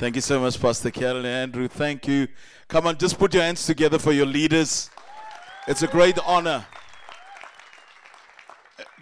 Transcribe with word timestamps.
Thank 0.00 0.14
you 0.14 0.22
so 0.22 0.40
much, 0.40 0.58
Pastor 0.58 0.90
Carol 0.90 1.18
and 1.18 1.26
Andrew. 1.26 1.68
Thank 1.68 2.08
you. 2.08 2.26
Come 2.68 2.86
on, 2.86 2.96
just 2.96 3.18
put 3.18 3.34
your 3.34 3.42
hands 3.42 3.66
together 3.66 3.98
for 3.98 4.12
your 4.12 4.24
leaders. 4.24 4.88
It's 5.68 5.82
a 5.82 5.86
great 5.86 6.18
honor. 6.20 6.64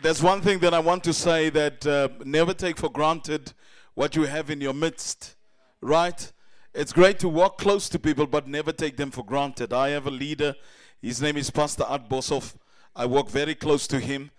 There's 0.03 0.21
one 0.24 0.40
thing 0.40 0.58
that 0.58 0.74
I 0.74 0.80
want 0.80 1.04
to 1.04 1.12
say 1.12 1.50
that 1.50 1.87
uh, 1.87 2.08
never 2.24 2.53
take 2.53 2.79
for 2.79 2.90
granted 2.90 3.53
what 3.95 4.16
you 4.16 4.24
have 4.24 4.50
in 4.50 4.61
your 4.61 4.74
midst, 4.74 5.37
right? 5.80 6.32
It's 6.74 6.93
great 6.93 7.21
to 7.21 7.29
walk 7.29 7.59
close 7.59 7.89
to 7.91 8.01
people, 8.01 8.27
but 8.27 8.49
never 8.49 8.73
take 8.73 8.96
them 8.96 9.12
for 9.12 9.25
granted. 9.25 9.73
I 9.73 9.91
have 9.91 10.09
a 10.09 10.11
leader. 10.11 10.57
His 11.01 11.23
name 11.23 11.37
is 11.37 11.49
Pastor 11.49 11.85
Art 11.85 12.09
Boshoff. 12.09 12.57
I 12.96 13.07
walk 13.07 13.30
very 13.30 13.55
close 13.55 13.87
to 13.87 14.01
him, 14.01 14.33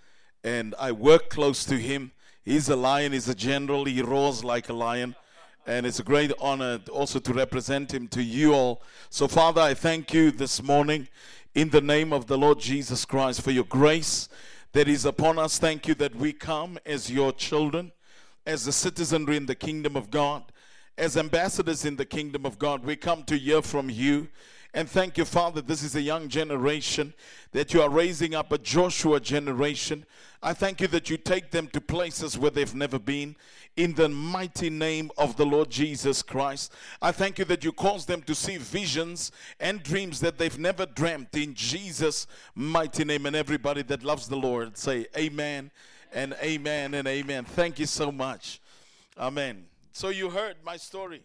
and 0.43 0.75
I 0.77 0.91
work 0.91 1.29
close 1.29 1.63
to 1.63 1.77
him. 1.77 2.11
He's 2.43 2.67
a 2.67 2.75
lion. 2.75 3.13
He's 3.13 3.29
a 3.29 3.33
general. 3.33 3.85
He 3.85 4.01
roars 4.01 4.43
like 4.43 4.67
a 4.67 4.73
lion. 4.73 5.15
And 5.69 5.85
it's 5.85 5.99
a 5.99 6.03
great 6.03 6.33
honor 6.41 6.79
also 6.91 7.19
to 7.19 7.31
represent 7.31 7.93
him 7.93 8.07
to 8.07 8.23
you 8.23 8.55
all. 8.55 8.81
So, 9.11 9.27
Father, 9.27 9.61
I 9.61 9.75
thank 9.75 10.11
you 10.15 10.31
this 10.31 10.63
morning 10.63 11.07
in 11.53 11.69
the 11.69 11.79
name 11.79 12.11
of 12.11 12.25
the 12.25 12.39
Lord 12.39 12.59
Jesus 12.59 13.05
Christ 13.05 13.43
for 13.43 13.51
your 13.51 13.65
grace 13.65 14.29
that 14.71 14.87
is 14.87 15.05
upon 15.05 15.37
us. 15.37 15.59
Thank 15.59 15.87
you 15.87 15.93
that 15.93 16.15
we 16.15 16.33
come 16.33 16.79
as 16.87 17.11
your 17.11 17.31
children, 17.31 17.91
as 18.47 18.65
a 18.65 18.71
citizenry 18.71 19.37
in 19.37 19.45
the 19.45 19.53
kingdom 19.53 19.95
of 19.95 20.09
God, 20.09 20.43
as 20.97 21.15
ambassadors 21.15 21.85
in 21.85 21.97
the 21.97 22.05
kingdom 22.05 22.47
of 22.47 22.57
God. 22.57 22.83
We 22.83 22.95
come 22.95 23.21
to 23.25 23.37
hear 23.37 23.61
from 23.61 23.91
you. 23.91 24.27
And 24.73 24.89
thank 24.89 25.19
you, 25.19 25.25
Father, 25.25 25.61
this 25.61 25.83
is 25.83 25.95
a 25.95 26.01
young 26.01 26.29
generation 26.29 27.13
that 27.51 27.75
you 27.75 27.83
are 27.83 27.89
raising 27.89 28.33
up 28.33 28.51
a 28.51 28.57
Joshua 28.57 29.19
generation. 29.19 30.03
I 30.41 30.53
thank 30.53 30.81
you 30.81 30.87
that 30.87 31.11
you 31.11 31.17
take 31.17 31.51
them 31.51 31.67
to 31.67 31.81
places 31.81 32.39
where 32.39 32.51
they've 32.51 32.73
never 32.73 32.97
been 32.97 33.35
in 33.75 33.93
the 33.93 34.09
mighty 34.09 34.69
name 34.69 35.09
of 35.17 35.37
the 35.37 35.45
Lord 35.45 35.69
Jesus 35.69 36.21
Christ. 36.21 36.73
I 37.01 37.11
thank 37.11 37.39
you 37.39 37.45
that 37.45 37.63
you 37.63 37.71
cause 37.71 38.05
them 38.05 38.21
to 38.23 38.35
see 38.35 38.57
visions 38.57 39.31
and 39.59 39.81
dreams 39.81 40.19
that 40.19 40.37
they've 40.37 40.59
never 40.59 40.85
dreamt 40.85 41.35
in 41.35 41.53
Jesus' 41.53 42.27
mighty 42.55 43.05
name. 43.05 43.25
And 43.25 43.35
everybody 43.35 43.81
that 43.83 44.03
loves 44.03 44.27
the 44.27 44.37
Lord 44.37 44.77
say 44.77 45.05
amen 45.17 45.71
and 46.11 46.35
amen 46.43 46.93
and 46.93 47.07
amen. 47.07 47.45
Thank 47.45 47.79
you 47.79 47.85
so 47.85 48.11
much. 48.11 48.61
Amen. 49.17 49.65
So 49.91 50.09
you 50.09 50.29
heard 50.29 50.57
my 50.63 50.77
story. 50.77 51.23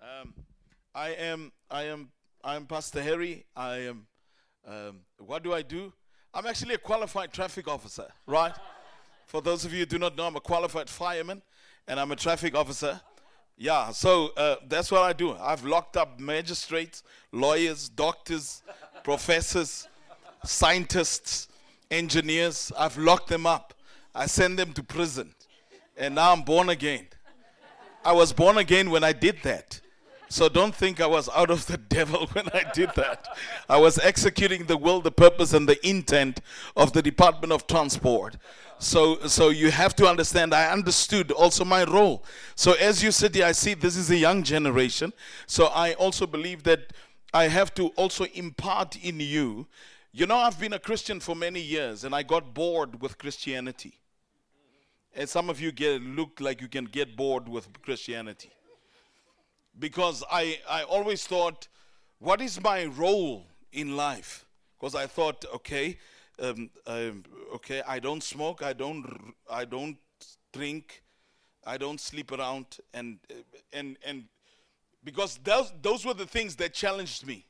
Um, 0.00 0.34
I 0.94 1.10
am 1.10 1.52
I 1.70 1.84
am 1.84 2.10
I'm 2.44 2.66
Pastor 2.66 3.00
Harry. 3.00 3.44
I 3.54 3.76
am, 3.76 4.06
um, 4.66 5.00
what 5.18 5.44
do 5.44 5.52
I 5.52 5.62
do? 5.62 5.92
I'm 6.34 6.44
actually 6.46 6.74
a 6.74 6.78
qualified 6.78 7.32
traffic 7.32 7.68
officer, 7.68 8.08
right? 8.26 8.52
For 9.26 9.40
those 9.40 9.64
of 9.64 9.72
you 9.72 9.80
who 9.80 9.86
do 9.86 9.98
not 9.98 10.16
know, 10.16 10.26
I'm 10.26 10.34
a 10.34 10.40
qualified 10.40 10.90
fireman 10.90 11.40
and 11.88 11.98
I'm 11.98 12.10
a 12.12 12.16
traffic 12.16 12.54
officer. 12.54 13.00
Yeah, 13.56 13.90
so 13.90 14.30
uh, 14.36 14.56
that's 14.68 14.90
what 14.90 15.02
I 15.02 15.12
do. 15.12 15.36
I've 15.36 15.64
locked 15.64 15.96
up 15.96 16.18
magistrates, 16.18 17.02
lawyers, 17.32 17.88
doctors, 17.88 18.62
professors, 19.04 19.88
scientists, 20.44 21.48
engineers. 21.90 22.72
I've 22.78 22.96
locked 22.98 23.28
them 23.28 23.46
up. 23.46 23.74
I 24.14 24.26
send 24.26 24.58
them 24.58 24.72
to 24.72 24.82
prison. 24.82 25.34
And 25.96 26.14
now 26.14 26.32
I'm 26.32 26.42
born 26.42 26.68
again. 26.70 27.06
I 28.04 28.12
was 28.12 28.32
born 28.32 28.58
again 28.58 28.90
when 28.90 29.04
I 29.04 29.12
did 29.12 29.36
that. 29.42 29.80
So 30.28 30.48
don't 30.48 30.74
think 30.74 31.00
I 31.00 31.06
was 31.06 31.28
out 31.28 31.50
of 31.50 31.66
the 31.66 31.76
devil 31.92 32.26
when 32.32 32.48
I 32.48 32.64
did 32.72 32.90
that. 32.96 33.28
I 33.68 33.76
was 33.78 33.98
executing 33.98 34.64
the 34.64 34.76
will, 34.76 35.00
the 35.00 35.12
purpose, 35.12 35.52
and 35.52 35.68
the 35.68 35.86
intent 35.86 36.40
of 36.76 36.92
the 36.92 37.02
Department 37.02 37.52
of 37.52 37.66
Transport. 37.66 38.36
So, 38.78 39.18
so 39.28 39.50
you 39.50 39.70
have 39.70 39.94
to 39.96 40.08
understand, 40.08 40.52
I 40.52 40.70
understood 40.72 41.30
also 41.30 41.64
my 41.64 41.84
role. 41.84 42.24
So 42.56 42.72
as 42.72 43.02
you 43.02 43.10
here, 43.32 43.46
I 43.46 43.52
see 43.52 43.74
this 43.74 43.96
is 43.96 44.10
a 44.10 44.16
young 44.16 44.42
generation. 44.42 45.12
So 45.46 45.66
I 45.66 45.94
also 45.94 46.26
believe 46.26 46.64
that 46.64 46.92
I 47.32 47.44
have 47.44 47.72
to 47.74 47.88
also 47.90 48.24
impart 48.34 48.96
in 48.96 49.20
you. 49.20 49.68
You 50.12 50.26
know, 50.26 50.36
I've 50.36 50.58
been 50.58 50.72
a 50.72 50.78
Christian 50.78 51.20
for 51.20 51.36
many 51.36 51.60
years 51.60 52.04
and 52.04 52.14
I 52.14 52.22
got 52.24 52.54
bored 52.54 53.00
with 53.00 53.18
Christianity. 53.18 54.00
And 55.14 55.28
some 55.28 55.48
of 55.48 55.60
you 55.60 55.72
get 55.72 56.02
look 56.02 56.40
like 56.40 56.60
you 56.60 56.68
can 56.68 56.86
get 56.86 57.16
bored 57.16 57.48
with 57.48 57.68
Christianity 57.82 58.50
because 59.78 60.22
I, 60.30 60.58
I 60.68 60.82
always 60.82 61.26
thought, 61.26 61.68
what 62.22 62.40
is 62.40 62.62
my 62.62 62.84
role 62.84 63.46
in 63.72 63.96
life? 63.96 64.46
Because 64.78 64.94
I 64.94 65.06
thought, 65.06 65.44
okay, 65.54 65.98
um, 66.40 66.70
um, 66.86 67.24
okay, 67.54 67.82
I 67.86 67.98
don't 67.98 68.22
smoke, 68.22 68.62
I 68.62 68.72
don't, 68.72 69.34
I 69.50 69.64
don't 69.64 69.96
drink, 70.52 71.02
I 71.66 71.76
don't 71.76 72.00
sleep 72.00 72.32
around, 72.32 72.78
and 72.94 73.18
and 73.72 73.96
and 74.04 74.24
because 75.04 75.38
those 75.42 75.72
those 75.82 76.04
were 76.04 76.14
the 76.14 76.26
things 76.26 76.56
that 76.56 76.74
challenged 76.74 77.26
me. 77.26 77.44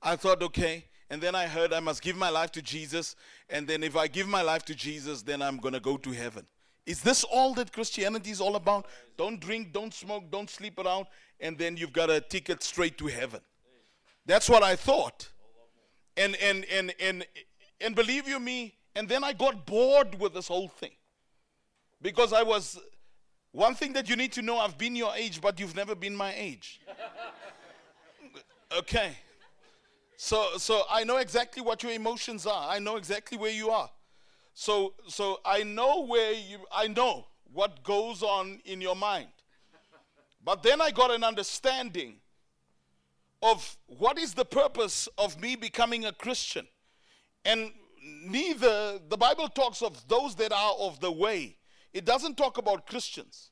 I 0.00 0.14
thought, 0.16 0.42
okay, 0.42 0.84
and 1.10 1.20
then 1.20 1.34
I 1.34 1.46
heard 1.46 1.72
I 1.72 1.80
must 1.80 2.02
give 2.02 2.16
my 2.16 2.30
life 2.30 2.52
to 2.52 2.62
Jesus, 2.62 3.16
and 3.50 3.66
then 3.66 3.82
if 3.82 3.96
I 3.96 4.06
give 4.06 4.28
my 4.28 4.42
life 4.42 4.64
to 4.66 4.74
Jesus, 4.74 5.22
then 5.22 5.42
I'm 5.42 5.58
gonna 5.58 5.80
go 5.80 5.96
to 5.96 6.10
heaven. 6.12 6.46
Is 6.86 7.02
this 7.02 7.24
all 7.24 7.52
that 7.54 7.72
Christianity 7.72 8.30
is 8.30 8.40
all 8.40 8.56
about? 8.56 8.86
Don't 9.16 9.40
drink, 9.40 9.72
don't 9.72 9.92
smoke, 9.92 10.30
don't 10.30 10.48
sleep 10.48 10.78
around, 10.78 11.06
and 11.40 11.58
then 11.58 11.76
you've 11.76 11.92
got 11.92 12.10
a 12.10 12.20
ticket 12.20 12.62
straight 12.62 12.96
to 12.98 13.08
heaven. 13.08 13.40
That's 14.28 14.48
what 14.48 14.62
I 14.62 14.76
thought. 14.76 15.30
And 16.16 16.36
and 16.36 16.66
and 16.66 16.94
and 17.00 17.26
and 17.80 17.96
believe 17.96 18.28
you 18.28 18.38
me, 18.38 18.74
and 18.94 19.08
then 19.08 19.24
I 19.24 19.32
got 19.32 19.64
bored 19.64 20.20
with 20.20 20.34
this 20.34 20.48
whole 20.48 20.68
thing. 20.68 20.92
Because 22.02 22.34
I 22.34 22.42
was 22.42 22.78
one 23.52 23.74
thing 23.74 23.94
that 23.94 24.08
you 24.08 24.16
need 24.16 24.32
to 24.32 24.42
know, 24.42 24.58
I've 24.58 24.76
been 24.76 24.94
your 24.94 25.14
age, 25.16 25.40
but 25.40 25.58
you've 25.58 25.74
never 25.74 25.94
been 25.94 26.14
my 26.14 26.34
age. 26.36 26.80
okay. 28.78 29.12
So 30.18 30.58
so 30.58 30.82
I 30.90 31.04
know 31.04 31.16
exactly 31.16 31.62
what 31.62 31.82
your 31.82 31.92
emotions 31.92 32.46
are. 32.46 32.68
I 32.68 32.80
know 32.80 32.96
exactly 32.96 33.38
where 33.38 33.50
you 33.50 33.70
are. 33.70 33.90
So 34.52 34.92
so 35.06 35.40
I 35.42 35.62
know 35.62 36.04
where 36.04 36.32
you 36.32 36.58
I 36.70 36.86
know 36.88 37.28
what 37.50 37.82
goes 37.82 38.22
on 38.22 38.60
in 38.66 38.82
your 38.82 38.96
mind. 38.96 39.28
But 40.44 40.62
then 40.62 40.82
I 40.82 40.90
got 40.90 41.10
an 41.10 41.24
understanding 41.24 42.16
of 43.42 43.76
what 43.86 44.18
is 44.18 44.34
the 44.34 44.44
purpose 44.44 45.08
of 45.16 45.40
me 45.40 45.56
becoming 45.56 46.04
a 46.04 46.12
Christian. 46.12 46.66
And 47.44 47.72
neither, 48.02 48.98
the 49.08 49.16
Bible 49.16 49.48
talks 49.48 49.82
of 49.82 50.06
those 50.08 50.34
that 50.36 50.52
are 50.52 50.74
of 50.78 51.00
the 51.00 51.12
way, 51.12 51.56
it 51.92 52.04
doesn't 52.04 52.36
talk 52.36 52.58
about 52.58 52.86
Christians. 52.86 53.50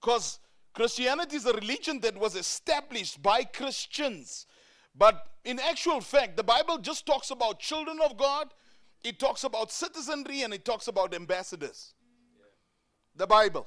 Because 0.00 0.40
Christianity 0.72 1.36
is 1.36 1.46
a 1.46 1.52
religion 1.52 2.00
that 2.00 2.16
was 2.16 2.36
established 2.36 3.22
by 3.22 3.44
Christians. 3.44 4.46
But 4.94 5.26
in 5.44 5.58
actual 5.58 6.00
fact, 6.00 6.36
the 6.36 6.42
Bible 6.42 6.78
just 6.78 7.06
talks 7.06 7.30
about 7.30 7.60
children 7.60 7.98
of 8.04 8.16
God, 8.16 8.52
it 9.04 9.18
talks 9.18 9.44
about 9.44 9.70
citizenry, 9.70 10.42
and 10.42 10.52
it 10.52 10.64
talks 10.64 10.88
about 10.88 11.14
ambassadors. 11.14 11.94
The 13.14 13.26
Bible. 13.26 13.66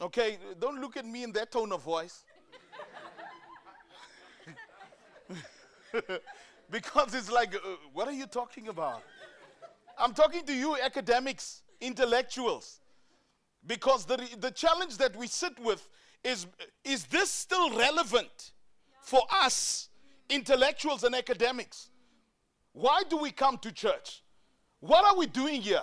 Okay, 0.00 0.38
don't 0.58 0.80
look 0.80 0.96
at 0.96 1.04
me 1.04 1.24
in 1.24 1.32
that 1.32 1.52
tone 1.52 1.72
of 1.72 1.82
voice. 1.82 2.24
because 6.70 7.14
it's 7.14 7.30
like, 7.30 7.54
uh, 7.54 7.58
what 7.92 8.08
are 8.08 8.12
you 8.12 8.26
talking 8.26 8.68
about? 8.68 9.02
I'm 9.98 10.14
talking 10.14 10.44
to 10.46 10.54
you, 10.54 10.76
academics, 10.76 11.62
intellectuals. 11.80 12.80
Because 13.66 14.06
the, 14.06 14.26
the 14.38 14.50
challenge 14.50 14.96
that 14.98 15.14
we 15.14 15.26
sit 15.26 15.58
with 15.60 15.86
is 16.24 16.46
is 16.84 17.04
this 17.06 17.30
still 17.30 17.76
relevant 17.76 18.52
for 19.00 19.20
us, 19.30 19.88
intellectuals 20.28 21.04
and 21.04 21.14
academics? 21.14 21.90
Why 22.72 23.02
do 23.08 23.16
we 23.18 23.30
come 23.30 23.58
to 23.58 23.72
church? 23.72 24.22
What 24.80 25.04
are 25.04 25.16
we 25.16 25.26
doing 25.26 25.60
here? 25.60 25.82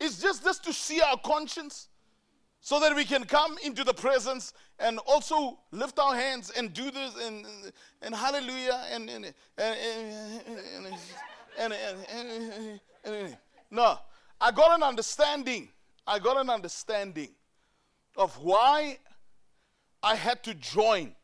Is 0.00 0.20
just 0.20 0.44
this 0.44 0.58
to 0.60 0.72
see 0.72 1.00
our 1.00 1.18
conscience? 1.18 1.87
So 2.60 2.80
that 2.80 2.94
we 2.94 3.04
can 3.04 3.24
come 3.24 3.56
into 3.64 3.84
the 3.84 3.94
presence 3.94 4.52
and 4.78 4.98
also 5.06 5.58
lift 5.70 5.98
our 5.98 6.14
hands 6.14 6.50
and 6.56 6.72
do 6.72 6.90
this 6.90 7.14
and, 7.24 7.46
and 8.02 8.14
hallelujah 8.14 8.84
and, 8.90 9.08
and, 9.08 9.32
and, 9.58 9.76
and, 11.58 12.80
and 13.04 13.36
no 13.70 13.98
i 14.40 14.52
got 14.52 14.76
an 14.76 14.82
understanding. 14.82 15.68
I 16.06 16.18
got 16.18 16.36
an 16.36 16.48
understanding 16.48 17.30
of 18.16 18.34
why 18.38 18.98
i 20.02 20.14
had 20.14 20.42
to 20.44 20.54
join 20.54 21.14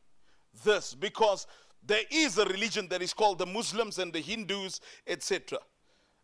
this 0.64 0.94
because 0.94 1.46
there 1.86 2.02
is 2.10 2.38
a 2.38 2.44
religion 2.46 2.88
that 2.88 3.02
is 3.02 3.12
called 3.12 3.38
the 3.38 3.46
muslims 3.46 3.98
and 3.98 4.12
the 4.12 4.20
hindus 4.20 4.80
etc 5.06 5.58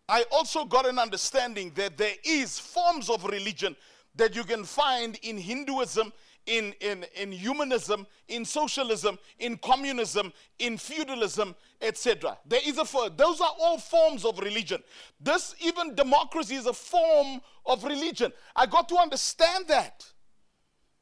i 0.09 0.25
also 0.31 0.65
got 0.65 0.87
an 0.87 0.99
understanding 0.99 1.73
that 1.75 1.97
there 1.97 2.15
is 2.25 2.59
forms 2.59 3.09
of 3.09 3.25
religion 3.25 3.77
that 4.15 4.35
you 4.35 4.45
can 4.45 4.65
find 4.65 5.19
in 5.23 5.39
Hinduism, 5.39 6.13
in, 6.47 6.75
in, 6.81 7.05
in 7.15 7.33
humanism, 7.33 8.07
in 8.29 8.45
socialism, 8.45 9.19
in 9.39 9.57
communism, 9.59 10.33
in 10.59 10.79
feudalism, 10.79 11.55
etc. 11.81 12.37
There 12.47 12.61
is 12.65 12.79
a 12.79 13.11
those 13.17 13.41
are 13.41 13.53
all 13.61 13.79
forms 13.79 14.25
of 14.25 14.39
religion. 14.39 14.83
This 15.21 15.55
even 15.61 15.95
democracy 15.95 16.57
is 16.57 16.67
a 16.67 16.73
form 16.73 17.41
of 17.67 17.85
religion. 17.85 18.33
I 18.57 18.67
got 18.67 18.89
to 18.89 18.97
understand 18.97 19.67
that. 19.69 20.05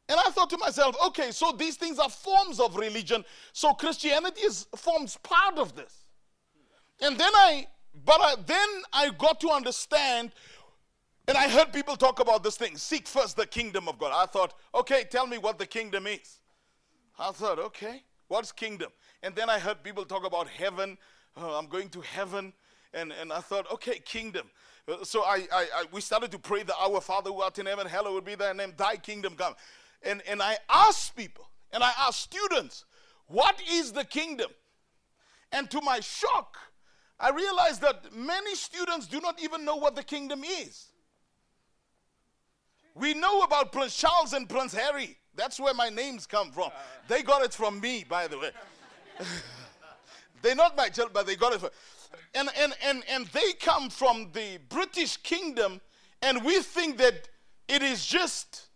And 0.08 0.19
I 0.19 0.31
thought 0.31 0.49
to 0.50 0.58
myself, 0.58 0.96
okay, 1.08 1.31
so 1.32 1.52
these 1.52 1.76
things 1.76 1.99
are 1.99 2.08
forms 2.08 2.60
of 2.60 2.76
religion. 2.76 3.25
So 3.52 3.75
Christianity 3.75 4.40
is 4.40 4.66
forms 4.75 5.19
part 5.22 5.58
of 5.58 5.76
this. 5.76 6.06
And 7.00 7.19
then 7.19 7.31
I, 7.34 7.66
but 8.05 8.19
I, 8.20 8.34
then 8.46 8.69
I 8.93 9.10
got 9.10 9.38
to 9.40 9.50
understand, 9.50 10.32
and 11.29 11.37
I 11.37 11.49
heard 11.49 11.73
people 11.73 11.95
talk 11.95 12.21
about 12.21 12.43
this 12.43 12.57
thing 12.57 12.77
seek 12.77 13.07
first 13.07 13.37
the 13.37 13.47
kingdom 13.47 13.87
of 13.89 13.99
God. 13.99 14.13
I 14.15 14.27
thought, 14.27 14.55
okay, 14.75 15.05
tell 15.09 15.27
me 15.27 15.39
what 15.39 15.59
the 15.59 15.67
kingdom 15.67 16.07
is. 16.07 16.39
I 17.19 17.33
thought, 17.33 17.59
okay, 17.59 18.03
what's 18.29 18.51
kingdom? 18.51 18.91
And 19.23 19.35
then 19.35 19.51
I 19.51 19.59
heard 19.59 19.83
people 19.83 20.05
talk 20.05 20.25
about 20.25 20.49
heaven. 20.49 20.97
Oh, 21.37 21.59
I'm 21.59 21.67
going 21.67 21.89
to 21.91 22.01
heaven. 22.01 22.53
And, 22.95 23.13
and 23.13 23.33
I 23.33 23.41
thought, 23.41 23.71
okay, 23.73 23.99
kingdom. 23.99 24.47
Uh, 24.89 25.05
so 25.05 25.23
I, 25.23 25.47
I, 25.53 25.67
I, 25.77 25.85
we 25.93 26.01
started 26.01 26.31
to 26.33 26.39
pray 26.39 26.63
the 26.63 26.75
Our 26.77 27.01
Father 27.01 27.31
who 27.31 27.43
art 27.43 27.59
in 27.59 27.67
heaven, 27.67 27.87
hallowed 27.87 28.25
be 28.25 28.35
thy 28.35 28.53
name, 28.53 28.73
thy 28.77 28.97
kingdom 28.97 29.35
come. 29.35 29.55
And, 30.03 30.23
and 30.29 30.41
I 30.41 30.57
asked 30.71 31.15
people, 31.17 31.49
and 31.73 31.83
I 31.83 31.93
asked 31.99 32.21
students, 32.21 32.85
what 33.27 33.61
is 33.71 33.93
the 33.93 34.05
kingdom? 34.05 34.51
And 35.53 35.71
to 35.71 35.81
my 35.83 36.01
shock, 36.01 36.57
I 37.21 37.31
realized 37.31 37.83
that 37.83 38.15
many 38.15 38.55
students 38.55 39.07
do 39.07 39.21
not 39.21 39.43
even 39.43 39.65
know 39.65 39.77
what 39.77 39.97
the 39.97 40.05
kingdom 40.05 40.45
is. 40.45 40.87
We 42.94 43.14
know 43.14 43.43
about 43.43 43.73
Prince 43.73 43.96
Charles 43.96 44.32
and 44.32 44.49
Prince 44.49 44.75
Harry. 44.75 45.17
That's 45.35 45.61
where 45.61 45.75
my 45.75 45.88
names 45.88 46.26
come 46.26 46.50
from. 46.50 46.70
They 47.06 47.23
got 47.23 47.44
it 47.44 47.55
from 47.55 47.81
me, 47.81 48.05
by 48.08 48.26
the 48.26 48.38
way. 48.38 48.50
They're 50.43 50.56
not 50.56 50.76
my 50.76 50.88
children, 50.88 51.12
but 51.14 51.26
they 51.26 51.37
got 51.37 51.55
it 51.55 51.61
from. 51.61 51.70
And, 52.35 52.49
and, 52.58 52.75
and, 52.82 53.02
and 53.08 53.26
they 53.29 53.52
come 53.52 53.90
from 53.90 54.31
the 54.32 54.58
British 54.69 55.17
kingdom, 55.19 55.81
and 56.23 56.44
we 56.44 56.61
think 56.61 56.99
that 56.99 57.29
it 57.69 57.82
is 57.82 58.05
just 58.05 58.69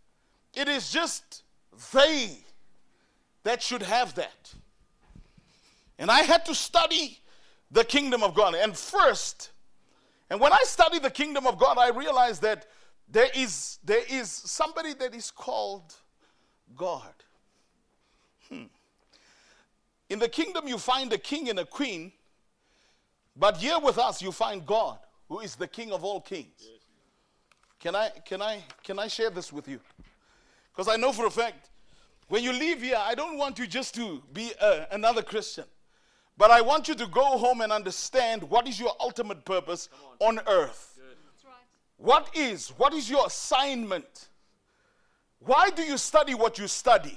it 0.54 0.68
is 0.68 0.90
just 0.90 1.42
they 1.92 2.36
that 3.44 3.62
should 3.62 3.82
have 3.82 4.14
that. 4.14 4.54
And 5.98 6.10
I 6.10 6.20
had 6.20 6.44
to 6.46 6.54
study 6.54 7.18
the 7.70 7.84
kingdom 7.84 8.22
of 8.22 8.34
God. 8.34 8.54
And 8.54 8.76
first, 8.76 9.50
and 10.30 10.40
when 10.40 10.52
I 10.52 10.62
study 10.64 10.98
the 10.98 11.10
kingdom 11.10 11.46
of 11.46 11.58
God, 11.58 11.78
I 11.78 11.88
realized 11.88 12.42
that 12.42 12.66
there 13.12 13.28
is, 13.34 13.78
there 13.84 14.02
is 14.08 14.30
somebody 14.30 14.94
that 14.94 15.14
is 15.14 15.30
called 15.30 15.94
God. 16.74 17.12
Hmm. 18.48 18.64
In 20.08 20.18
the 20.18 20.28
kingdom, 20.28 20.66
you 20.66 20.78
find 20.78 21.12
a 21.12 21.18
king 21.18 21.50
and 21.50 21.58
a 21.58 21.66
queen, 21.66 22.12
but 23.36 23.58
here 23.58 23.78
with 23.78 23.98
us, 23.98 24.22
you 24.22 24.32
find 24.32 24.64
God, 24.64 24.98
who 25.28 25.40
is 25.40 25.56
the 25.56 25.68
king 25.68 25.92
of 25.92 26.04
all 26.04 26.20
kings. 26.22 26.68
Can 27.80 27.94
I, 27.94 28.10
can 28.24 28.40
I, 28.40 28.62
can 28.82 28.98
I 28.98 29.08
share 29.08 29.28
this 29.28 29.52
with 29.52 29.68
you? 29.68 29.78
Because 30.72 30.88
I 30.88 30.96
know 30.96 31.12
for 31.12 31.26
a 31.26 31.30
fact, 31.30 31.68
when 32.28 32.42
you 32.42 32.52
leave 32.52 32.80
here, 32.80 32.98
I 32.98 33.14
don't 33.14 33.36
want 33.36 33.58
you 33.58 33.66
just 33.66 33.94
to 33.96 34.22
be 34.32 34.52
uh, 34.58 34.86
another 34.90 35.22
Christian. 35.22 35.64
But 36.38 36.50
I 36.50 36.62
want 36.62 36.88
you 36.88 36.94
to 36.94 37.06
go 37.06 37.36
home 37.36 37.60
and 37.60 37.70
understand 37.70 38.42
what 38.44 38.66
is 38.66 38.80
your 38.80 38.92
ultimate 39.00 39.44
purpose 39.44 39.90
on. 40.18 40.38
on. 40.38 40.44
earth. 40.46 40.91
What 42.02 42.30
is, 42.34 42.70
what 42.70 42.92
is 42.94 43.08
your 43.08 43.26
assignment? 43.26 44.28
Why 45.38 45.70
do 45.70 45.82
you 45.82 45.96
study 45.96 46.34
what 46.34 46.58
you 46.58 46.66
study? 46.66 47.16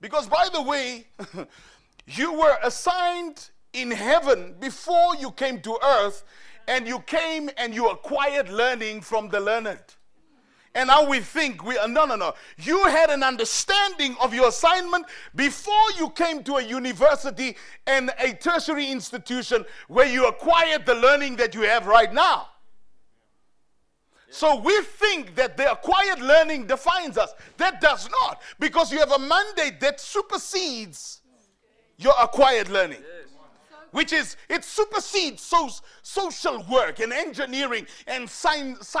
Because, 0.00 0.26
by 0.26 0.48
the 0.52 0.62
way, 0.62 1.06
you 2.06 2.32
were 2.32 2.58
assigned 2.64 3.50
in 3.72 3.92
heaven 3.92 4.56
before 4.58 5.14
you 5.14 5.30
came 5.30 5.60
to 5.60 5.78
earth, 5.80 6.24
and 6.66 6.88
you 6.88 6.98
came 7.06 7.48
and 7.56 7.72
you 7.72 7.88
acquired 7.88 8.48
learning 8.48 9.00
from 9.00 9.28
the 9.28 9.38
learned. 9.38 9.94
And 10.74 10.88
now 10.88 11.08
we 11.08 11.20
think 11.20 11.64
we 11.64 11.78
are, 11.78 11.86
no, 11.86 12.04
no, 12.04 12.16
no. 12.16 12.34
You 12.58 12.82
had 12.86 13.10
an 13.10 13.22
understanding 13.22 14.16
of 14.20 14.34
your 14.34 14.48
assignment 14.48 15.06
before 15.36 15.92
you 15.96 16.10
came 16.10 16.42
to 16.42 16.56
a 16.56 16.62
university 16.62 17.56
and 17.86 18.10
a 18.18 18.32
tertiary 18.32 18.90
institution 18.90 19.64
where 19.86 20.08
you 20.08 20.26
acquired 20.26 20.84
the 20.84 20.96
learning 20.96 21.36
that 21.36 21.54
you 21.54 21.62
have 21.62 21.86
right 21.86 22.12
now. 22.12 22.48
So 24.36 24.56
we 24.60 24.78
think 24.82 25.34
that 25.36 25.56
the 25.56 25.72
acquired 25.72 26.20
learning 26.20 26.66
defines 26.66 27.16
us. 27.16 27.32
That 27.56 27.80
does 27.80 28.06
not, 28.10 28.42
because 28.60 28.92
you 28.92 28.98
have 28.98 29.10
a 29.12 29.18
mandate 29.18 29.80
that 29.80 29.98
supersedes 29.98 31.22
your 31.96 32.12
acquired 32.20 32.68
learning 32.68 33.02
which 33.92 34.12
is 34.12 34.36
it 34.50 34.62
supersedes 34.62 35.40
so, 35.40 35.70
social 36.02 36.62
work 36.70 37.00
and 37.00 37.14
engineering 37.14 37.86
and 38.06 38.28
science, 38.28 38.94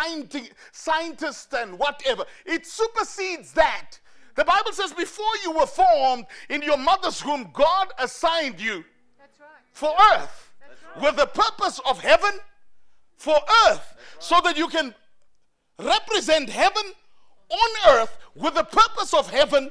scientists 0.72 1.52
and 1.52 1.78
whatever. 1.78 2.24
It 2.46 2.64
supersedes 2.66 3.52
that. 3.52 3.98
The 4.36 4.44
Bible 4.44 4.72
says 4.72 4.94
before 4.94 5.36
you 5.42 5.52
were 5.52 5.66
formed 5.66 6.24
in 6.48 6.62
your 6.62 6.78
mother's 6.78 7.22
womb, 7.22 7.50
God 7.52 7.88
assigned 7.98 8.58
you 8.58 8.76
right. 8.76 9.28
for 9.72 9.92
earth 10.14 10.54
right. 10.94 11.04
with 11.04 11.16
the 11.16 11.26
purpose 11.26 11.78
of 11.86 12.00
heaven 12.00 12.32
for 13.18 13.36
earth 13.66 13.94
right. 13.96 14.22
so 14.22 14.40
that 14.42 14.56
you 14.56 14.68
can 14.68 14.94
represent 15.78 16.48
heaven 16.48 16.84
on 17.50 17.94
earth 17.94 18.16
with 18.34 18.54
the 18.54 18.64
purpose 18.64 19.14
of 19.14 19.30
heaven 19.30 19.70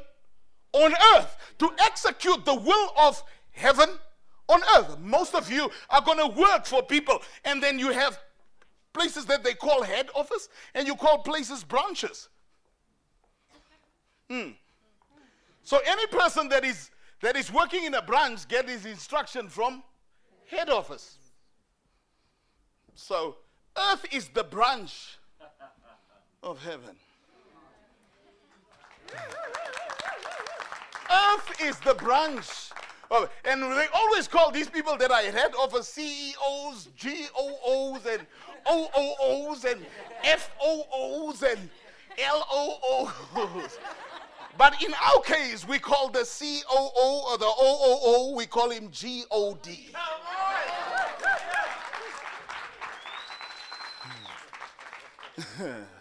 on 0.73 0.93
earth 1.15 1.37
to 1.59 1.71
execute 1.79 2.45
the 2.45 2.55
will 2.55 2.91
of 2.97 3.21
heaven 3.51 3.89
on 4.47 4.61
earth. 4.77 4.97
Most 4.99 5.35
of 5.35 5.51
you 5.51 5.69
are 5.89 6.01
going 6.01 6.17
to 6.17 6.39
work 6.39 6.65
for 6.65 6.83
people, 6.83 7.21
and 7.43 7.61
then 7.61 7.79
you 7.79 7.91
have 7.91 8.19
places 8.93 9.25
that 9.25 9.43
they 9.43 9.53
call 9.53 9.83
head 9.83 10.09
office, 10.15 10.49
and 10.73 10.87
you 10.87 10.95
call 10.95 11.19
places 11.19 11.63
branches. 11.63 12.29
Hmm. 14.29 14.51
So 15.63 15.79
any 15.85 16.05
person 16.07 16.49
that 16.49 16.63
is 16.63 16.91
that 17.21 17.35
is 17.35 17.51
working 17.51 17.85
in 17.85 17.93
a 17.95 18.01
branch 18.01 18.47
get 18.47 18.69
his 18.69 18.85
instruction 18.85 19.49
from 19.49 19.83
head 20.47 20.69
office. 20.69 21.17
So 22.93 23.37
earth 23.77 24.05
is 24.11 24.29
the 24.29 24.43
branch 24.43 25.17
of 26.45 26.63
heaven. 26.63 26.95
Earth 31.11 31.61
is 31.61 31.79
the 31.79 31.95
branch 31.95 32.71
Oh, 33.11 33.29
and 33.43 33.61
they 33.61 33.85
always 33.93 34.27
call 34.27 34.51
these 34.51 34.69
people 34.69 34.97
that 34.97 35.11
I 35.11 35.21
head 35.23 35.51
of 35.61 35.71
CEOs, 35.85 36.89
GOOs, 36.99 38.05
and 38.05 38.25
OOOs, 38.71 39.63
and 39.65 39.85
FOOs, 40.23 41.43
and 41.43 41.69
LOOs. 42.17 43.77
But 44.57 44.81
in 44.83 44.93
our 44.93 45.21
case, 45.21 45.67
we 45.67 45.77
call 45.79 46.09
the 46.09 46.23
COO 46.23 47.21
or 47.29 47.37
the 47.37 47.45
OOO, 47.45 48.35
we 48.35 48.45
call 48.47 48.71
him 48.71 48.89
GOD. 48.89 49.77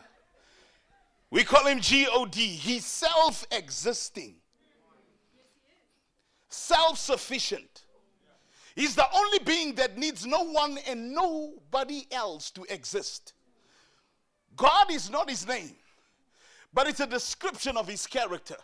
we 1.35 1.43
call 1.43 1.67
him 1.67 1.81
GOD. 1.81 2.37
He's 2.37 2.87
self 2.87 3.45
existing 3.51 4.37
self 6.49 6.97
sufficient. 6.97 7.83
He's 8.77 8.95
the 8.95 9.07
only 9.13 9.41
being 9.41 9.75
that 9.75 9.99
needs 9.99 10.25
no 10.25 10.45
one 10.45 10.79
and 10.89 11.13
nobody 11.13 12.07
else 12.13 12.53
to 12.53 12.65
exist. 12.69 13.33
God 14.55 14.93
is 14.93 15.11
not 15.11 15.29
his 15.29 15.45
name, 15.47 15.75
but 16.73 16.87
it's 16.87 17.01
a 17.01 17.07
description 17.07 17.77
of 17.77 17.89
his 17.89 18.07
character. 18.07 18.57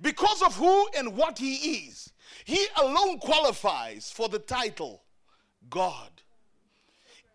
Because 0.00 0.40
of 0.42 0.54
who 0.54 0.88
and 0.96 1.16
what 1.16 1.36
he 1.36 1.86
is, 1.86 2.12
he 2.44 2.64
alone 2.80 3.18
qualifies 3.18 4.08
for 4.08 4.28
the 4.28 4.38
title 4.38 5.02
God. 5.68 6.10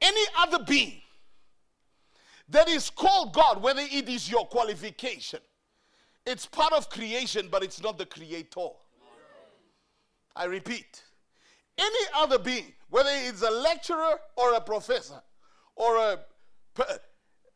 Any 0.01 0.25
other 0.37 0.63
being 0.63 1.01
that 2.49 2.69
is 2.69 2.89
called 2.89 3.33
God, 3.33 3.61
whether 3.61 3.81
it 3.81 4.07
is 4.07 4.29
your 4.29 4.45
qualification, 4.45 5.39
it's 6.25 6.45
part 6.45 6.73
of 6.73 6.89
creation, 6.89 7.47
but 7.51 7.63
it's 7.63 7.81
not 7.81 7.97
the 7.97 8.05
creator. 8.05 8.69
I 10.35 10.45
repeat, 10.45 11.03
any 11.77 12.05
other 12.15 12.37
being, 12.37 12.73
whether 12.89 13.09
it's 13.11 13.41
a 13.41 13.49
lecturer 13.49 14.19
or 14.35 14.53
a 14.53 14.61
professor 14.61 15.21
or 15.75 15.97
a, 15.97 16.19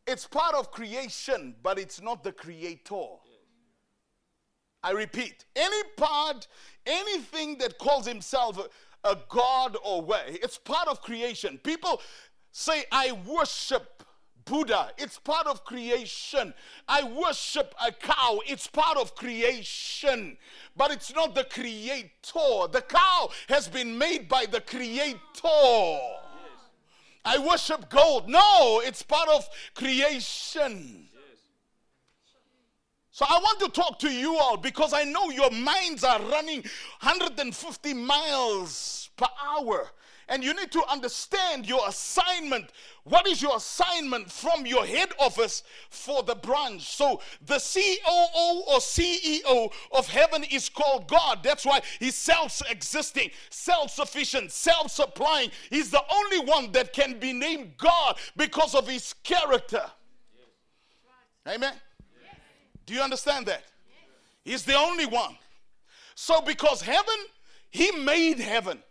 it's 0.06 0.26
part 0.26 0.54
of 0.54 0.70
creation, 0.70 1.54
but 1.62 1.78
it's 1.78 2.00
not 2.00 2.24
the 2.24 2.32
creator. 2.32 3.04
I 4.82 4.90
repeat, 4.90 5.44
any 5.54 5.82
part, 5.96 6.48
anything 6.86 7.58
that 7.58 7.78
calls 7.78 8.06
himself 8.06 8.58
a, 8.58 9.08
a 9.08 9.16
god 9.28 9.76
or 9.84 10.02
way, 10.02 10.38
it's 10.42 10.58
part 10.58 10.88
of 10.88 11.00
creation. 11.00 11.58
People 11.62 12.00
say, 12.50 12.84
I 12.90 13.12
worship 13.12 14.02
Buddha, 14.44 14.90
it's 14.98 15.18
part 15.18 15.46
of 15.46 15.64
creation. 15.64 16.54
I 16.88 17.04
worship 17.04 17.74
a 17.84 17.92
cow, 17.92 18.40
it's 18.46 18.66
part 18.66 18.96
of 18.96 19.14
creation. 19.14 20.36
But 20.76 20.90
it's 20.90 21.14
not 21.14 21.34
the 21.34 21.44
creator. 21.44 22.68
The 22.70 22.84
cow 22.88 23.30
has 23.48 23.68
been 23.68 23.96
made 23.96 24.28
by 24.28 24.46
the 24.46 24.60
creator. 24.60 25.18
I 27.24 27.38
worship 27.38 27.88
gold. 27.88 28.28
No, 28.28 28.80
it's 28.84 29.02
part 29.02 29.28
of 29.28 29.48
creation. 29.74 31.08
So 33.10 33.26
I 33.28 33.38
want 33.38 33.60
to 33.60 33.68
talk 33.68 33.98
to 34.00 34.10
you 34.10 34.36
all 34.38 34.56
because 34.56 34.94
I 34.94 35.04
know 35.04 35.30
your 35.30 35.50
minds 35.50 36.02
are 36.02 36.20
running 36.22 36.62
150 37.00 37.94
miles 37.94 39.10
per 39.16 39.26
hour. 39.44 39.90
And 40.32 40.42
you 40.42 40.54
need 40.54 40.72
to 40.72 40.82
understand 40.90 41.68
your 41.68 41.86
assignment. 41.86 42.70
What 43.04 43.28
is 43.28 43.42
your 43.42 43.54
assignment 43.58 44.32
from 44.32 44.64
your 44.64 44.86
head 44.86 45.10
office 45.18 45.62
for 45.90 46.22
the 46.22 46.34
branch? 46.34 46.88
So, 46.88 47.20
the 47.44 47.58
COO 47.58 48.62
or 48.66 48.78
CEO 48.78 49.70
of 49.92 50.08
heaven 50.08 50.42
is 50.50 50.70
called 50.70 51.06
God. 51.06 51.40
That's 51.42 51.66
why 51.66 51.82
he's 51.98 52.14
self 52.14 52.62
existing, 52.70 53.30
self 53.50 53.90
sufficient, 53.90 54.52
self 54.52 54.90
supplying. 54.90 55.50
He's 55.68 55.90
the 55.90 56.02
only 56.10 56.50
one 56.50 56.72
that 56.72 56.94
can 56.94 57.18
be 57.18 57.34
named 57.34 57.74
God 57.76 58.16
because 58.34 58.74
of 58.74 58.88
his 58.88 59.14
character. 59.22 59.84
Amen. 61.46 61.74
Do 62.86 62.94
you 62.94 63.02
understand 63.02 63.44
that? 63.46 63.64
He's 64.46 64.62
the 64.62 64.78
only 64.78 65.04
one. 65.04 65.36
So, 66.14 66.40
because 66.40 66.80
heaven, 66.80 67.16
he 67.70 67.90
made 67.90 68.38
heaven 68.38 68.82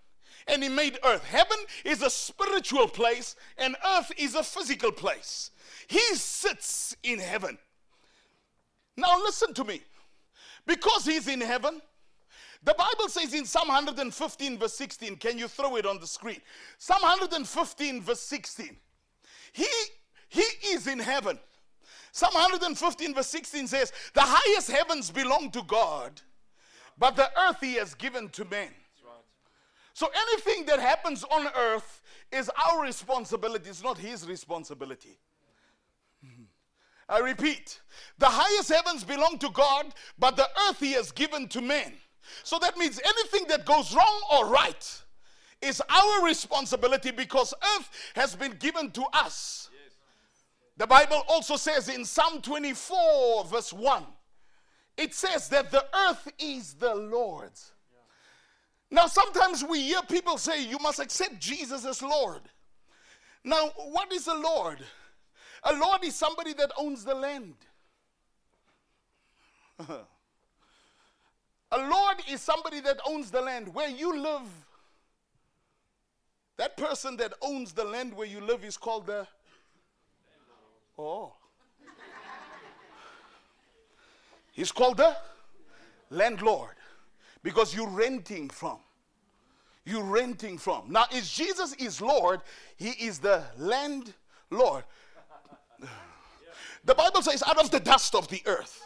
and 0.47 0.63
he 0.63 0.69
made 0.69 0.97
earth. 1.03 1.23
Heaven 1.23 1.57
is 1.85 2.01
a 2.01 2.09
spiritual 2.09 2.87
place, 2.87 3.35
and 3.57 3.75
earth 3.97 4.11
is 4.17 4.35
a 4.35 4.43
physical 4.43 4.91
place. 4.91 5.51
He 5.87 6.15
sits 6.15 6.95
in 7.03 7.19
heaven. 7.19 7.57
Now, 8.97 9.19
listen 9.19 9.53
to 9.55 9.63
me. 9.63 9.81
Because 10.65 11.05
he's 11.05 11.27
in 11.27 11.41
heaven, 11.41 11.81
the 12.63 12.75
Bible 12.75 13.09
says 13.09 13.33
in 13.33 13.45
Psalm 13.45 13.69
115, 13.69 14.57
verse 14.59 14.73
16, 14.75 15.15
can 15.15 15.37
you 15.37 15.47
throw 15.47 15.77
it 15.77 15.85
on 15.85 15.99
the 15.99 16.05
screen? 16.05 16.39
Psalm 16.77 17.01
115, 17.01 18.01
verse 18.01 18.19
16. 18.19 18.77
He, 19.53 19.67
he 20.29 20.43
is 20.67 20.87
in 20.87 20.99
heaven. 20.99 21.39
Psalm 22.11 22.33
115, 22.33 23.15
verse 23.15 23.27
16 23.27 23.67
says, 23.67 23.91
The 24.13 24.21
highest 24.23 24.69
heavens 24.69 25.09
belong 25.09 25.49
to 25.51 25.63
God, 25.63 26.21
but 26.97 27.15
the 27.15 27.29
earth 27.39 27.57
he 27.61 27.75
has 27.75 27.95
given 27.95 28.29
to 28.29 28.45
men. 28.45 28.69
So 29.93 30.07
anything 30.29 30.65
that 30.65 30.79
happens 30.79 31.23
on 31.23 31.47
earth 31.55 32.01
is 32.31 32.49
our 32.65 32.81
responsibility, 32.81 33.69
it's 33.69 33.83
not 33.83 33.97
his 33.97 34.27
responsibility. 34.27 35.17
I 37.09 37.19
repeat, 37.19 37.81
the 38.19 38.27
highest 38.27 38.71
heavens 38.71 39.03
belong 39.03 39.37
to 39.39 39.49
God, 39.49 39.93
but 40.17 40.37
the 40.37 40.47
earth 40.69 40.79
he 40.79 40.93
has 40.93 41.11
given 41.11 41.49
to 41.49 41.61
men. 41.61 41.93
So 42.43 42.57
that 42.59 42.77
means 42.77 43.01
anything 43.03 43.47
that 43.49 43.65
goes 43.65 43.93
wrong 43.93 44.21
or 44.31 44.47
right 44.47 45.01
is 45.61 45.81
our 45.89 46.25
responsibility 46.25 47.11
because 47.11 47.53
earth 47.77 47.89
has 48.15 48.35
been 48.35 48.53
given 48.53 48.91
to 48.91 49.03
us. 49.13 49.69
The 50.77 50.87
Bible 50.87 51.23
also 51.27 51.57
says 51.57 51.89
in 51.89 52.05
Psalm 52.05 52.41
24, 52.41 53.45
verse 53.45 53.73
1, 53.73 54.03
it 54.97 55.13
says 55.13 55.49
that 55.49 55.69
the 55.69 55.85
earth 55.93 56.31
is 56.39 56.75
the 56.75 56.95
Lord's 56.95 57.71
now, 58.91 59.07
sometimes 59.07 59.63
we 59.63 59.81
hear 59.83 60.01
people 60.01 60.37
say, 60.37 60.65
You 60.65 60.77
must 60.79 60.99
accept 60.99 61.39
Jesus 61.39 61.85
as 61.85 62.01
Lord. 62.01 62.41
Now, 63.43 63.69
what 63.91 64.11
is 64.11 64.27
a 64.27 64.33
Lord? 64.33 64.79
A 65.63 65.73
Lord 65.73 66.03
is 66.03 66.13
somebody 66.13 66.53
that 66.53 66.71
owns 66.77 67.05
the 67.05 67.15
land. 67.15 67.53
a 69.79 70.05
Lord 71.77 72.17
is 72.29 72.41
somebody 72.41 72.81
that 72.81 72.99
owns 73.07 73.31
the 73.31 73.41
land 73.41 73.73
where 73.73 73.89
you 73.89 74.19
live. 74.19 74.49
That 76.57 76.75
person 76.75 77.15
that 77.17 77.33
owns 77.41 77.71
the 77.71 77.85
land 77.85 78.13
where 78.13 78.27
you 78.27 78.41
live 78.41 78.65
is 78.65 78.75
called 78.75 79.07
the. 79.07 79.25
Oh. 80.99 81.33
He's 84.51 84.73
called 84.73 84.97
the 84.97 85.15
landlord 86.09 86.75
because 87.43 87.75
you're 87.75 87.89
renting 87.89 88.49
from. 88.49 88.77
You're 89.85 90.03
renting 90.03 90.57
from. 90.57 90.91
Now, 90.91 91.05
is 91.11 91.31
Jesus 91.31 91.73
is 91.73 92.01
Lord, 92.01 92.41
He 92.77 92.89
is 92.89 93.19
the 93.19 93.43
landlord. 93.57 94.83
The 96.83 96.95
Bible 96.95 97.21
says, 97.21 97.43
out 97.45 97.59
of 97.59 97.71
the 97.71 97.79
dust 97.79 98.15
of 98.15 98.27
the 98.27 98.41
earth. 98.45 98.81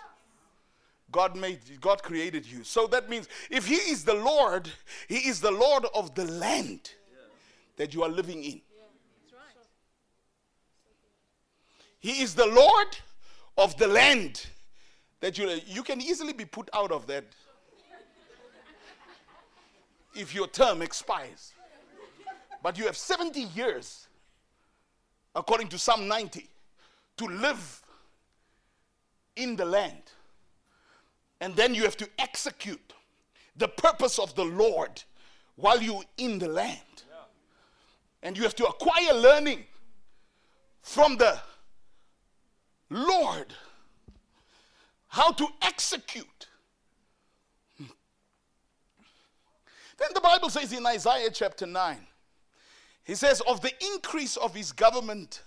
God 1.12 1.38
made 1.38 1.60
God 1.80 2.04
created 2.04 2.46
you. 2.46 2.66
So 2.66 2.88
that 2.88 3.10
means 3.10 3.30
if 3.50 3.66
he 3.66 3.76
is 3.76 4.04
the 4.04 4.16
Lord, 4.16 4.70
he 5.08 5.20
is 5.30 5.40
the 5.40 5.52
Lord 5.52 5.86
of 5.94 6.14
the 6.14 6.26
land 6.26 6.92
that 7.78 7.94
you 7.94 8.04
are 8.04 8.10
living 8.10 8.44
in. 8.44 8.62
He 12.00 12.22
is 12.22 12.36
the 12.36 12.46
Lord 12.46 12.98
of 13.58 13.78
the 13.78 13.88
land 13.88 14.46
that 15.22 15.38
you 15.38 15.50
you 15.66 15.84
can 15.84 16.02
easily 16.02 16.34
be 16.34 16.44
put 16.44 16.70
out 16.74 16.92
of 16.92 17.08
that 17.08 17.24
if 20.16 20.34
your 20.34 20.48
term 20.48 20.82
expires. 20.82 21.54
But 22.64 22.78
you 22.78 22.86
have 22.86 22.98
70 22.98 23.42
years, 23.56 24.08
according 25.36 25.68
to 25.70 25.78
Psalm 25.78 26.08
90, 26.08 26.50
to 27.18 27.26
live 27.26 27.84
in 29.36 29.56
the 29.56 29.66
land. 29.66 30.02
And 31.42 31.56
then 31.56 31.76
you 31.76 31.84
have 31.84 31.98
to 31.98 32.10
execute 32.18 32.94
the 33.58 33.68
purpose 33.68 34.20
of 34.20 34.34
the 34.36 34.46
Lord 34.46 35.04
while 35.56 35.82
you're 35.82 36.04
in 36.18 36.40
the 36.40 36.48
land. 36.48 36.80
And 38.24 38.36
you 38.36 38.44
have 38.44 38.56
to 38.56 38.66
acquire 38.66 39.14
learning 39.14 39.64
from 40.82 41.18
the 41.18 41.40
Lord 42.90 43.54
how 45.08 45.32
to 45.32 45.48
execute 45.62 46.48
Then 49.98 50.10
the 50.14 50.22
Bible 50.22 50.50
says 50.50 50.74
in 50.74 50.86
Isaiah 50.86 51.30
chapter 51.32 51.66
9, 51.66 51.98
he 53.04 53.16
says, 53.16 53.42
Of 53.48 53.62
the 53.62 53.72
increase 53.94 54.36
of 54.38 54.54
his 54.54 54.72
government, 54.72 55.42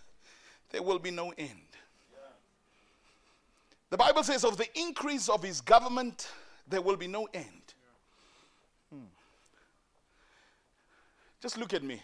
there 0.71 0.83
will 0.83 0.99
be 0.99 1.11
no 1.11 1.33
end. 1.37 1.51
The 3.91 3.97
Bible 3.97 4.23
says, 4.23 4.45
Of 4.45 4.57
the 4.57 4.69
increase 4.79 5.29
of 5.29 5.43
his 5.43 5.61
government, 5.61 6.31
there 6.69 6.81
will 6.81 6.97
be 6.97 7.07
no 7.07 7.29
end. 7.35 7.75
Hmm. 8.93 9.07
Just 11.43 11.59
look 11.59 11.75
at 11.75 11.83
me. 11.83 12.01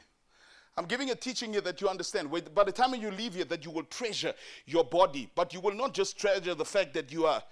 I'm 0.77 0.87
giving 0.87 1.11
a 1.11 1.15
teaching 1.15 1.53
here 1.53 1.61
that 1.61 1.81
you 1.81 1.89
understand. 1.89 2.31
By 2.53 2.65
the 2.65 2.73
time 2.73 2.95
you 2.95 3.11
leave 3.11 3.35
here, 3.35 3.45
that 3.45 3.65
you 3.65 3.71
will 3.71 3.85
treasure 3.85 4.35
your 4.67 4.83
body, 4.83 5.31
but 5.35 5.55
you 5.55 5.61
will 5.61 5.75
not 5.75 5.95
just 5.95 6.19
treasure 6.19 6.55
the 6.55 6.65
fact 6.65 6.95
that 6.95 7.13
you 7.13 7.27
are 7.27 7.43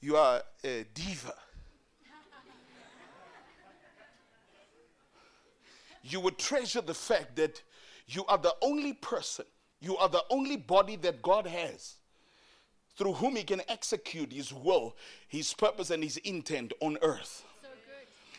you 0.00 0.16
are 0.16 0.42
a 0.64 0.84
diva. 0.92 1.34
You 6.04 6.20
would 6.20 6.38
treasure 6.38 6.82
the 6.82 6.94
fact 6.94 7.36
that 7.36 7.62
you 8.06 8.24
are 8.26 8.38
the 8.38 8.54
only 8.62 8.92
person, 8.92 9.46
you 9.80 9.96
are 9.96 10.08
the 10.08 10.22
only 10.30 10.56
body 10.56 10.96
that 10.96 11.22
God 11.22 11.46
has 11.46 11.96
through 12.96 13.14
whom 13.14 13.36
He 13.36 13.42
can 13.42 13.62
execute 13.68 14.32
His 14.32 14.52
will, 14.52 14.96
His 15.28 15.52
purpose, 15.54 15.90
and 15.90 16.04
His 16.04 16.18
intent 16.18 16.72
on 16.80 16.98
earth. 17.02 17.44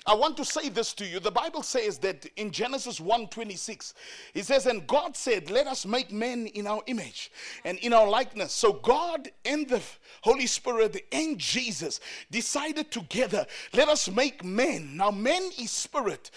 I 0.08 0.14
want 0.14 0.38
to 0.38 0.46
say 0.46 0.70
this 0.70 0.94
to 0.94 1.06
you. 1.06 1.20
The 1.20 1.32
Bible 1.32 1.64
says 1.64 1.98
that 2.00 2.28
in 2.36 2.52
Genesis 2.52 3.00
1:26, 3.00 3.94
it 4.36 4.46
says, 4.46 4.68
And 4.68 4.86
God 4.86 5.16
said, 5.16 5.50
Let 5.50 5.66
us 5.66 5.84
make 5.84 6.12
men 6.12 6.46
in 6.46 6.68
our 6.68 6.84
image 6.86 7.32
and 7.64 7.80
in 7.80 7.92
our 7.92 8.08
likeness. 8.08 8.54
So 8.54 8.74
God 8.74 9.30
and 9.44 9.68
the 9.68 9.82
Holy 10.22 10.46
Spirit 10.46 11.08
and 11.12 11.40
Jesus 11.40 12.00
decided 12.30 12.92
together, 12.92 13.48
let 13.74 13.90
us 13.90 14.08
make 14.08 14.44
men. 14.44 14.96
Now, 14.96 15.10
man 15.10 15.50
is 15.60 15.72
spirit 15.72 16.30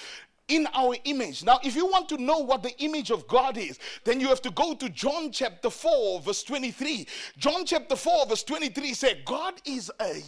in 0.48 0.66
our 0.74 0.96
image. 1.04 1.44
Now, 1.44 1.60
if 1.62 1.76
you 1.76 1.86
want 1.86 2.08
to 2.10 2.16
know 2.16 2.38
what 2.38 2.62
the 2.62 2.76
image 2.82 3.10
of 3.10 3.26
God 3.28 3.56
is, 3.56 3.78
then 4.04 4.20
you 4.20 4.28
have 4.28 4.42
to 4.42 4.50
go 4.50 4.74
to 4.74 4.88
John 4.88 5.30
chapter 5.30 5.70
4, 5.70 6.20
verse 6.20 6.42
23. 6.42 7.06
John 7.36 7.64
chapter 7.64 7.96
4, 7.96 8.26
verse 8.26 8.42
23 8.42 8.94
said, 8.94 9.24
God 9.24 9.54
is 9.64 9.90
a 10.00 10.22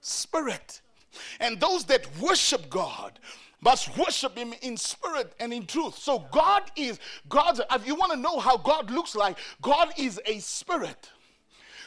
spirit. 0.00 0.80
And 1.40 1.60
those 1.60 1.84
that 1.84 2.06
worship 2.20 2.68
God 2.68 3.18
must 3.60 3.96
worship 3.96 4.36
him 4.36 4.52
in 4.62 4.76
spirit 4.76 5.32
and 5.40 5.52
in 5.52 5.66
truth. 5.66 5.96
So 5.96 6.26
God 6.30 6.70
is 6.76 6.98
God's 7.28 7.60
if 7.72 7.86
you 7.86 7.94
want 7.94 8.12
to 8.12 8.18
know 8.18 8.38
how 8.38 8.58
God 8.58 8.90
looks 8.90 9.14
like, 9.14 9.38
God 9.62 9.92
is 9.96 10.20
a 10.26 10.38
spirit. 10.40 11.10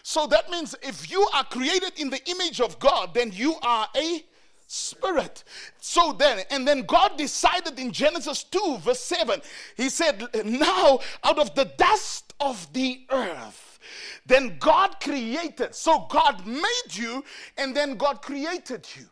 So 0.01 0.25
that 0.27 0.49
means 0.49 0.73
if 0.81 1.11
you 1.11 1.27
are 1.35 1.43
created 1.43 1.91
in 1.97 2.09
the 2.09 2.21
image 2.29 2.61
of 2.61 2.79
God, 2.79 3.13
then 3.13 3.31
you 3.31 3.55
are 3.61 3.87
a 3.95 4.23
spirit. 4.67 5.43
So 5.79 6.13
then, 6.13 6.43
and 6.51 6.67
then 6.67 6.81
God 6.81 7.17
decided 7.17 7.79
in 7.79 7.91
Genesis 7.91 8.43
2, 8.43 8.77
verse 8.79 8.99
7, 8.99 9.41
He 9.75 9.89
said, 9.89 10.27
Now 10.45 10.99
out 11.23 11.39
of 11.39 11.55
the 11.55 11.71
dust 11.77 12.33
of 12.39 12.71
the 12.73 13.05
earth, 13.09 13.79
then 14.25 14.57
God 14.59 14.99
created. 15.01 15.73
So 15.73 16.05
God 16.09 16.45
made 16.45 16.91
you, 16.91 17.23
and 17.57 17.75
then 17.75 17.95
God 17.95 18.21
created 18.21 18.87
you. 18.95 19.05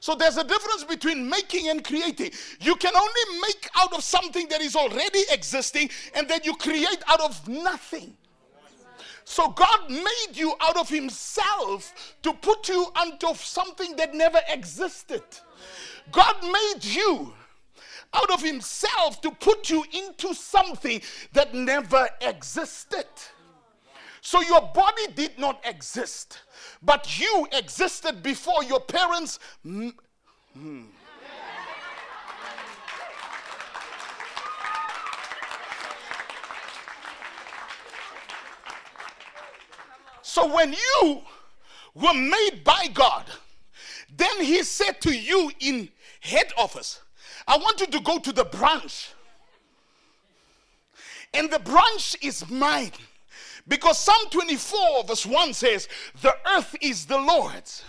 So 0.00 0.14
there's 0.14 0.36
a 0.36 0.44
difference 0.44 0.84
between 0.84 1.28
making 1.28 1.68
and 1.68 1.82
creating. 1.82 2.32
You 2.60 2.74
can 2.76 2.94
only 2.94 3.40
make 3.40 3.70
out 3.76 3.94
of 3.94 4.02
something 4.02 4.48
that 4.48 4.60
is 4.60 4.76
already 4.76 5.20
existing, 5.30 5.90
and 6.14 6.28
then 6.28 6.40
you 6.44 6.54
create 6.56 7.02
out 7.08 7.20
of 7.20 7.48
nothing. 7.48 8.16
So 9.24 9.48
God 9.48 9.90
made 9.90 10.34
you 10.34 10.54
out 10.60 10.76
of 10.76 10.88
Himself 10.88 12.14
to 12.22 12.32
put 12.32 12.68
you 12.68 12.86
onto 12.96 13.34
something 13.34 13.96
that 13.96 14.14
never 14.14 14.38
existed. 14.48 15.22
God 16.12 16.36
made 16.42 16.84
you 16.84 17.32
out 18.12 18.30
of 18.30 18.42
Himself 18.42 19.20
to 19.22 19.30
put 19.30 19.70
you 19.70 19.84
into 19.92 20.34
something 20.34 21.00
that 21.32 21.54
never 21.54 22.08
existed. 22.20 23.06
So 24.20 24.40
your 24.40 24.62
body 24.74 25.06
did 25.14 25.38
not 25.38 25.60
exist, 25.64 26.40
but 26.82 27.18
you 27.18 27.46
existed 27.52 28.22
before 28.22 28.64
your 28.64 28.80
parents. 28.80 29.38
Hmm. 29.62 29.90
So 40.34 40.52
when 40.52 40.72
you 40.72 41.22
were 41.94 42.12
made 42.12 42.64
by 42.64 42.88
God, 42.92 43.24
then 44.16 44.40
He 44.40 44.64
said 44.64 45.00
to 45.02 45.16
you 45.16 45.52
in 45.60 45.88
head 46.18 46.52
office, 46.58 47.00
I 47.46 47.56
want 47.56 47.78
you 47.78 47.86
to 47.86 48.00
go 48.00 48.18
to 48.18 48.32
the 48.32 48.42
branch. 48.42 49.12
And 51.32 51.52
the 51.52 51.60
branch 51.60 52.16
is 52.20 52.50
mine. 52.50 52.90
Because 53.68 53.96
Psalm 54.00 54.26
24, 54.32 55.04
verse 55.04 55.24
1 55.24 55.54
says, 55.54 55.88
The 56.20 56.34
earth 56.56 56.74
is 56.80 57.06
the 57.06 57.18
Lord's. 57.18 57.84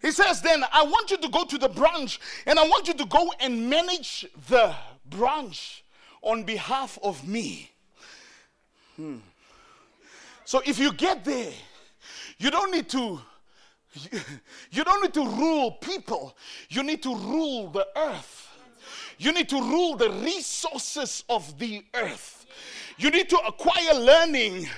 He 0.00 0.10
says, 0.10 0.40
Then 0.40 0.64
I 0.72 0.84
want 0.84 1.10
you 1.10 1.18
to 1.18 1.28
go 1.28 1.44
to 1.44 1.58
the 1.58 1.68
branch 1.68 2.18
and 2.46 2.58
I 2.58 2.66
want 2.66 2.88
you 2.88 2.94
to 2.94 3.04
go 3.04 3.30
and 3.40 3.68
manage 3.68 4.24
the 4.48 4.74
branch 5.10 5.84
on 6.22 6.44
behalf 6.44 6.98
of 7.02 7.28
me. 7.28 7.70
Hmm. 8.96 9.18
So 10.46 10.62
if 10.64 10.78
you 10.78 10.90
get 10.94 11.26
there, 11.26 11.52
you 12.38 12.50
don't 12.50 12.72
need 12.72 12.88
to 12.90 13.20
you 14.70 14.84
don't 14.84 15.02
need 15.02 15.14
to 15.14 15.24
rule 15.24 15.72
people. 15.72 16.36
You 16.68 16.82
need 16.82 17.02
to 17.04 17.14
rule 17.14 17.68
the 17.70 17.86
earth. 17.96 18.48
You 19.18 19.32
need 19.32 19.48
to 19.50 19.60
rule 19.60 19.96
the 19.96 20.10
resources 20.10 21.24
of 21.28 21.58
the 21.58 21.84
earth. 21.94 22.46
You 22.98 23.10
need 23.10 23.28
to 23.28 23.38
acquire 23.38 23.94
learning 23.94 24.68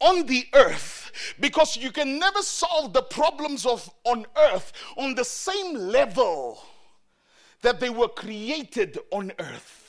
on 0.00 0.26
the 0.26 0.46
earth 0.54 1.12
because 1.40 1.76
you 1.76 1.90
can 1.90 2.18
never 2.18 2.42
solve 2.42 2.92
the 2.92 3.02
problems 3.02 3.66
of 3.66 3.90
on 4.04 4.26
earth 4.36 4.72
on 4.96 5.14
the 5.14 5.24
same 5.24 5.74
level 5.74 6.62
that 7.62 7.80
they 7.80 7.90
were 7.90 8.08
created 8.08 8.98
on 9.10 9.32
earth. 9.38 9.79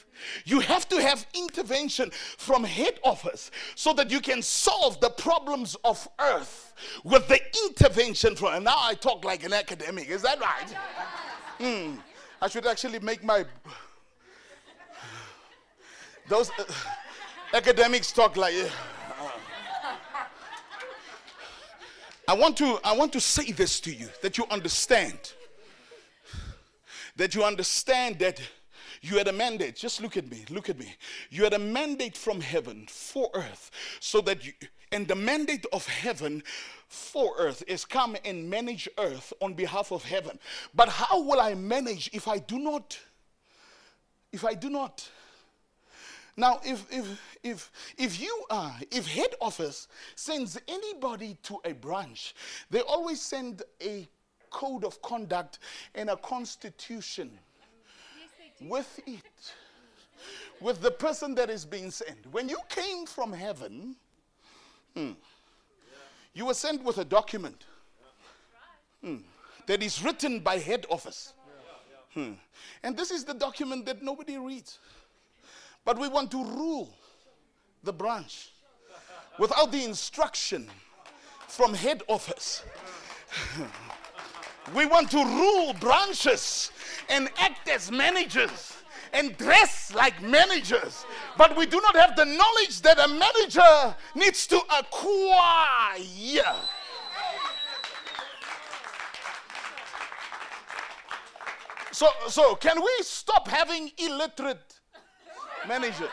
You 0.46 0.60
have 0.60 0.88
to 0.90 1.02
have 1.02 1.26
intervention 1.34 2.12
from 2.12 2.64
head 2.64 3.00
office 3.04 3.52
so 3.76 3.94
that 3.94 4.12
you 4.12 4.20
can 4.20 4.42
solve 4.42 5.00
the 5.00 5.10
problems 5.10 5.76
of 5.84 6.08
earth 6.20 6.74
with 7.04 7.28
the 7.28 7.40
intervention 7.66 8.36
from. 8.36 8.54
And 8.54 8.66
now 8.66 8.78
I 8.78 8.94
talk 8.94 9.24
like 9.26 9.44
an 9.44 9.54
academic, 9.54 10.10
is 10.10 10.22
that 10.22 10.40
right? 10.40 10.76
Hmm. 11.60 11.96
I 12.42 12.48
should 12.48 12.66
actually 12.66 13.00
make 13.00 13.24
my. 13.24 13.46
Those 16.28 16.50
uh, 16.58 16.64
academics 17.54 18.12
talk 18.12 18.36
like. 18.38 18.56
Uh, 18.56 18.70
I 22.28 22.34
want 22.34 22.58
to 22.58 22.80
I 22.84 22.96
want 22.96 23.12
to 23.14 23.20
say 23.20 23.52
this 23.52 23.80
to 23.82 23.94
you 23.94 24.08
that 24.22 24.38
you 24.38 24.46
understand. 24.50 25.34
That 27.18 27.36
you 27.36 27.44
understand 27.44 28.20
that 28.20 28.42
you 29.02 29.18
had 29.18 29.28
a 29.28 29.34
mandate. 29.34 29.76
Just 29.76 30.02
look 30.02 30.16
at 30.16 30.30
me. 30.30 30.46
Look 30.50 30.70
at 30.70 30.78
me. 30.78 30.96
You 31.30 31.44
had 31.44 31.54
a 31.54 31.60
mandate 31.60 32.16
from 32.16 32.40
heaven 32.40 32.86
for 32.88 33.30
earth 33.34 33.72
so 34.00 34.22
that 34.22 34.46
you, 34.46 34.54
and 34.92 35.08
the 35.08 35.16
mandate 35.16 35.66
of 35.74 35.88
heaven 35.88 36.44
for 36.88 37.34
earth 37.38 37.64
is 37.68 37.84
come 37.84 38.16
and 38.26 38.50
manage 38.50 38.88
earth 39.00 39.34
on 39.42 39.54
behalf 39.54 39.92
of 39.92 40.04
heaven. 40.04 40.38
But 40.76 40.90
how 40.90 41.22
will 41.22 41.40
I 41.40 41.56
manage 41.56 42.10
if 42.14 42.28
I 42.28 42.38
do 42.38 42.60
not, 42.60 43.00
if 44.32 44.46
I 44.46 44.54
do 44.54 44.70
not? 44.70 45.10
Now, 46.38 46.60
if, 46.64 46.86
if, 46.92 47.38
if, 47.44 47.72
if 47.98 48.22
you 48.22 48.46
are, 48.50 48.76
if 48.92 49.08
head 49.08 49.36
office 49.42 49.88
sends 50.16 50.60
anybody 50.68 51.38
to 51.44 51.60
a 51.66 51.74
branch, 51.74 52.36
they 52.70 52.82
always 52.82 53.22
send 53.22 53.64
a 53.82 54.08
code 54.50 54.84
of 54.84 55.02
conduct 55.02 55.60
and 55.96 56.10
a 56.10 56.18
constitution 56.18 57.32
with 58.62 59.00
it, 59.06 59.54
with 60.60 60.82
the 60.82 60.92
person 60.92 61.36
that 61.36 61.50
is 61.50 61.66
being 61.66 61.92
sent. 61.92 62.32
When 62.32 62.48
you 62.48 62.58
came 62.70 63.06
from 63.06 63.34
heaven, 63.34 63.96
hmm, 64.96 65.12
you 66.34 66.46
were 66.46 66.54
sent 66.54 66.84
with 66.84 66.98
a 66.98 67.06
document 67.06 67.66
hmm, 69.04 69.18
that 69.68 69.82
is 69.84 70.04
written 70.04 70.40
by 70.40 70.58
head 70.58 70.86
office. 70.90 71.34
Hmm. 72.14 72.34
And 72.84 72.96
this 72.98 73.10
is 73.10 73.24
the 73.24 73.34
document 73.34 73.86
that 73.86 74.04
nobody 74.04 74.38
reads. 74.38 74.80
But 75.86 75.98
we 75.98 76.08
want 76.08 76.30
to 76.32 76.44
rule 76.44 76.94
the 77.84 77.94
branch 77.94 78.52
without 79.40 79.72
the 79.72 79.84
instruction 79.84 80.68
from 81.48 81.74
head 81.74 82.04
office. 82.08 82.64
we 84.76 84.86
want 84.86 85.10
to 85.12 85.24
rule 85.24 85.74
branches 85.74 86.72
and 87.10 87.30
act 87.38 87.68
as 87.68 87.92
managers 87.92 88.74
and 89.14 89.38
dress 89.38 89.94
like 89.94 90.22
managers, 90.22 91.06
but 91.38 91.56
we 91.56 91.66
do 91.66 91.82
not 91.82 91.96
have 91.96 92.16
the 92.16 92.26
knowledge 92.26 92.82
that 92.82 93.00
a 93.00 93.08
manager 93.08 93.96
needs 94.16 94.48
to 94.48 94.60
acquire. 94.80 96.56
So, 101.92 102.08
so 102.30 102.56
can 102.56 102.82
we 102.82 102.92
stop 103.02 103.48
having 103.48 103.92
illiterate 103.98 104.80
managers? 105.68 106.10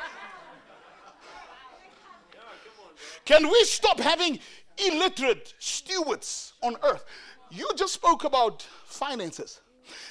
Can 3.25 3.49
we 3.49 3.65
stop 3.65 4.01
having 4.01 4.39
illiterate 4.77 5.55
stewards 5.59 6.53
on 6.63 6.77
earth? 6.83 7.05
You 7.51 7.71
just 7.77 7.95
spoke 7.95 8.25
about 8.25 8.63
finances. 8.85 9.61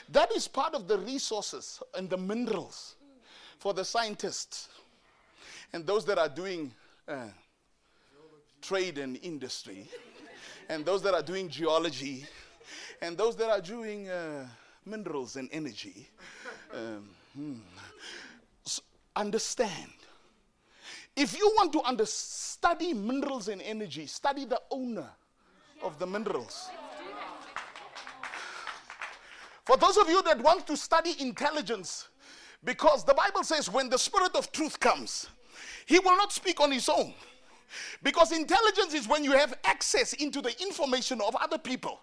That 0.09 0.31
is 0.35 0.47
part 0.47 0.73
of 0.73 0.87
the 0.87 0.97
resources 0.97 1.81
and 1.95 2.09
the 2.09 2.17
minerals 2.17 2.95
for 3.59 3.73
the 3.73 3.85
scientists 3.85 4.69
and 5.73 5.85
those 5.85 6.05
that 6.05 6.17
are 6.17 6.29
doing 6.29 6.73
uh, 7.07 7.27
trade 8.61 8.97
and 8.97 9.19
industry, 9.21 9.87
and 10.69 10.85
those 10.85 11.01
that 11.03 11.13
are 11.13 11.21
doing 11.21 11.49
geology, 11.49 12.25
and 13.01 13.17
those 13.17 13.35
that 13.35 13.49
are 13.49 13.61
doing 13.61 14.09
uh, 14.09 14.47
minerals 14.85 15.35
and 15.35 15.49
energy. 15.51 16.09
Um, 16.73 17.09
hmm. 17.33 17.53
so 18.65 18.81
understand. 19.15 19.91
If 21.15 21.37
you 21.37 21.51
want 21.57 21.73
to 21.73 21.81
under- 21.81 22.05
study 22.05 22.93
minerals 22.93 23.47
and 23.47 23.61
energy, 23.61 24.05
study 24.05 24.45
the 24.45 24.61
owner 24.69 25.09
of 25.81 25.97
the 25.99 26.07
minerals. 26.07 26.69
For 29.67 29.75
those 29.75 29.97
of 29.97 30.08
you 30.08 30.23
that 30.23 30.41
want 30.41 30.65
to 30.67 30.77
study 30.77 31.13
intelligence, 31.19 32.08
because 32.63 33.03
the 33.03 33.13
Bible 33.13 33.43
says 33.43 33.69
when 33.69 33.89
the 33.89 33.97
Spirit 33.97 34.34
of 34.34 34.49
truth 34.53 34.80
comes, 34.80 35.27
he 35.86 35.99
will 35.99 36.15
not 36.15 36.32
speak 36.32 36.62
on 36.62 36.71
his 36.71 36.88
own. 36.88 37.13
Because 38.01 38.32
intelligence 38.32 38.93
is 38.93 39.10
when 39.10 39.25
you 39.25 39.34
have 39.34 39.53
access 39.65 40.13
into 40.13 40.41
the 40.41 40.58
information 40.62 41.19
of 41.19 41.36
other 41.36 41.58
people 41.58 41.99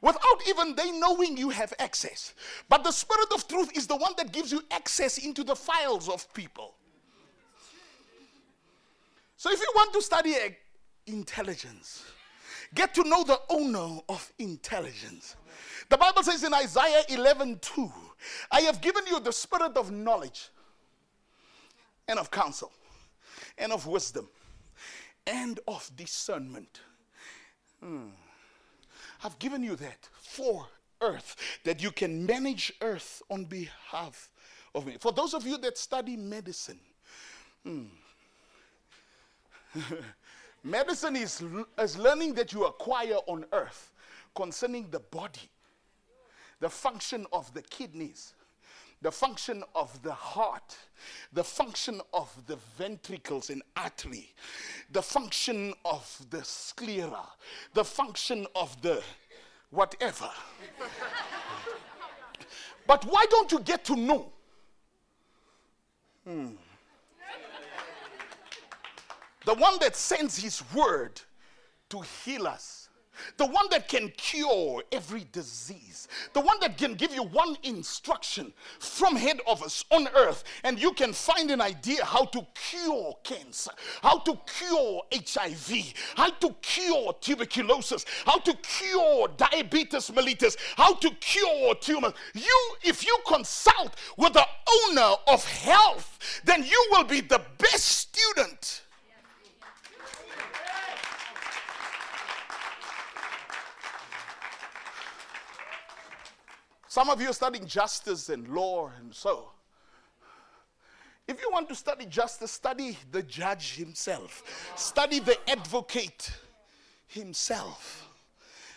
without 0.00 0.46
even 0.48 0.76
they 0.76 0.92
knowing 0.92 1.36
you 1.36 1.50
have 1.50 1.74
access. 1.80 2.32
But 2.68 2.84
the 2.84 2.92
Spirit 2.92 3.32
of 3.34 3.48
truth 3.48 3.76
is 3.76 3.88
the 3.88 3.96
one 3.96 4.12
that 4.16 4.30
gives 4.30 4.52
you 4.52 4.62
access 4.70 5.18
into 5.18 5.42
the 5.42 5.56
files 5.56 6.08
of 6.08 6.32
people. 6.32 6.76
So 9.36 9.50
if 9.50 9.58
you 9.58 9.72
want 9.74 9.92
to 9.94 10.00
study 10.00 10.36
intelligence, 11.08 12.04
get 12.72 12.94
to 12.94 13.02
know 13.02 13.24
the 13.24 13.40
owner 13.48 13.98
of 14.08 14.32
intelligence. 14.38 15.34
The 15.90 15.98
Bible 15.98 16.22
says 16.22 16.44
in 16.44 16.54
Isaiah 16.54 17.02
11 17.08 17.58
2, 17.60 17.92
I 18.52 18.60
have 18.60 18.80
given 18.80 19.02
you 19.08 19.18
the 19.18 19.32
spirit 19.32 19.76
of 19.76 19.90
knowledge 19.90 20.48
and 22.06 22.16
of 22.16 22.30
counsel 22.30 22.72
and 23.58 23.72
of 23.72 23.86
wisdom 23.88 24.28
and 25.26 25.58
of 25.66 25.90
discernment. 25.96 26.80
Hmm. 27.82 28.10
I've 29.24 29.36
given 29.40 29.64
you 29.64 29.74
that 29.76 30.08
for 30.20 30.68
earth, 31.00 31.34
that 31.64 31.82
you 31.82 31.90
can 31.90 32.24
manage 32.24 32.72
earth 32.82 33.20
on 33.28 33.44
behalf 33.46 34.30
of 34.76 34.86
me. 34.86 34.96
For 35.00 35.10
those 35.10 35.34
of 35.34 35.44
you 35.44 35.58
that 35.58 35.76
study 35.76 36.16
medicine, 36.16 36.78
hmm. 37.64 37.86
medicine 40.62 41.16
is, 41.16 41.42
is 41.80 41.98
learning 41.98 42.34
that 42.34 42.52
you 42.52 42.66
acquire 42.66 43.18
on 43.26 43.44
earth 43.52 43.92
concerning 44.36 44.88
the 44.90 45.00
body 45.00 45.50
the 46.60 46.70
function 46.70 47.26
of 47.32 47.52
the 47.54 47.62
kidneys, 47.62 48.34
the 49.02 49.10
function 49.10 49.64
of 49.74 50.02
the 50.02 50.12
heart, 50.12 50.76
the 51.32 51.42
function 51.42 52.00
of 52.12 52.30
the 52.46 52.56
ventricles 52.76 53.48
and 53.48 53.62
artery, 53.76 54.32
the 54.92 55.02
function 55.02 55.72
of 55.84 56.26
the 56.30 56.44
sclera, 56.44 57.26
the 57.72 57.84
function 57.84 58.46
of 58.54 58.80
the 58.82 59.02
whatever. 59.70 60.28
but 62.86 63.04
why 63.06 63.24
don't 63.30 63.50
you 63.50 63.60
get 63.60 63.84
to 63.86 63.96
know? 63.96 64.30
Hmm. 66.26 66.48
The 69.46 69.54
one 69.54 69.78
that 69.80 69.96
sends 69.96 70.36
his 70.36 70.62
word 70.74 71.22
to 71.88 72.00
heal 72.00 72.46
us 72.46 72.79
the 73.36 73.46
one 73.46 73.66
that 73.70 73.88
can 73.88 74.08
cure 74.10 74.82
every 74.92 75.26
disease, 75.32 76.08
the 76.32 76.40
one 76.40 76.58
that 76.60 76.78
can 76.78 76.94
give 76.94 77.14
you 77.14 77.22
one 77.22 77.56
instruction 77.62 78.52
from 78.78 79.16
head 79.16 79.40
office 79.46 79.84
on 79.90 80.08
earth, 80.14 80.44
and 80.64 80.80
you 80.80 80.92
can 80.92 81.12
find 81.12 81.50
an 81.50 81.60
idea 81.60 82.04
how 82.04 82.24
to 82.26 82.46
cure 82.54 83.16
cancer, 83.22 83.70
how 84.02 84.18
to 84.20 84.38
cure 84.58 85.02
HIV, 85.12 85.94
how 86.16 86.30
to 86.30 86.54
cure 86.62 87.14
tuberculosis, 87.20 88.04
how 88.24 88.38
to 88.38 88.54
cure 88.54 89.28
diabetes 89.36 90.10
mellitus, 90.10 90.56
how 90.76 90.94
to 90.94 91.10
cure 91.20 91.74
tumors. 91.76 92.12
You, 92.34 92.76
if 92.82 93.04
you 93.04 93.16
consult 93.26 93.96
with 94.16 94.32
the 94.32 94.46
owner 94.88 95.14
of 95.28 95.44
health, 95.44 96.18
then 96.44 96.64
you 96.64 96.88
will 96.90 97.04
be 97.04 97.20
the 97.20 97.42
best 97.58 97.84
student 97.84 98.82
Some 106.90 107.08
of 107.08 107.22
you 107.22 107.30
are 107.30 107.32
studying 107.32 107.66
justice 107.66 108.30
and 108.30 108.48
law 108.48 108.90
and 108.98 109.14
so. 109.14 109.50
If 111.28 111.40
you 111.40 111.48
want 111.52 111.68
to 111.68 111.76
study 111.76 112.04
justice, 112.04 112.50
study 112.50 112.98
the 113.12 113.22
judge 113.22 113.76
himself, 113.76 114.72
study 114.74 115.20
the 115.20 115.38
advocate 115.48 116.32
himself. 117.06 118.08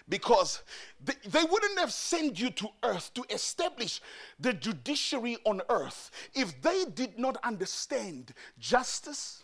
Because 0.08 0.62
they, 1.04 1.15
they 1.28 1.43
wouldn't 1.43 1.80
have 1.80 1.91
sent 1.91 2.39
you 2.39 2.52
to 2.52 2.67
earth 2.84 3.12
to 3.15 3.26
establish 3.32 3.99
the 4.39 4.54
judiciary 4.54 5.38
on 5.43 5.63
earth 5.69 6.12
if 6.36 6.62
they 6.62 6.86
did 6.93 7.17
not 7.17 7.38
understand 7.43 8.32
justice, 8.60 9.41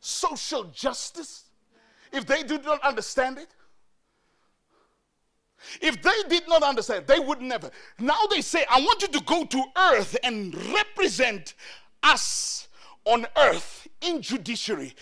social 0.00 0.64
justice, 0.64 1.44
if 2.12 2.26
they 2.26 2.42
did 2.42 2.62
not 2.62 2.82
understand 2.82 3.38
it. 3.38 3.48
If 5.80 6.02
they 6.02 6.22
did 6.28 6.48
not 6.48 6.62
understand, 6.62 7.06
they 7.06 7.18
would 7.18 7.40
never. 7.40 7.70
Now 7.98 8.26
they 8.30 8.40
say, 8.40 8.64
I 8.70 8.80
want 8.80 9.02
you 9.02 9.08
to 9.08 9.20
go 9.20 9.44
to 9.44 9.64
earth 9.76 10.16
and 10.22 10.54
represent 10.72 11.54
us 12.02 12.68
on 13.04 13.26
earth 13.36 13.88
in 14.00 14.22
judiciary, 14.22 14.94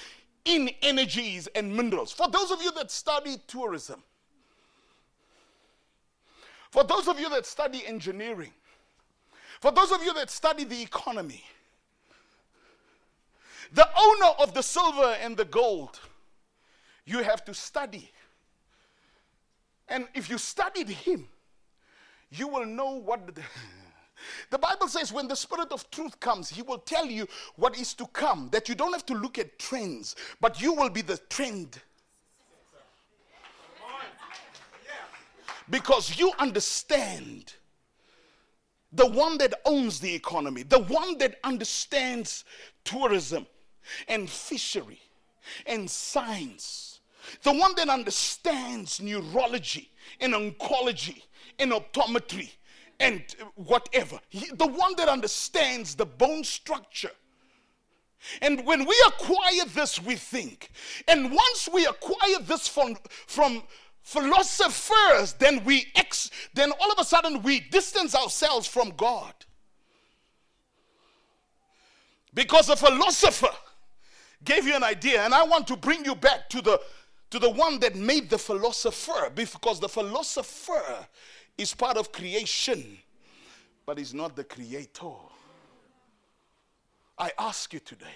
in 0.45 0.71
energies 0.83 1.47
and 1.55 1.75
minerals. 1.75 2.13
For 2.13 2.29
those 2.29 2.51
of 2.51 2.63
you 2.63 2.73
that 2.73 2.91
study 2.91 3.37
tourism, 3.47 4.03
for 6.71 6.85
those 6.85 7.09
of 7.09 7.19
you 7.19 7.29
that 7.31 7.47
study 7.47 7.87
engineering, 7.87 8.53
for 9.61 9.73
those 9.73 9.91
of 9.91 10.03
you 10.03 10.13
that 10.15 10.31
study 10.31 10.65
the 10.65 10.81
economy, 10.81 11.45
the 13.73 13.89
owner 13.99 14.33
of 14.39 14.55
the 14.55 14.63
silver 14.63 15.17
and 15.21 15.37
the 15.37 15.45
gold, 15.45 16.01
you 17.05 17.23
have 17.23 17.45
to 17.45 17.55
study 17.55 18.11
and 19.89 20.07
if 20.15 20.29
you 20.29 20.39
studied 20.39 20.89
him, 20.89 21.29
you 22.31 22.49
will 22.49 22.67
know 22.67 23.01
what 23.01 23.35
the, 23.35 23.43
the 24.51 24.59
Bible 24.59 24.89
says 24.89 25.13
when 25.13 25.29
the 25.29 25.35
Spirit 25.35 25.73
of 25.73 25.91
truth 25.91 26.19
comes, 26.21 26.51
He 26.51 26.63
will 26.63 26.79
tell 26.79 27.07
you 27.07 27.27
what 27.57 27.79
is 27.79 27.95
to 27.95 28.07
come. 28.09 28.49
That 28.53 28.69
you 28.69 28.75
don't 28.75 28.93
have 28.93 29.07
to 29.07 29.15
look 29.15 29.39
at 29.39 29.59
trends, 29.59 30.15
but 30.41 30.61
you 30.61 30.75
will 30.75 30.91
be 30.91 31.03
the 31.03 31.17
trend. 31.29 31.81
Because 35.71 36.19
you 36.19 36.33
understand 36.39 37.53
the 38.93 39.07
one 39.07 39.37
that 39.39 39.53
owns 39.67 40.01
the 40.01 40.15
economy, 40.15 40.63
the 40.63 40.81
one 40.81 41.19
that 41.19 41.39
understands 41.45 42.45
tourism 42.85 43.47
and 44.07 44.29
fishery 44.31 45.01
and 45.67 45.91
science 45.91 46.88
the 47.43 47.53
one 47.53 47.75
that 47.77 47.89
understands 47.89 49.01
neurology 49.01 49.91
and 50.21 50.35
oncology 50.35 51.23
and 51.59 51.73
optometry 51.73 52.51
and 53.01 53.23
whatever. 53.55 54.19
He, 54.29 54.51
the 54.55 54.67
one 54.67 54.95
that 54.97 55.09
understands 55.09 55.95
the 55.95 56.07
bone 56.07 56.45
structure. 56.45 57.11
And 58.43 58.67
when 58.67 58.85
we 58.85 59.03
acquire 59.07 59.65
this, 59.75 60.03
we 60.03 60.17
think. 60.17 60.71
And 61.07 61.31
once 61.33 61.69
we 61.73 61.87
acquire 61.87 62.41
this 62.43 62.67
from, 62.67 62.97
from 63.27 63.63
philosophers, 64.03 65.35
then 65.35 65.63
we 65.65 65.87
ex, 65.95 66.31
then 66.55 66.73
all 66.81 66.91
of 66.91 66.99
a 66.99 67.05
sudden 67.05 67.43
we 67.43 67.61
distance 67.61 68.15
ourselves 68.15 68.67
from 68.67 68.91
God. 68.97 69.33
Because 72.35 72.69
a 72.69 72.77
philosopher 72.77 73.51
gave 74.45 74.67
you 74.67 74.75
an 74.75 74.85
idea, 74.85 75.25
and 75.25 75.35
I 75.35 75.43
want 75.45 75.67
to 75.69 75.77
bring 75.77 76.05
you 76.05 76.15
back 76.15 76.49
to 76.51 76.63
the 76.63 76.81
to 77.31 77.39
the 77.39 77.51
one 77.51 77.79
that 77.81 77.95
made 77.95 78.31
the 78.31 78.39
philosopher, 78.39 79.31
because 79.35 79.81
the 79.81 79.89
philosopher 79.89 81.07
is 81.57 81.75
part 81.75 81.97
of 81.97 82.13
creation, 82.13 82.99
but 83.85 83.99
is 83.99 84.15
not 84.15 84.35
the 84.37 84.45
creator. 84.45 85.13
I 87.19 87.31
ask 87.39 87.73
you 87.73 87.81
today, 87.81 88.07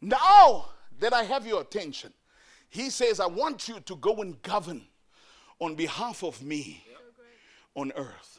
now 0.00 0.66
that 1.00 1.12
I 1.12 1.24
have 1.24 1.46
your 1.46 1.62
attention, 1.62 2.12
he 2.68 2.90
says, 2.90 3.18
I 3.20 3.26
want 3.26 3.68
you 3.68 3.80
to 3.80 3.96
go 3.96 4.16
and 4.16 4.40
govern 4.42 4.82
on 5.58 5.74
behalf 5.74 6.22
of 6.22 6.42
me 6.42 6.84
on 7.74 7.92
earth. 7.96 8.35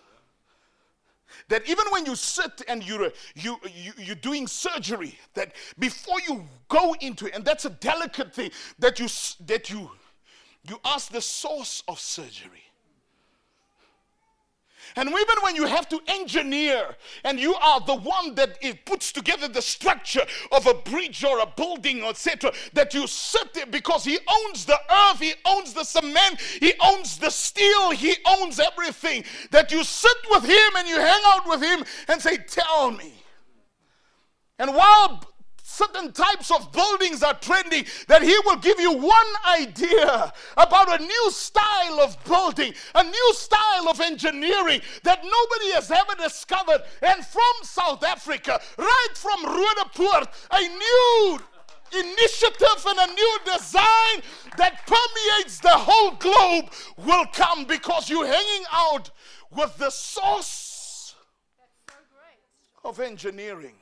That 1.50 1.68
even 1.70 1.86
when 1.92 2.06
you 2.06 2.16
sit 2.16 2.62
and 2.68 2.88
you're, 2.88 3.06
uh, 3.06 3.10
you, 3.36 3.58
you, 3.74 3.94
you're 3.98 4.16
doing 4.16 4.48
surgery, 4.48 5.18
that 5.34 5.54
before 5.80 6.20
you 6.28 6.46
go 6.68 6.96
into 7.02 7.28
it, 7.28 7.36
and 7.36 7.44
that's 7.44 7.66
a 7.66 7.70
delicate 7.70 8.34
thing, 8.34 8.52
that 8.80 9.00
you, 9.00 9.08
that 9.46 9.70
you, 9.70 9.90
you 10.68 10.80
ask 10.86 11.12
the 11.12 11.22
source 11.22 11.84
of 11.88 12.00
surgery. 12.00 12.67
And 14.98 15.10
even 15.10 15.36
when 15.44 15.56
you 15.56 15.68
have 15.68 15.88
to 15.90 16.00
engineer 16.08 16.96
and 17.24 17.40
you 17.40 17.54
are 17.54 17.80
the 17.82 17.96
one 17.96 18.34
that 18.34 18.58
it 18.62 18.84
puts 18.84 19.12
together 19.12 19.48
the 19.48 19.62
structure 19.62 20.26
of 20.52 20.66
a 20.66 20.74
bridge 20.74 21.24
or 21.24 21.38
a 21.40 21.46
building, 21.46 22.04
etc., 22.04 22.52
that 22.74 22.96
you 22.96 23.06
sit 23.06 23.54
there 23.54 23.68
because 23.68 24.04
he 24.04 24.18
owns 24.28 24.66
the 24.66 24.80
earth, 24.90 25.20
he 25.20 25.36
owns 25.46 25.74
the 25.74 25.84
cement, 25.84 26.42
he 26.60 26.74
owns 26.84 27.20
the 27.20 27.30
steel, 27.30 27.92
he 27.92 28.16
owns 28.26 28.60
everything. 28.60 29.24
That 29.52 29.72
you 29.72 29.84
sit 29.84 30.18
with 30.32 30.44
him 30.44 30.76
and 30.76 30.88
you 30.88 31.00
hang 31.00 31.22
out 31.28 31.48
with 31.48 31.62
him 31.62 31.86
and 32.08 32.20
say, 32.20 32.38
Tell 32.38 32.90
me. 32.90 33.14
And 34.58 34.74
while 34.74 35.22
certain 35.78 36.12
types 36.12 36.50
of 36.50 36.72
buildings 36.72 37.22
are 37.22 37.36
trending, 37.36 37.86
that 38.08 38.24
he 38.24 38.36
will 38.46 38.58
give 38.58 38.80
you 38.80 38.94
one 38.94 39.32
idea 39.48 40.34
about 40.58 41.00
a 41.00 41.04
new 41.04 41.32
style 41.32 42.00
of 42.00 42.22
building, 42.26 42.74
a 42.96 43.04
new 43.04 43.34
style 43.34 43.88
of 43.88 44.02
engineering 44.02 44.82
that 45.04 45.24
nobody 45.24 45.72
has 45.74 45.92
ever 45.92 46.16
discovered. 46.18 46.82
And 47.02 47.24
from 47.26 47.54
South 47.62 48.04
Africa, 48.04 48.60
right 48.78 49.14
from 49.14 49.46
Roodepoort, 49.46 50.28
a 50.52 50.62
new 50.62 51.40
initiative 51.94 52.86
and 52.88 53.00
a 53.00 53.14
new 53.14 53.38
design 53.46 54.22
that 54.58 54.86
permeates 54.86 55.60
the 55.60 55.70
whole 55.70 56.12
globe 56.16 56.72
will 56.98 57.26
come 57.34 57.66
because 57.66 58.10
you're 58.10 58.28
hanging 58.28 58.66
out 58.74 59.12
with 59.56 59.78
the 59.78 59.90
source 59.90 61.16
so 62.84 62.90
of 62.90 63.00
engineering. 63.00 63.76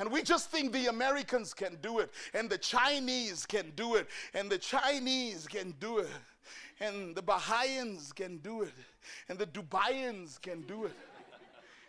And 0.00 0.10
we 0.10 0.22
just 0.22 0.50
think 0.50 0.72
the 0.72 0.86
Americans 0.86 1.52
can 1.52 1.76
do 1.82 1.98
it, 1.98 2.10
and 2.32 2.48
the 2.48 2.56
Chinese 2.56 3.44
can 3.44 3.70
do 3.76 3.96
it, 3.96 4.06
and 4.32 4.48
the 4.50 4.56
Chinese 4.56 5.46
can 5.46 5.74
do 5.78 5.98
it, 5.98 6.08
and 6.80 7.14
the 7.14 7.22
Bahamians 7.22 8.14
can 8.14 8.38
do 8.38 8.62
it, 8.62 8.72
and 9.28 9.38
the 9.38 9.44
Dubaians 9.44 10.40
can 10.40 10.62
do 10.62 10.86
it. 10.86 10.92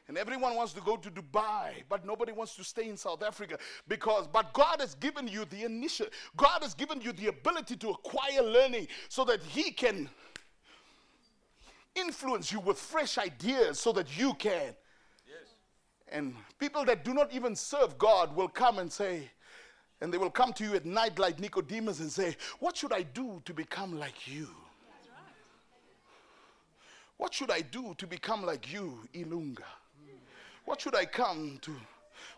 And 0.10 0.18
everyone 0.18 0.56
wants 0.56 0.74
to 0.74 0.82
go 0.82 0.98
to 0.98 1.10
Dubai, 1.10 1.84
but 1.88 2.06
nobody 2.06 2.34
wants 2.34 2.54
to 2.58 2.66
stay 2.66 2.90
in 2.90 2.98
South 2.98 3.24
Africa 3.24 3.58
because, 3.88 4.28
but 4.28 4.52
God 4.52 4.82
has 4.82 4.94
given 4.96 5.26
you 5.26 5.46
the 5.46 5.64
initiative. 5.64 6.12
God 6.36 6.64
has 6.64 6.74
given 6.74 7.00
you 7.00 7.14
the 7.14 7.28
ability 7.28 7.78
to 7.78 7.92
acquire 7.92 8.44
learning 8.44 8.90
so 9.08 9.24
that 9.24 9.42
He 9.42 9.72
can 9.72 10.10
influence 11.96 12.52
you 12.52 12.60
with 12.60 12.78
fresh 12.78 13.18
ideas 13.18 13.80
so 13.80 13.94
that 13.94 14.18
you 14.18 14.34
can 14.34 14.74
and 16.12 16.36
people 16.60 16.84
that 16.86 17.04
do 17.04 17.14
not 17.14 17.32
even 17.34 17.56
serve 17.56 17.98
God 17.98 18.36
will 18.36 18.50
come 18.50 18.80
and 18.80 18.92
say, 18.92 19.30
and 20.02 20.14
they 20.14 20.18
will 20.18 20.32
come 20.32 20.52
to 20.54 20.64
you 20.64 20.76
at 20.76 20.86
night 20.86 21.20
like 21.20 21.40
Nicodemus 21.40 22.00
and 22.00 22.12
say, 22.12 22.36
What 22.60 22.76
should 22.76 22.92
I 22.92 23.04
do 23.04 23.42
to 23.46 23.54
become 23.54 23.98
like 24.00 24.28
you? 24.28 24.48
What 27.18 27.34
should 27.34 27.52
I 27.52 27.62
do 27.62 27.94
to 28.00 28.08
become 28.08 28.44
like 28.44 28.74
you, 28.74 29.08
Ilunga? 29.14 29.64
What 30.66 30.82
should 30.82 30.96
I 30.96 31.06
come 31.06 31.60
to? 31.62 31.76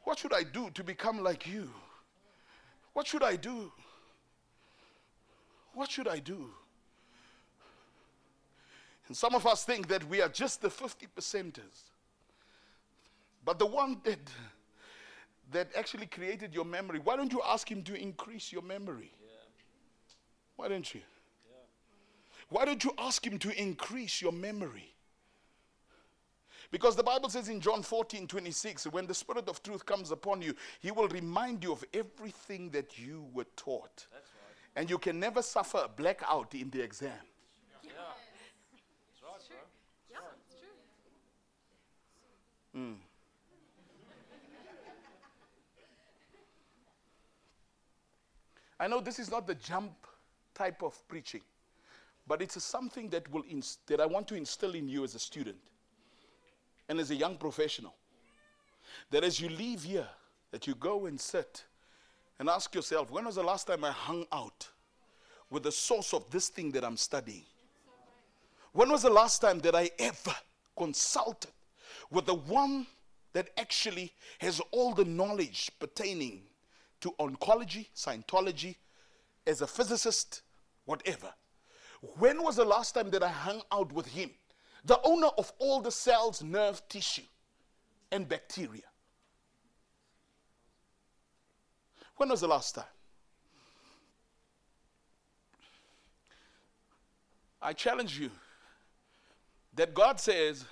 What 0.04 0.20
should 0.20 0.34
I 0.34 0.44
do 0.44 0.70
to 0.72 0.84
become 0.84 1.24
like 1.24 1.48
you? 1.48 1.70
What 2.92 3.08
should 3.08 3.24
I 3.24 3.38
do? 3.38 3.72
What 5.74 5.90
should 5.90 6.08
I 6.08 6.20
do? 6.20 6.50
And 9.08 9.16
some 9.16 9.36
of 9.36 9.48
us 9.48 9.64
think 9.64 9.88
that 9.88 10.04
we 10.08 10.22
are 10.22 10.30
just 10.30 10.62
the 10.62 10.70
50 10.70 11.08
percenters. 11.16 11.93
But 13.46 13.60
the 13.60 13.66
one 13.66 14.00
that 14.04 14.20
that 15.52 15.70
actually 15.76 16.08
created 16.08 16.54
your 16.54 16.66
memory, 16.66 17.00
why 17.04 17.16
don't 17.16 17.32
you 17.32 17.42
ask 17.48 17.70
him 17.70 17.84
to 17.84 17.96
increase 17.96 18.52
your 18.52 18.64
memory? 18.64 19.12
Why 20.56 20.68
don't 20.68 20.94
you? 20.94 21.02
Why 22.50 22.66
don't 22.66 22.84
you 22.84 22.94
ask 22.98 23.26
him 23.26 23.40
to 23.40 23.62
increase 23.62 24.22
your 24.22 24.32
memory? 24.32 24.94
Because 26.72 26.96
the 26.96 27.04
Bible 27.04 27.30
says 27.30 27.50
in 27.50 27.62
John 27.62 27.84
14 27.84 28.28
26, 28.28 28.88
when 28.88 29.06
the 29.06 29.14
Spirit 29.14 29.48
of 29.48 29.62
truth 29.62 29.86
comes 29.86 30.10
upon 30.12 30.42
you, 30.42 30.56
he 30.80 30.90
will 30.92 31.08
remind 31.08 31.64
you 31.64 31.72
of 31.72 31.84
everything 31.94 32.72
that 32.72 32.98
you 32.98 33.28
were 33.34 33.46
taught. 33.56 34.08
Right. 34.12 34.24
And 34.76 34.90
you 34.90 34.98
can 34.98 35.20
never 35.20 35.44
suffer 35.44 35.82
a 35.86 35.88
blackout 35.88 36.56
in 36.56 36.72
the 36.72 36.82
exam. 36.82 37.12
Yeah. 37.84 37.92
That's 39.22 39.22
right, 39.22 39.40
bro. 39.50 39.58
Yeah, 40.10 40.18
it's 40.48 40.60
true. 40.60 40.70
Mm. 42.82 42.96
I 48.80 48.88
know 48.88 49.00
this 49.00 49.20
is 49.20 49.30
not 49.30 49.48
the 49.48 49.56
jump 49.56 49.94
type 50.54 50.84
of 50.84 51.08
preaching, 51.08 51.42
but 52.28 52.42
it's 52.42 52.62
something 52.64 53.10
that 53.10 53.32
will 53.32 53.44
inst- 53.50 53.86
that 53.88 54.00
I 54.00 54.06
want 54.06 54.28
to 54.30 54.36
instill 54.36 54.76
in 54.76 54.88
you 54.88 55.04
as 55.04 55.16
a 55.16 55.20
student 55.20 55.58
and 56.90 57.00
as 57.00 57.12
a 57.12 57.16
young 57.16 57.38
professional. 57.38 57.94
That 59.12 59.24
as 59.24 59.40
you 59.40 59.50
leave 59.50 59.84
here, 59.84 60.08
that 60.52 60.68
you 60.68 60.76
go 60.76 61.06
and 61.06 61.20
sit 61.20 61.64
and 62.40 62.50
ask 62.50 62.74
yourself, 62.76 63.12
when 63.12 63.26
was 63.26 63.36
the 63.36 63.44
last 63.44 63.68
time 63.68 63.84
I 63.84 63.92
hung 63.92 64.26
out 64.32 64.68
with 65.50 65.64
the 65.64 65.72
source 65.72 66.14
of 66.14 66.30
this 66.30 66.50
thing 66.50 66.72
that 66.72 66.84
I'm 66.84 66.98
studying? 66.98 67.46
When 68.74 68.90
was 68.90 69.04
the 69.04 69.10
last 69.10 69.40
time 69.40 69.60
that 69.60 69.76
I 69.76 69.92
ever 70.00 70.36
consulted 70.76 71.52
with 72.10 72.26
the 72.26 72.36
one 72.36 72.88
that 73.34 73.50
actually 73.58 74.12
has 74.40 74.60
all 74.72 74.94
the 74.94 75.06
knowledge 75.06 75.72
pertaining 75.80 76.42
to 77.04 77.12
oncology, 77.20 77.88
Scientology, 77.94 78.78
as 79.46 79.62
a 79.62 79.68
physicist, 79.68 80.42
whatever? 80.86 81.34
When 82.18 82.42
was 82.42 82.56
the 82.56 82.64
last 82.64 82.94
time 82.94 83.10
that 83.12 83.22
I 83.22 83.28
hung 83.28 83.62
out 83.74 83.92
with 83.92 84.08
him, 84.08 84.32
the 84.86 85.00
owner 85.04 85.28
of 85.38 85.52
all 85.60 85.82
the 85.82 85.92
cells, 85.92 86.42
nerve 86.42 86.82
tissue, 86.88 87.24
and 88.10 88.28
bacteria? 88.28 88.84
When 92.16 92.30
was 92.30 92.40
the 92.40 92.48
last 92.48 92.76
time? 92.76 92.86
I 97.62 97.74
challenge 97.74 98.18
you 98.18 98.30
that 99.76 99.94
God 99.94 100.22
says, 100.22 100.64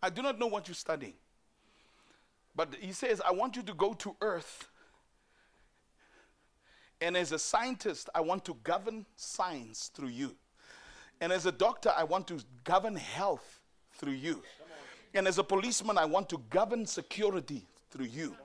I 0.00 0.10
do 0.10 0.22
not 0.22 0.38
know 0.38 0.46
what 0.46 0.68
you're 0.68 0.74
studying. 0.76 1.14
But 2.54 2.76
He 2.80 2.92
says, 2.92 3.20
I 3.26 3.32
want 3.32 3.56
you 3.56 3.62
to 3.64 3.74
go 3.74 3.92
to 3.94 4.14
earth. 4.20 4.69
And 7.00 7.16
as 7.16 7.32
a 7.32 7.38
scientist, 7.38 8.10
I 8.14 8.20
want 8.20 8.44
to 8.44 8.56
govern 8.62 9.06
science 9.16 9.90
through 9.94 10.08
you. 10.08 10.36
And 11.20 11.32
as 11.32 11.46
a 11.46 11.52
doctor, 11.52 11.92
I 11.96 12.04
want 12.04 12.26
to 12.28 12.38
govern 12.64 12.96
health 12.96 13.60
through 13.92 14.12
you. 14.12 14.42
And 15.14 15.26
as 15.26 15.38
a 15.38 15.44
policeman, 15.44 15.98
I 15.98 16.04
want 16.04 16.28
to 16.30 16.38
govern 16.50 16.86
security 16.86 17.66
through 17.90 18.06
you. 18.06 18.36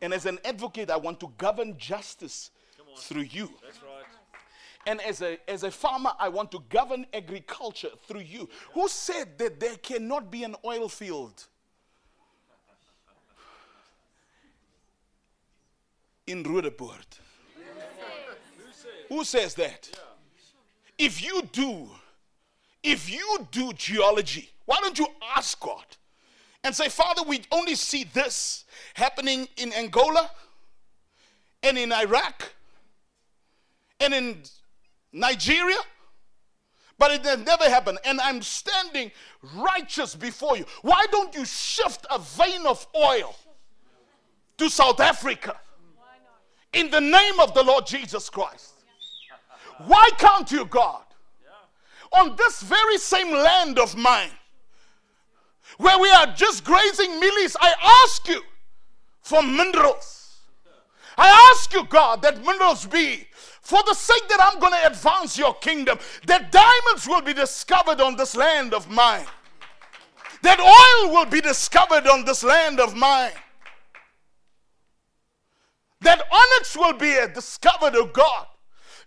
And 0.00 0.14
as 0.14 0.26
an 0.26 0.38
advocate, 0.44 0.90
I 0.90 0.96
want 0.96 1.20
to 1.20 1.32
govern 1.38 1.76
justice 1.76 2.50
through 2.98 3.22
you. 3.22 3.50
And 4.86 5.00
as 5.02 5.20
a, 5.20 5.38
as 5.50 5.64
a 5.64 5.70
farmer, 5.70 6.12
I 6.18 6.28
want 6.28 6.50
to 6.52 6.62
govern 6.70 7.04
agriculture 7.12 7.90
through 8.06 8.20
you. 8.20 8.48
Who 8.72 8.88
said 8.88 9.36
that 9.38 9.60
there 9.60 9.76
cannot 9.76 10.30
be 10.30 10.44
an 10.44 10.54
oil 10.64 10.88
field 10.88 11.46
in 16.26 16.42
Roodepoort? 16.42 17.20
Who 19.08 19.24
says 19.24 19.54
that? 19.54 19.88
If 20.98 21.24
you 21.24 21.42
do, 21.52 21.88
if 22.82 23.10
you 23.10 23.46
do 23.50 23.72
geology, 23.72 24.50
why 24.66 24.78
don't 24.80 24.98
you 24.98 25.06
ask 25.36 25.58
God 25.60 25.84
and 26.64 26.74
say, 26.74 26.88
Father, 26.88 27.22
we 27.22 27.42
only 27.50 27.74
see 27.74 28.04
this 28.04 28.64
happening 28.94 29.48
in 29.56 29.72
Angola 29.72 30.30
and 31.62 31.78
in 31.78 31.92
Iraq 31.92 32.52
and 34.00 34.12
in 34.12 34.42
Nigeria, 35.12 35.78
but 36.98 37.12
it 37.12 37.24
has 37.24 37.38
never 37.38 37.64
happened. 37.64 37.98
And 38.04 38.20
I'm 38.20 38.42
standing 38.42 39.10
righteous 39.54 40.14
before 40.14 40.56
you. 40.56 40.66
Why 40.82 41.06
don't 41.10 41.34
you 41.34 41.44
shift 41.44 42.06
a 42.10 42.18
vein 42.18 42.66
of 42.66 42.86
oil 42.94 43.34
to 44.58 44.68
South 44.68 45.00
Africa 45.00 45.56
in 46.72 46.90
the 46.90 47.00
name 47.00 47.40
of 47.40 47.54
the 47.54 47.62
Lord 47.62 47.86
Jesus 47.86 48.28
Christ? 48.28 48.77
Why 49.86 50.08
can't 50.18 50.50
you, 50.50 50.64
God? 50.64 51.02
On 52.12 52.34
this 52.36 52.62
very 52.62 52.98
same 52.98 53.30
land 53.32 53.78
of 53.78 53.96
mine, 53.96 54.30
where 55.76 55.98
we 55.98 56.10
are 56.10 56.26
just 56.26 56.64
grazing 56.64 57.10
mealies, 57.20 57.54
I 57.60 58.02
ask 58.04 58.26
you 58.28 58.42
for 59.20 59.42
minerals. 59.42 60.38
I 61.16 61.52
ask 61.52 61.72
you, 61.72 61.84
God, 61.84 62.22
that 62.22 62.44
minerals 62.44 62.86
be 62.86 63.26
for 63.60 63.82
the 63.86 63.94
sake 63.94 64.26
that 64.28 64.40
I'm 64.40 64.58
going 64.58 64.72
to 64.72 64.86
advance 64.86 65.36
your 65.36 65.52
kingdom, 65.54 65.98
that 66.26 66.50
diamonds 66.50 67.06
will 67.06 67.20
be 67.20 67.34
discovered 67.34 68.00
on 68.00 68.16
this 68.16 68.34
land 68.34 68.72
of 68.72 68.88
mine, 68.88 69.26
that 70.42 70.58
oil 70.58 71.12
will 71.12 71.26
be 71.26 71.42
discovered 71.42 72.06
on 72.06 72.24
this 72.24 72.42
land 72.42 72.80
of 72.80 72.96
mine, 72.96 73.32
that 76.00 76.22
onyx 76.32 76.76
will 76.76 76.94
be 76.94 77.14
discovered, 77.34 77.94
oh 77.94 78.06
God, 78.06 78.46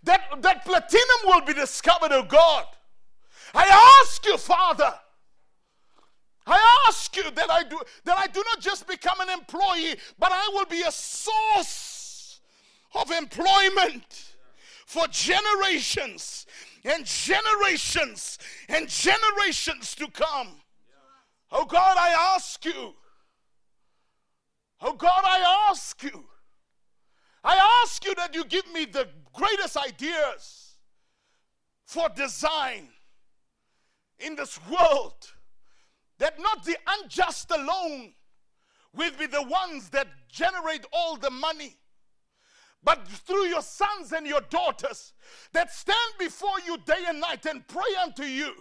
that, 0.04 0.22
that 0.42 0.66
platinum 0.66 1.22
will 1.26 1.42
be 1.42 1.54
discovered, 1.54 2.12
oh 2.12 2.24
God. 2.24 2.66
I 3.54 4.02
ask 4.02 4.26
you, 4.26 4.38
Father. 4.38 4.94
I 6.48 6.86
ask 6.88 7.16
you 7.16 7.30
that 7.32 7.52
I 7.52 7.64
do 7.64 7.80
that 8.06 8.18
I 8.18 8.28
do 8.28 8.44
not 8.46 8.60
just 8.62 8.88
become 8.88 9.20
an 9.20 9.30
employee, 9.30 9.96
but 10.18 10.32
I 10.32 10.50
will 10.54 10.66
be 10.66 10.82
a 10.82 10.92
source 10.92 12.42
of 12.96 13.12
employment 13.12 14.36
for 14.86 15.06
generations 15.08 16.46
and 16.84 17.06
generations 17.06 18.40
and 18.70 18.90
generations 18.90 19.94
to 19.96 20.08
come. 20.08 20.50
Oh 21.52 21.66
God, 21.66 21.96
I 21.98 22.34
ask 22.36 22.64
you. 22.66 22.94
Oh 24.82 24.94
God, 24.94 25.22
I 25.24 25.68
ask 25.70 26.02
you. 26.04 26.26
I 27.43 27.82
ask 27.84 28.06
you 28.06 28.13
that 28.15 28.36
you 28.36 28.45
give 28.45 28.71
me 28.71 28.86
the 28.86 29.08
greatest 29.34 29.77
ideas 29.77 30.75
for 31.86 32.08
design 32.10 32.89
in 34.19 34.36
this 34.36 34.60
world. 34.69 35.34
That 36.19 36.39
not 36.39 36.63
the 36.63 36.77
unjust 36.88 37.49
alone 37.51 38.13
will 38.93 39.12
be 39.17 39.25
the 39.25 39.41
ones 39.41 39.89
that 39.89 40.08
generate 40.30 40.86
all 40.93 41.15
the 41.15 41.32
money, 41.32 41.77
but 42.84 43.08
through 43.08 43.45
your 43.45 43.62
sons 43.62 44.12
and 44.12 44.27
your 44.27 44.41
daughters 44.49 45.13
that 45.54 45.73
stand 45.73 45.97
before 46.19 46.60
you 46.65 46.77
day 46.86 47.04
and 47.08 47.19
night 47.19 47.45
and 47.45 47.67
pray 47.67 47.95
unto 48.04 48.23
you. 48.23 48.54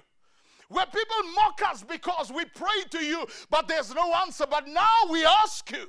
Where 0.68 0.86
people 0.86 1.32
mock 1.34 1.60
us 1.66 1.82
because 1.82 2.32
we 2.32 2.44
pray 2.44 2.84
to 2.90 3.04
you, 3.04 3.26
but 3.50 3.66
there's 3.66 3.92
no 3.92 4.14
answer. 4.14 4.46
But 4.48 4.68
now 4.68 4.98
we 5.10 5.24
ask 5.24 5.70
you 5.72 5.88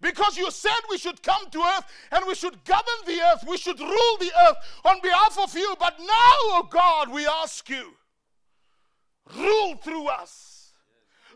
because 0.00 0.36
you 0.36 0.50
said 0.50 0.78
we 0.88 0.98
should 0.98 1.22
come 1.22 1.48
to 1.50 1.58
earth 1.58 1.84
and 2.12 2.24
we 2.26 2.34
should 2.34 2.64
govern 2.64 3.00
the 3.06 3.20
earth, 3.20 3.44
we 3.48 3.58
should 3.58 3.78
rule 3.78 4.16
the 4.18 4.32
earth 4.48 4.56
on 4.84 5.00
behalf 5.02 5.38
of 5.38 5.54
you. 5.54 5.74
But 5.78 5.98
now, 5.98 6.06
oh 6.08 6.68
God, 6.70 7.12
we 7.12 7.26
ask 7.26 7.68
you, 7.68 7.92
rule 9.36 9.76
through 9.76 10.08
us. 10.08 10.60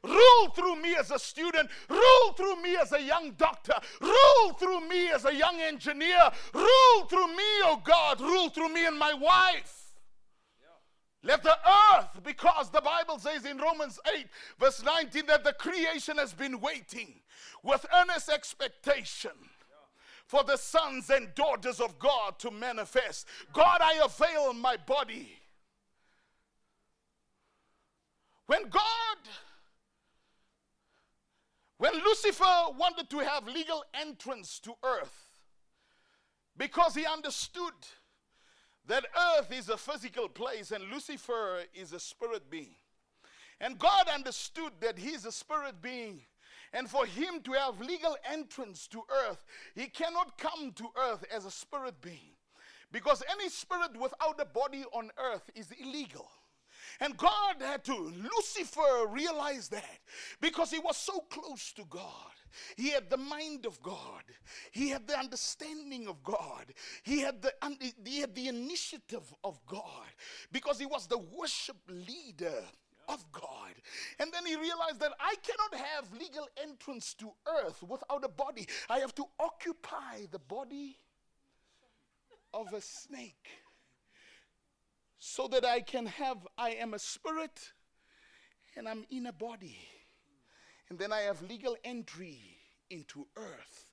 Rule 0.03 0.50
through 0.55 0.77
me 0.83 0.94
as 0.96 1.11
a 1.11 1.18
student. 1.18 1.70
Rule 1.88 2.33
through 2.37 2.61
me 2.62 2.77
as 2.77 2.92
a 2.92 3.00
young 3.00 3.33
doctor. 3.33 3.74
Rule 4.03 4.53
through 4.59 4.87
me 4.87 5.09
as 5.09 5.24
a 5.24 5.35
young 5.35 5.61
engineer. 5.61 6.31
Rule 6.53 7.07
through 7.09 7.29
me, 7.29 7.42
oh 7.62 7.81
God. 7.83 8.20
Rule 8.20 8.50
through 8.50 8.68
me 8.68 8.87
and 8.87 8.98
my 8.98 9.14
wife. 9.14 9.81
Let 11.22 11.42
the 11.42 11.57
earth, 11.96 12.22
because 12.22 12.68
the 12.68 12.83
Bible 12.83 13.18
says 13.18 13.46
in 13.46 13.57
Romans 13.57 13.98
8, 14.14 14.27
verse 14.61 14.85
19, 14.85 15.24
that 15.27 15.42
the 15.42 15.55
creation 15.55 16.18
has 16.18 16.35
been 16.35 16.61
waiting 16.61 17.14
with 17.64 17.87
earnest 17.92 18.29
expectation 18.29 19.33
for 20.27 20.44
the 20.44 20.57
sons 20.57 21.11
and 21.11 21.35
daughters 21.35 21.81
of 21.81 21.98
God 21.98 22.38
to 22.38 22.50
manifest. 22.50 23.27
God, 23.53 23.81
I 23.81 24.00
avail 24.05 24.53
my 24.53 24.77
body. 24.77 25.33
When 28.46 28.68
God, 28.68 28.83
when 31.79 31.94
Lucifer 32.05 32.44
wanted 32.79 33.09
to 33.11 33.18
have 33.20 33.48
legal 33.48 33.83
entrance 33.98 34.59
to 34.61 34.74
earth, 34.85 35.24
because 36.57 36.94
he 36.94 37.07
understood 37.07 37.72
that 38.87 39.07
earth 39.38 39.50
is 39.50 39.70
a 39.70 39.77
physical 39.79 40.29
place 40.29 40.70
and 40.70 40.85
Lucifer 40.92 41.61
is 41.74 41.94
a 41.94 42.00
spirit 42.00 42.50
being. 42.50 42.77
And 43.61 43.79
God 43.79 44.09
understood 44.12 44.72
that 44.81 44.98
he's 44.98 45.24
a 45.24 45.33
spirit 45.33 45.81
being 45.81 46.20
and 46.74 46.90
for 46.90 47.06
him 47.06 47.40
to 47.44 47.52
have 47.52 47.80
legal 47.80 48.16
entrance 48.30 48.88
to 48.88 49.02
earth, 49.26 49.44
he 49.74 49.87
cannot 49.87 50.37
come 50.37 50.72
to 50.72 50.88
earth 50.96 51.24
as 51.32 51.44
a 51.44 51.50
spirit 51.50 51.94
being. 52.02 52.34
Because 52.90 53.22
any 53.30 53.48
spirit 53.48 53.92
without 53.98 54.40
a 54.40 54.44
body 54.44 54.84
on 54.92 55.10
earth 55.18 55.48
is 55.54 55.68
illegal. 55.80 56.28
And 57.00 57.16
God 57.16 57.56
had 57.60 57.84
to, 57.84 57.94
Lucifer 57.94 59.06
realized 59.08 59.70
that 59.70 59.98
because 60.40 60.70
he 60.70 60.78
was 60.78 60.96
so 60.96 61.20
close 61.30 61.72
to 61.74 61.84
God. 61.88 62.32
He 62.76 62.90
had 62.90 63.10
the 63.10 63.16
mind 63.16 63.66
of 63.66 63.82
God. 63.82 64.22
He 64.70 64.90
had 64.90 65.08
the 65.08 65.18
understanding 65.18 66.06
of 66.06 66.22
God. 66.22 66.72
He 67.02 67.20
had 67.20 67.42
the, 67.42 67.52
he 68.04 68.20
had 68.20 68.34
the 68.34 68.48
initiative 68.48 69.34
of 69.42 69.58
God 69.66 70.06
because 70.52 70.78
he 70.78 70.87
was 70.87 71.06
the 71.06 71.18
worship 71.18 71.76
leader 71.88 72.62
of 73.09 73.25
God. 73.33 73.75
And 74.19 74.33
then 74.33 74.47
he 74.47 74.57
realized 74.57 75.01
that 75.01 75.12
I 75.21 75.35
cannot 75.43 75.87
have 75.87 76.12
legal 76.12 76.49
entrance 76.62 77.14
to 77.14 77.33
earth 77.47 77.83
without 77.83 78.25
a 78.25 78.29
body. 78.29 78.67
I 78.88 78.99
have 78.99 79.14
to 79.17 79.25
occupy 79.38 80.27
the 80.31 80.38
body 80.38 80.99
of 82.53 82.73
a 82.73 82.81
snake 82.81 83.49
so 85.19 85.49
that 85.49 85.64
I 85.64 85.81
can 85.81 86.07
have, 86.07 86.47
I 86.59 86.71
am 86.71 86.95
a 86.95 86.99
spirit 86.99 87.73
and 88.77 88.88
I'm 88.88 89.05
in 89.11 89.27
a 89.27 89.33
body. 89.33 89.79
And 90.90 90.99
then 90.99 91.12
I 91.12 91.21
have 91.21 91.43
legal 91.43 91.77
entry 91.85 92.38
into 92.90 93.27
earth. 93.37 93.90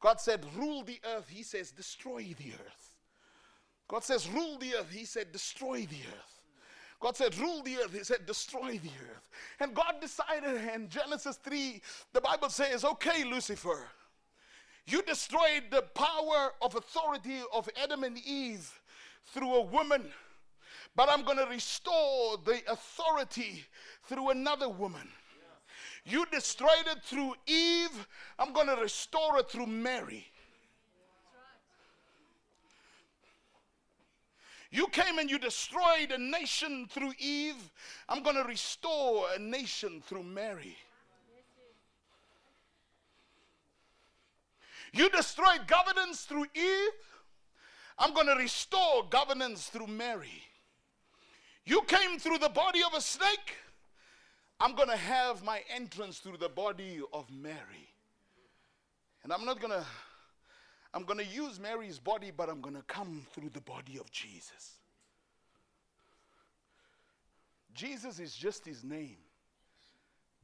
God 0.00 0.20
said, 0.20 0.44
rule 0.56 0.82
the 0.82 1.00
earth. 1.14 1.28
He 1.28 1.42
says, 1.42 1.70
destroy 1.70 2.34
the 2.38 2.52
earth. 2.52 2.94
God 3.88 4.04
says, 4.04 4.28
rule 4.28 4.58
the 4.58 4.76
earth. 4.76 4.90
He 4.90 5.04
said, 5.04 5.32
destroy 5.32 5.80
the 5.80 6.02
earth. 6.08 6.39
God 7.00 7.16
said, 7.16 7.36
rule 7.38 7.62
the 7.62 7.76
earth. 7.78 7.94
He 7.94 8.04
said, 8.04 8.26
destroy 8.26 8.72
the 8.72 8.90
earth. 9.10 9.28
And 9.58 9.74
God 9.74 9.94
decided 10.00 10.60
in 10.74 10.88
Genesis 10.88 11.36
3, 11.36 11.80
the 12.12 12.20
Bible 12.20 12.50
says, 12.50 12.84
okay, 12.84 13.24
Lucifer, 13.24 13.88
you 14.86 15.02
destroyed 15.02 15.64
the 15.70 15.82
power 15.94 16.52
of 16.60 16.76
authority 16.76 17.38
of 17.54 17.68
Adam 17.82 18.04
and 18.04 18.18
Eve 18.18 18.70
through 19.32 19.54
a 19.54 19.62
woman 19.62 20.10
but 20.96 21.08
I'm 21.08 21.22
going 21.22 21.38
to 21.38 21.46
restore 21.46 22.36
the 22.44 22.60
authority 22.68 23.64
through 24.04 24.30
another 24.30 24.68
woman. 24.68 25.08
You 26.04 26.26
destroyed 26.32 26.86
it 26.86 27.02
through 27.04 27.34
Eve, 27.46 28.08
I'm 28.38 28.52
going 28.52 28.66
to 28.66 28.76
restore 28.76 29.38
it 29.38 29.50
through 29.50 29.66
Mary. 29.66 30.26
You 34.70 34.86
came 34.86 35.18
and 35.18 35.28
you 35.28 35.38
destroyed 35.38 36.12
a 36.12 36.18
nation 36.18 36.86
through 36.88 37.12
Eve. 37.18 37.70
I'm 38.08 38.22
going 38.22 38.36
to 38.36 38.44
restore 38.44 39.26
a 39.34 39.38
nation 39.38 40.00
through 40.06 40.22
Mary. 40.22 40.76
You 44.92 45.08
destroyed 45.10 45.66
governance 45.66 46.22
through 46.22 46.46
Eve. 46.54 46.90
I'm 47.98 48.14
going 48.14 48.28
to 48.28 48.34
restore 48.34 49.04
governance 49.08 49.66
through 49.66 49.88
Mary. 49.88 50.42
You 51.64 51.82
came 51.82 52.18
through 52.18 52.38
the 52.38 52.48
body 52.48 52.80
of 52.82 52.94
a 52.94 53.00
snake. 53.00 53.56
I'm 54.60 54.74
going 54.74 54.88
to 54.88 54.96
have 54.96 55.44
my 55.44 55.62
entrance 55.74 56.18
through 56.18 56.36
the 56.36 56.48
body 56.48 57.00
of 57.12 57.30
Mary. 57.30 57.88
And 59.22 59.32
I'm 59.32 59.44
not 59.44 59.60
going 59.60 59.72
to 59.72 59.84
I'm 60.92 61.04
going 61.04 61.18
to 61.18 61.24
use 61.24 61.60
Mary's 61.60 61.98
body, 61.98 62.32
but 62.36 62.48
I'm 62.48 62.60
going 62.60 62.74
to 62.74 62.82
come 62.82 63.26
through 63.32 63.50
the 63.50 63.60
body 63.60 63.98
of 63.98 64.10
Jesus. 64.10 64.78
Jesus 67.74 68.18
is 68.18 68.34
just 68.34 68.66
his 68.66 68.82
name, 68.82 69.18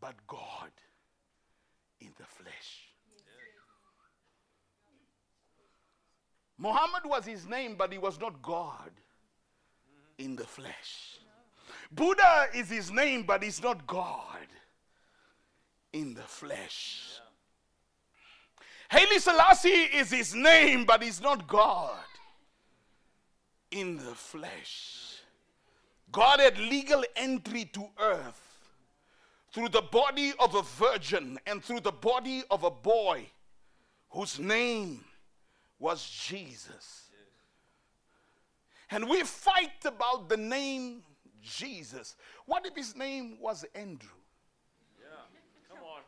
but 0.01 0.15
God 0.29 0.71
in 2.01 2.11
the 2.17 2.25
flesh. 2.25 2.87
Muhammad 6.59 7.03
was 7.05 7.27
his 7.27 7.47
name, 7.47 7.75
but 7.77 7.93
he 7.93 7.99
was 7.99 8.19
not 8.21 8.41
God 8.41 8.91
in 10.19 10.37
the 10.37 10.45
flesh. 10.45 11.19
Buddha 11.91 12.47
is 12.55 12.71
his 12.71 12.91
name, 12.91 13.25
but 13.25 13.43
he's 13.43 13.63
not 13.63 13.87
God 13.87 14.47
in 15.93 16.15
the 16.15 16.23
flesh. 16.23 17.21
Haile 18.89 19.19
Selassie 19.19 19.69
is 19.69 20.11
his 20.11 20.35
name, 20.35 20.85
but 20.85 21.03
he's 21.03 21.21
not 21.21 21.47
God 21.49 21.99
in 23.71 23.97
the 23.97 24.15
flesh. 24.15 25.21
God 26.13 26.41
had 26.41 26.59
legal 26.59 27.05
entry 27.17 27.65
to 27.73 27.89
earth 27.99 28.41
through 29.53 29.69
the 29.71 29.83
body 29.83 30.33
of 30.39 30.55
a 30.55 30.63
virgin 30.63 31.39
and 31.47 31.63
through 31.63 31.81
the 31.81 31.93
body 31.93 32.45
of 32.51 32.63
a 32.65 32.71
boy 32.71 33.27
whose 34.11 34.39
name 34.39 35.05
was 35.79 36.09
Jesus. 36.09 37.11
And 38.91 39.09
we 39.09 39.23
fight 39.25 39.85
about 39.85 40.29
the 40.29 40.37
name 40.37 41.03
Jesus. 41.43 42.17
What 42.47 42.67
if 42.67 42.77
his 42.77 42.95
name 42.95 43.39
was 43.41 43.65
Andrew? 43.75 44.09
Yeah, 45.01 45.07
come 45.69 45.79
on. 45.85 46.03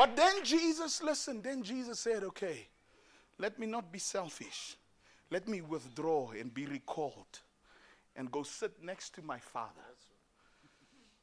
But 0.00 0.16
then 0.16 0.42
Jesus, 0.42 1.02
listen, 1.02 1.42
then 1.42 1.62
Jesus 1.62 2.00
said, 2.00 2.24
okay, 2.24 2.66
let 3.38 3.58
me 3.58 3.66
not 3.66 3.92
be 3.92 3.98
selfish. 3.98 4.78
Let 5.30 5.46
me 5.46 5.60
withdraw 5.60 6.30
and 6.30 6.54
be 6.54 6.64
recalled 6.64 7.40
and 8.16 8.30
go 8.30 8.42
sit 8.42 8.82
next 8.82 9.14
to 9.16 9.22
my 9.22 9.38
father. 9.38 9.84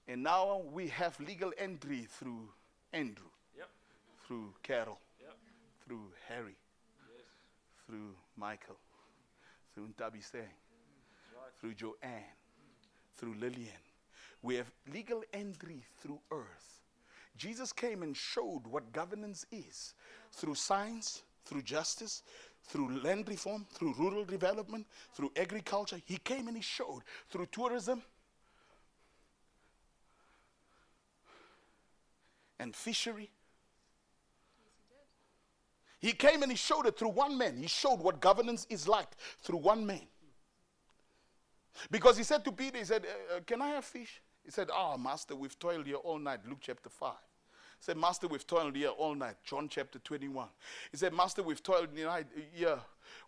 And 0.07 0.21
now 0.21 0.61
we 0.71 0.89
have 0.89 1.19
legal 1.19 1.53
entry 1.57 2.07
through 2.07 2.49
Andrew, 2.93 3.31
Yep. 3.57 3.67
through 4.27 4.53
Carol, 4.61 4.99
Yep. 5.19 5.37
through 5.83 6.11
Harry, 6.27 6.55
Yes. 7.09 7.25
through 7.87 8.15
Michael, 8.35 8.77
through 9.73 9.87
Ntabi 9.87 10.23
Seng, 10.23 10.53
right. 11.35 11.51
through 11.59 11.73
Joanne, 11.73 12.37
through 13.15 13.33
Lillian. 13.39 13.81
We 14.43 14.53
have 14.53 14.71
legal 14.93 15.23
entry 15.33 15.83
through 15.99 16.21
earth. 16.29 16.76
Jesus 17.37 17.71
came 17.71 18.03
and 18.03 18.15
showed 18.15 18.63
what 18.67 18.91
governance 18.91 19.45
is 19.51 19.93
through 20.31 20.55
science, 20.55 21.23
through 21.45 21.61
justice, 21.61 22.23
through 22.63 22.99
land 23.01 23.27
reform, 23.27 23.65
through 23.71 23.93
rural 23.97 24.25
development, 24.25 24.85
through 25.13 25.31
agriculture. 25.37 25.99
He 26.05 26.17
came 26.17 26.47
and 26.47 26.57
he 26.57 26.63
showed 26.63 27.01
through 27.29 27.47
tourism 27.51 28.01
and 32.59 32.75
fishery. 32.75 33.29
He 35.99 36.11
came 36.11 36.43
and 36.43 36.51
he 36.51 36.57
showed 36.57 36.85
it 36.85 36.97
through 36.97 37.09
one 37.09 37.37
man. 37.37 37.57
He 37.57 37.67
showed 37.67 37.99
what 37.99 38.19
governance 38.19 38.67
is 38.69 38.87
like 38.87 39.09
through 39.39 39.57
one 39.57 39.85
man. 39.85 40.07
Because 41.91 42.17
he 42.17 42.23
said 42.23 42.43
to 42.45 42.51
Peter, 42.51 42.77
he 42.77 42.83
said, 42.83 43.05
uh, 43.05 43.37
uh, 43.37 43.39
Can 43.45 43.61
I 43.61 43.69
have 43.69 43.85
fish? 43.85 44.21
He 44.43 44.51
said, 44.51 44.69
Ah, 44.73 44.97
Master, 44.97 45.35
we've 45.35 45.57
toiled 45.57 45.85
here 45.85 45.97
all 45.97 46.19
night. 46.19 46.39
Luke 46.47 46.59
chapter 46.61 46.89
5. 46.89 47.13
He 47.79 47.83
said, 47.83 47.97
Master, 47.97 48.27
we've 48.27 48.45
toiled 48.45 48.75
here 48.75 48.89
all 48.89 49.15
night. 49.15 49.35
John 49.43 49.69
chapter 49.69 49.99
21. 49.99 50.47
He 50.91 50.97
said, 50.97 51.13
Master, 51.13 51.43
we've 51.43 51.61
toiled 51.61 51.89
here, 51.95 52.07
night, 52.07 52.25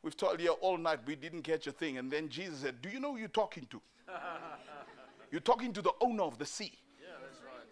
we've 0.02 0.18
toiled 0.18 0.40
here 0.40 0.52
all 0.62 0.78
night. 0.78 1.00
We 1.06 1.16
didn't 1.16 1.44
catch 1.44 1.68
a 1.68 1.72
thing. 1.72 1.98
And 1.98 2.12
then 2.12 2.30
Jesus 2.30 2.60
said, 2.60 2.82
Do 2.82 2.90
you 2.90 3.00
know 3.00 3.14
who 3.14 3.20
you're 3.20 3.28
talking 3.28 3.68
to? 3.70 3.82
you're 5.32 5.42
talking 5.42 5.72
to 5.74 5.82
the 5.82 5.94
owner 6.02 6.24
of 6.24 6.40
the 6.40 6.46
sea. 6.46 6.74
Yeah, 7.00 7.10
that's 7.22 7.40
right. 7.44 7.68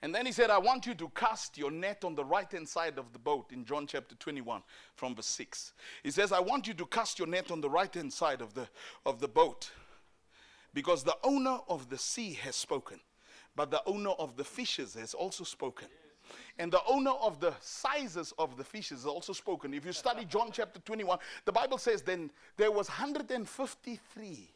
And 0.00 0.14
then 0.14 0.26
he 0.26 0.32
said, 0.32 0.48
I 0.48 0.58
want 0.58 0.86
you 0.86 0.94
to 0.94 1.08
cast 1.10 1.58
your 1.58 1.70
net 1.70 2.04
on 2.04 2.14
the 2.14 2.24
right 2.24 2.50
hand 2.50 2.68
side 2.68 2.98
of 2.98 3.12
the 3.12 3.18
boat 3.18 3.50
in 3.52 3.64
John 3.64 3.86
chapter 3.86 4.14
21 4.14 4.62
from 4.94 5.14
verse 5.14 5.26
6. 5.26 5.74
He 6.02 6.10
says, 6.10 6.32
I 6.32 6.40
want 6.40 6.66
you 6.66 6.74
to 6.74 6.86
cast 6.86 7.18
your 7.18 7.28
net 7.28 7.50
on 7.50 7.60
the 7.60 7.70
right 7.70 7.92
hand 7.92 8.12
side 8.12 8.40
of 8.40 8.54
the, 8.54 8.68
of 9.04 9.20
the 9.20 9.28
boat 9.28 9.70
because 10.72 11.02
the 11.02 11.16
owner 11.24 11.58
of 11.68 11.88
the 11.90 11.98
sea 11.98 12.34
has 12.34 12.54
spoken, 12.54 13.00
but 13.58 13.72
the 13.72 13.82
owner 13.86 14.10
of 14.10 14.36
the 14.36 14.44
fishes 14.44 14.94
has 14.94 15.14
also 15.14 15.42
spoken. 15.42 15.88
And 16.60 16.70
the 16.70 16.80
owner 16.88 17.10
of 17.10 17.40
the 17.40 17.52
sizes 17.60 18.32
of 18.38 18.56
the 18.56 18.62
fishes 18.62 18.98
has 18.98 19.06
also 19.06 19.32
spoken. 19.32 19.74
If 19.74 19.84
you 19.84 19.92
study 19.92 20.24
John 20.24 20.50
chapter 20.52 20.78
21, 20.78 21.18
the 21.44 21.50
Bible 21.50 21.76
says 21.76 22.02
then 22.02 22.30
there 22.56 22.70
was 22.70 22.88
153 22.88 24.50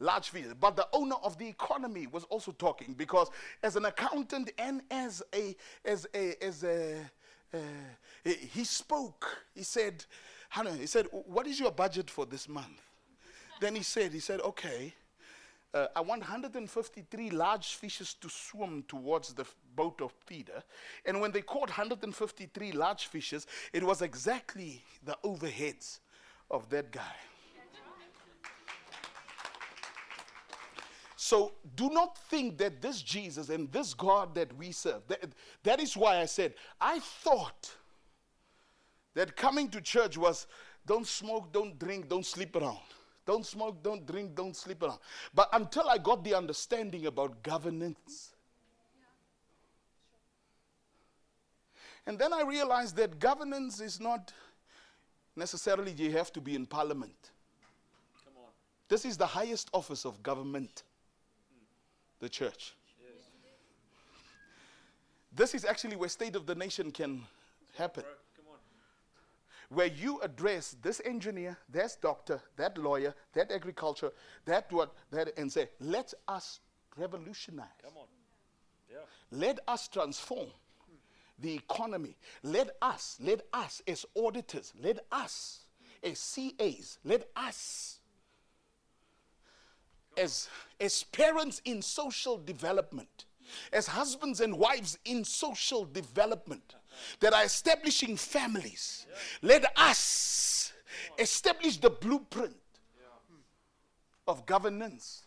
large 0.00 0.30
fishes. 0.30 0.54
But 0.58 0.74
the 0.74 0.88
owner 0.92 1.14
of 1.22 1.38
the 1.38 1.46
economy 1.46 2.08
was 2.08 2.24
also 2.24 2.50
talking 2.50 2.94
because 2.94 3.30
as 3.62 3.76
an 3.76 3.84
accountant 3.84 4.50
and 4.58 4.82
as 4.90 5.22
a 5.32 5.54
as 5.84 6.08
a 6.12 6.44
as 6.44 6.64
a 6.64 6.96
uh, 7.54 7.58
he 8.24 8.64
spoke. 8.64 9.44
He 9.54 9.62
said, 9.62 10.04
Hannah, 10.48 10.72
he 10.72 10.86
said, 10.86 11.06
what 11.12 11.46
is 11.46 11.60
your 11.60 11.70
budget 11.70 12.10
for 12.10 12.26
this 12.26 12.48
month? 12.48 12.80
Then 13.60 13.76
he 13.76 13.84
said, 13.84 14.12
he 14.12 14.18
said, 14.18 14.40
okay, 14.40 14.94
uh, 15.74 15.86
I 15.96 16.00
want 16.00 16.20
153 16.20 17.30
large 17.30 17.74
fishes 17.74 18.14
to 18.14 18.28
swim 18.28 18.84
towards 18.88 19.32
the 19.32 19.42
f- 19.42 19.54
boat 19.74 20.02
of 20.02 20.14
Peter. 20.26 20.62
And 21.06 21.20
when 21.20 21.32
they 21.32 21.40
caught 21.40 21.68
153 21.68 22.72
large 22.72 23.06
fishes, 23.06 23.46
it 23.72 23.82
was 23.82 24.02
exactly 24.02 24.84
the 25.04 25.16
overheads 25.24 26.00
of 26.50 26.68
that 26.70 26.90
guy. 26.90 27.16
So 31.16 31.52
do 31.76 31.88
not 31.88 32.18
think 32.18 32.58
that 32.58 32.82
this 32.82 33.00
Jesus 33.00 33.48
and 33.48 33.72
this 33.72 33.94
God 33.94 34.34
that 34.34 34.54
we 34.58 34.72
serve, 34.72 35.06
that, 35.08 35.24
that 35.62 35.80
is 35.80 35.96
why 35.96 36.18
I 36.18 36.26
said, 36.26 36.52
I 36.78 36.98
thought 36.98 37.70
that 39.14 39.34
coming 39.36 39.68
to 39.70 39.80
church 39.80 40.18
was 40.18 40.46
don't 40.84 41.06
smoke, 41.06 41.52
don't 41.52 41.78
drink, 41.78 42.08
don't 42.08 42.26
sleep 42.26 42.56
around. 42.56 42.80
Don't 43.24 43.46
smoke, 43.46 43.82
don't 43.82 44.04
drink, 44.04 44.34
don't 44.34 44.56
sleep 44.56 44.82
around. 44.82 44.98
But 45.34 45.48
until 45.52 45.88
I 45.88 45.98
got 45.98 46.24
the 46.24 46.34
understanding 46.34 47.06
about 47.06 47.42
governance, 47.42 48.34
and 52.06 52.18
then 52.18 52.32
I 52.32 52.42
realized 52.42 52.96
that 52.96 53.18
governance 53.18 53.80
is 53.80 54.00
not 54.00 54.32
necessarily 55.36 55.92
you 55.92 56.10
have 56.12 56.32
to 56.32 56.40
be 56.40 56.54
in 56.54 56.66
parliament. 56.66 57.30
This 58.88 59.04
is 59.04 59.16
the 59.16 59.26
highest 59.26 59.70
office 59.72 60.04
of 60.04 60.22
government, 60.22 60.82
the 62.18 62.28
church. 62.28 62.74
This 65.34 65.54
is 65.54 65.64
actually 65.64 65.96
where 65.96 66.10
state 66.10 66.36
of 66.36 66.44
the 66.44 66.54
nation 66.54 66.90
can 66.90 67.22
happen. 67.78 68.04
Bro, 69.72 69.84
come 69.84 69.92
on. 69.92 69.92
where 69.92 69.98
you 69.98 70.20
address 70.20 70.76
this 70.82 71.00
engineer, 71.04 71.58
this 71.68 71.96
doctor, 71.96 72.40
that 72.56 72.78
lawyer, 72.78 73.14
that 73.32 73.50
agriculture, 73.50 74.12
that 74.44 74.70
what, 74.72 74.94
that, 75.10 75.32
and 75.36 75.52
say, 75.52 75.68
let 75.80 76.12
us 76.28 76.60
revolutionize. 76.96 77.66
Come 77.82 77.96
on. 77.96 78.06
Yeah. 78.90 78.98
Let 79.30 79.60
us 79.68 79.88
transform 79.88 80.48
the 81.38 81.54
economy. 81.54 82.16
Let 82.42 82.70
us, 82.80 83.18
let 83.20 83.42
us 83.52 83.82
as 83.86 84.06
auditors, 84.16 84.72
let 84.80 85.00
us 85.10 85.60
as 86.02 86.34
CAs, 86.34 86.98
let 87.04 87.28
us 87.36 87.98
as, 90.16 90.48
as 90.80 91.04
parents 91.04 91.62
in 91.64 91.80
social 91.80 92.36
development, 92.36 93.24
as 93.72 93.86
husbands 93.88 94.40
and 94.40 94.58
wives 94.58 94.98
in 95.04 95.24
social 95.24 95.84
development 95.84 96.74
that 97.20 97.32
are 97.32 97.44
establishing 97.44 98.16
families, 98.16 99.06
let 99.42 99.64
us 99.76 100.72
establish 101.18 101.78
the 101.78 101.90
blueprint 101.90 102.56
of 104.26 104.46
governance 104.46 105.24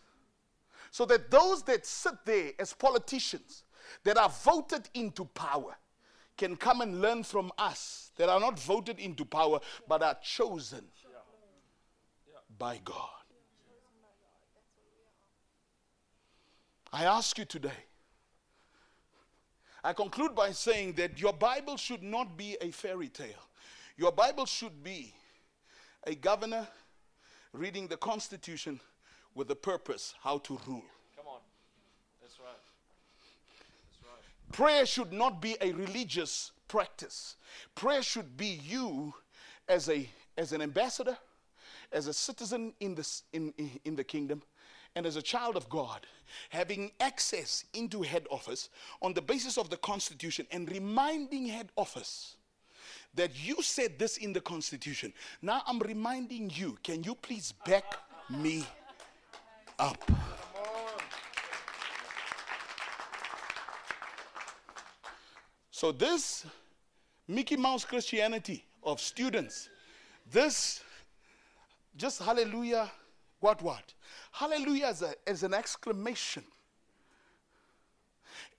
so 0.90 1.04
that 1.04 1.30
those 1.30 1.62
that 1.64 1.84
sit 1.84 2.14
there 2.24 2.52
as 2.58 2.72
politicians 2.72 3.64
that 4.04 4.16
are 4.16 4.28
voted 4.28 4.88
into 4.94 5.24
power 5.26 5.76
can 6.36 6.56
come 6.56 6.80
and 6.80 7.00
learn 7.00 7.22
from 7.22 7.50
us 7.58 8.10
that 8.16 8.28
are 8.28 8.40
not 8.40 8.58
voted 8.58 8.98
into 8.98 9.24
power 9.24 9.60
but 9.88 10.02
are 10.02 10.16
chosen 10.22 10.84
by 12.58 12.80
God. 12.84 13.10
I 16.92 17.04
ask 17.04 17.36
you 17.38 17.44
today. 17.44 17.84
I 19.86 19.92
conclude 19.92 20.34
by 20.34 20.50
saying 20.50 20.94
that 20.94 21.20
your 21.20 21.32
Bible 21.32 21.76
should 21.76 22.02
not 22.02 22.36
be 22.36 22.56
a 22.60 22.72
fairy 22.72 23.06
tale. 23.08 23.46
Your 23.96 24.10
Bible 24.10 24.44
should 24.44 24.82
be 24.82 25.14
a 26.04 26.16
governor 26.16 26.66
reading 27.52 27.86
the 27.86 27.96
Constitution 27.96 28.80
with 29.36 29.48
a 29.52 29.54
purpose 29.54 30.12
how 30.20 30.38
to 30.38 30.58
rule. 30.66 30.82
Come 31.16 31.28
on. 31.28 31.38
That's 32.20 32.40
right. 32.40 32.48
That's 33.92 34.02
right. 34.02 34.52
Prayer 34.52 34.86
should 34.86 35.12
not 35.12 35.40
be 35.40 35.56
a 35.60 35.70
religious 35.70 36.50
practice. 36.66 37.36
Prayer 37.76 38.02
should 38.02 38.36
be 38.36 38.60
you 38.64 39.14
as 39.68 39.88
a 39.88 40.08
as 40.36 40.50
an 40.50 40.62
ambassador, 40.62 41.16
as 41.92 42.08
a 42.08 42.12
citizen 42.12 42.72
in 42.80 42.96
the 42.96 43.08
in, 43.32 43.54
in, 43.56 43.70
in 43.84 43.94
the 43.94 44.02
kingdom, 44.02 44.42
and 44.96 45.06
as 45.06 45.14
a 45.14 45.22
child 45.22 45.56
of 45.56 45.68
God, 45.68 46.08
having 46.50 46.90
access 47.00 47.64
into 47.74 48.02
head 48.02 48.26
office 48.30 48.68
on 49.02 49.14
the 49.14 49.22
basis 49.22 49.58
of 49.58 49.70
the 49.70 49.76
constitution 49.78 50.46
and 50.50 50.70
reminding 50.70 51.46
head 51.46 51.68
office 51.76 52.36
that 53.14 53.30
you 53.46 53.62
said 53.62 53.98
this 53.98 54.18
in 54.18 54.32
the 54.32 54.40
constitution. 54.40 55.12
Now 55.42 55.62
I'm 55.66 55.78
reminding 55.78 56.50
you, 56.54 56.78
can 56.82 57.02
you 57.02 57.14
please 57.14 57.52
back 57.64 57.96
me 58.30 58.64
up? 59.78 60.10
So 65.70 65.92
this 65.92 66.46
Mickey 67.28 67.56
Mouse 67.56 67.84
Christianity 67.84 68.64
of 68.82 69.00
students, 69.00 69.68
this 70.30 70.82
just 71.96 72.22
hallelujah, 72.22 72.90
what 73.40 73.60
what? 73.62 73.92
Hallelujah 74.32 74.88
is, 74.88 75.02
a, 75.02 75.14
is 75.26 75.42
an 75.42 75.54
exclamation. 75.54 76.44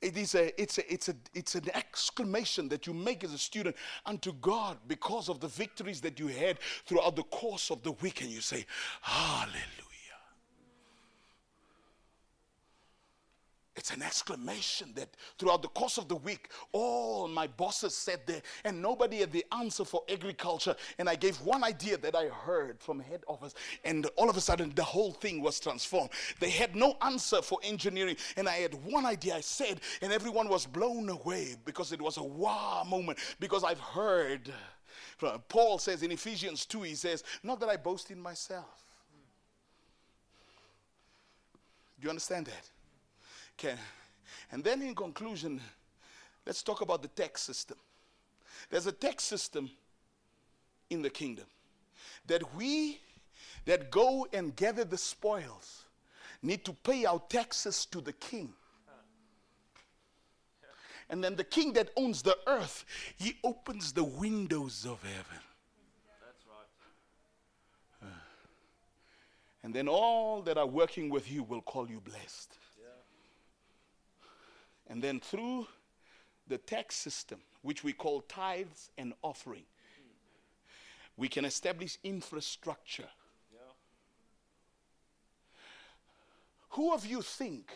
It 0.01 0.15
is 0.15 0.35
a, 0.35 0.61
it's 0.61 0.77
a, 0.77 0.93
it's 0.93 1.09
a, 1.09 1.15
it's 1.33 1.55
an 1.55 1.69
exclamation 1.73 2.69
that 2.69 2.85
you 2.85 2.93
make 2.93 3.23
as 3.23 3.33
a 3.33 3.37
student 3.37 3.75
unto 4.05 4.33
God 4.33 4.77
because 4.87 5.27
of 5.27 5.39
the 5.39 5.47
victories 5.47 6.01
that 6.01 6.19
you 6.19 6.27
had 6.27 6.59
throughout 6.85 7.15
the 7.15 7.23
course 7.23 7.71
of 7.71 7.81
the 7.83 7.93
week, 7.93 8.21
and 8.21 8.29
you 8.29 8.41
say, 8.41 8.65
Hallelujah. 9.01 9.86
It's 13.87 13.95
an 13.95 14.03
exclamation 14.03 14.91
that 14.95 15.07
throughout 15.39 15.61
the 15.61 15.69
course 15.69 15.97
of 15.97 16.09
the 16.09 16.17
week, 16.17 16.49
all 16.73 17.29
my 17.29 17.47
bosses 17.47 17.95
said 17.95 18.19
there, 18.25 18.41
and 18.65 18.81
nobody 18.81 19.19
had 19.19 19.31
the 19.31 19.45
answer 19.57 19.85
for 19.85 20.03
agriculture. 20.11 20.75
And 20.99 21.07
I 21.07 21.15
gave 21.15 21.37
one 21.37 21.63
idea 21.63 21.95
that 21.99 22.13
I 22.13 22.25
heard 22.25 22.81
from 22.81 22.99
head 22.99 23.23
office, 23.27 23.53
and 23.85 24.05
all 24.17 24.29
of 24.29 24.35
a 24.35 24.41
sudden 24.41 24.73
the 24.75 24.83
whole 24.83 25.13
thing 25.13 25.41
was 25.41 25.57
transformed. 25.61 26.09
They 26.41 26.49
had 26.49 26.75
no 26.75 26.97
answer 27.01 27.41
for 27.41 27.59
engineering, 27.63 28.17
and 28.35 28.49
I 28.49 28.55
had 28.55 28.73
one 28.83 29.05
idea 29.05 29.37
I 29.37 29.39
said, 29.39 29.79
and 30.01 30.11
everyone 30.11 30.49
was 30.49 30.65
blown 30.65 31.07
away 31.07 31.55
because 31.63 31.93
it 31.93 32.01
was 32.01 32.17
a 32.17 32.23
wow 32.23 32.83
moment. 32.85 33.19
Because 33.39 33.63
I've 33.63 33.79
heard, 33.79 34.51
from- 35.15 35.39
Paul 35.47 35.77
says 35.77 36.03
in 36.03 36.11
Ephesians 36.11 36.65
2, 36.65 36.81
he 36.81 36.95
says, 36.95 37.23
Not 37.41 37.61
that 37.61 37.69
I 37.69 37.77
boast 37.77 38.11
in 38.11 38.19
myself. 38.19 38.83
Do 42.01 42.03
you 42.03 42.09
understand 42.09 42.47
that? 42.47 42.69
Okay. 43.59 43.75
And 44.51 44.63
then 44.63 44.81
in 44.81 44.93
conclusion, 44.93 45.59
let's 46.45 46.61
talk 46.61 46.81
about 46.81 47.01
the 47.01 47.07
tax 47.07 47.41
system. 47.41 47.77
There's 48.69 48.85
a 48.85 48.91
tax 48.91 49.23
system 49.23 49.69
in 50.89 51.01
the 51.01 51.09
kingdom 51.09 51.45
that 52.27 52.55
we 52.55 52.99
that 53.65 53.91
go 53.91 54.27
and 54.31 54.55
gather 54.55 54.83
the 54.83 54.97
spoils 54.97 55.83
need 56.41 56.63
to 56.65 56.73
pay 56.73 57.05
our 57.05 57.21
taxes 57.29 57.85
to 57.87 57.99
the 57.99 58.13
king. 58.13 58.53
And 61.09 61.23
then 61.23 61.35
the 61.35 61.43
king 61.43 61.73
that 61.73 61.89
owns 61.95 62.21
the 62.21 62.37
earth, 62.47 62.85
he 63.17 63.37
opens 63.43 63.93
the 63.93 64.03
windows 64.03 64.85
of 64.85 65.01
heaven. 65.01 65.41
That's 66.21 66.43
right. 68.01 68.11
And 69.63 69.73
then 69.73 69.87
all 69.87 70.41
that 70.43 70.57
are 70.57 70.67
working 70.67 71.09
with 71.09 71.31
you 71.31 71.43
will 71.43 71.61
call 71.61 71.89
you 71.89 72.01
blessed. 72.01 72.57
And 74.89 75.01
then 75.01 75.19
through 75.19 75.67
the 76.47 76.57
tax 76.57 76.95
system, 76.95 77.39
which 77.61 77.83
we 77.83 77.93
call 77.93 78.21
tithes 78.21 78.89
and 78.97 79.13
offering, 79.21 79.63
we 81.17 81.27
can 81.27 81.45
establish 81.45 81.97
infrastructure. 82.03 83.09
Who 86.71 86.93
of 86.93 87.05
you 87.05 87.21
think 87.21 87.71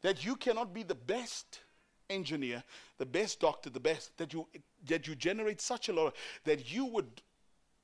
that 0.00 0.24
you 0.24 0.36
cannot 0.36 0.72
be 0.72 0.82
the 0.82 0.94
best 0.94 1.60
engineer, 2.08 2.62
the 2.98 3.04
best 3.04 3.40
doctor, 3.40 3.68
the 3.68 3.80
best 3.80 4.16
that 4.16 4.32
you 4.32 4.46
that 4.86 5.06
you 5.06 5.14
generate 5.14 5.60
such 5.60 5.88
a 5.88 5.92
lot 5.92 6.14
that 6.44 6.72
you 6.72 6.86
would 6.86 7.22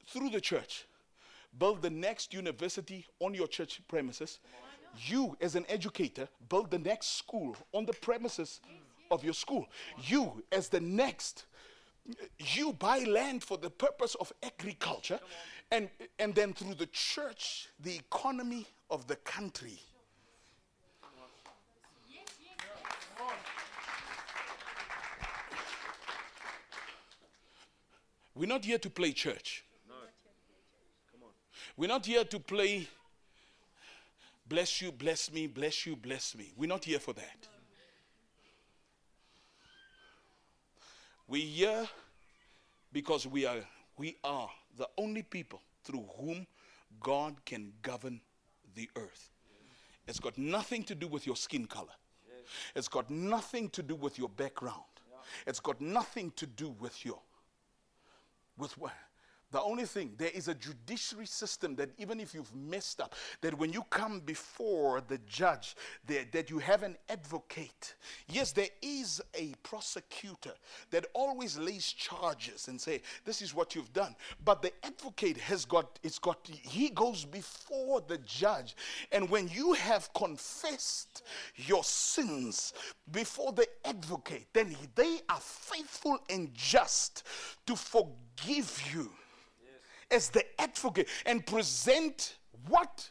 through 0.06 0.30
the 0.30 0.40
church 0.40 0.86
build 1.58 1.82
the 1.82 1.90
next 1.90 2.32
university 2.32 3.04
on 3.20 3.34
your 3.34 3.46
church 3.46 3.80
premises? 3.88 4.38
You 4.96 5.36
as 5.40 5.54
an 5.54 5.64
educator 5.68 6.28
build 6.48 6.70
the 6.70 6.78
next 6.78 7.18
school 7.18 7.56
on 7.72 7.86
the 7.86 7.92
premises 7.92 8.60
of 9.10 9.24
your 9.24 9.34
school. 9.34 9.66
You 10.04 10.42
as 10.52 10.68
the 10.68 10.80
next 10.80 11.46
you 12.38 12.72
buy 12.72 12.98
land 13.00 13.44
for 13.44 13.56
the 13.56 13.70
purpose 13.70 14.16
of 14.16 14.32
agriculture 14.42 15.20
and 15.70 15.88
and 16.18 16.34
then 16.34 16.52
through 16.52 16.74
the 16.74 16.86
church 16.86 17.68
the 17.78 17.94
economy 17.94 18.66
of 18.90 19.06
the 19.06 19.14
country 19.16 19.78
We're 28.34 28.48
not 28.48 28.64
here 28.64 28.78
to 28.78 28.90
play 28.90 29.12
church. 29.12 29.64
No. 29.88 29.94
We're 31.76 31.88
not 31.88 32.06
here 32.06 32.24
to 32.24 32.40
play 32.40 32.88
bless 34.52 34.82
you, 34.82 34.92
bless 34.92 35.32
me, 35.32 35.46
bless 35.46 35.86
you, 35.86 35.96
bless 35.96 36.36
me. 36.36 36.52
We're 36.58 36.68
not 36.68 36.84
here 36.84 36.98
for 36.98 37.14
that. 37.14 37.48
We're 41.26 41.46
here 41.46 41.88
because 42.92 43.26
we 43.26 43.46
are 43.46 43.64
we 43.96 44.18
are 44.22 44.50
the 44.76 44.86
only 44.98 45.22
people 45.22 45.62
through 45.84 46.04
whom 46.18 46.46
God 47.00 47.42
can 47.46 47.72
govern 47.80 48.20
the 48.74 48.90
earth. 48.96 49.30
It's 50.06 50.20
got 50.20 50.36
nothing 50.36 50.84
to 50.84 50.94
do 50.94 51.08
with 51.08 51.26
your 51.26 51.36
skin 51.36 51.64
color. 51.64 51.96
It's 52.76 52.88
got 52.88 53.08
nothing 53.08 53.70
to 53.70 53.82
do 53.82 53.94
with 53.94 54.18
your 54.18 54.28
background. 54.28 54.92
It's 55.46 55.60
got 55.60 55.80
nothing 55.80 56.30
to 56.36 56.46
do 56.46 56.74
with 56.78 57.06
your 57.06 57.20
with 58.58 58.76
what 58.76 58.92
the 59.52 59.62
only 59.62 59.84
thing, 59.84 60.12
there 60.16 60.30
is 60.32 60.48
a 60.48 60.54
judiciary 60.54 61.26
system 61.26 61.76
that 61.76 61.90
even 61.98 62.18
if 62.18 62.34
you've 62.34 62.54
messed 62.54 63.00
up, 63.00 63.14
that 63.42 63.56
when 63.56 63.72
you 63.72 63.82
come 63.90 64.20
before 64.20 65.02
the 65.02 65.18
judge, 65.26 65.76
that, 66.06 66.32
that 66.32 66.50
you 66.50 66.58
have 66.58 66.82
an 66.82 66.96
advocate. 67.10 67.94
Yes, 68.28 68.52
there 68.52 68.70
is 68.80 69.20
a 69.34 69.52
prosecutor 69.62 70.54
that 70.90 71.06
always 71.12 71.58
lays 71.58 71.92
charges 71.92 72.68
and 72.68 72.80
say, 72.80 73.02
this 73.26 73.42
is 73.42 73.54
what 73.54 73.74
you've 73.74 73.92
done. 73.92 74.16
But 74.42 74.62
the 74.62 74.72
advocate 74.82 75.36
has 75.36 75.66
got, 75.66 75.98
it's 76.02 76.18
got, 76.18 76.48
he 76.50 76.88
goes 76.88 77.26
before 77.26 78.00
the 78.00 78.18
judge. 78.18 78.74
And 79.12 79.28
when 79.28 79.48
you 79.48 79.74
have 79.74 80.12
confessed 80.14 81.22
your 81.56 81.84
sins 81.84 82.72
before 83.10 83.52
the 83.52 83.66
advocate, 83.84 84.46
then 84.54 84.74
they 84.94 85.20
are 85.28 85.40
faithful 85.40 86.18
and 86.30 86.54
just 86.54 87.26
to 87.66 87.76
forgive 87.76 88.82
you 88.94 89.10
as 90.12 90.30
the 90.30 90.44
advocate 90.60 91.08
and 91.26 91.44
present 91.46 92.36
what? 92.68 93.10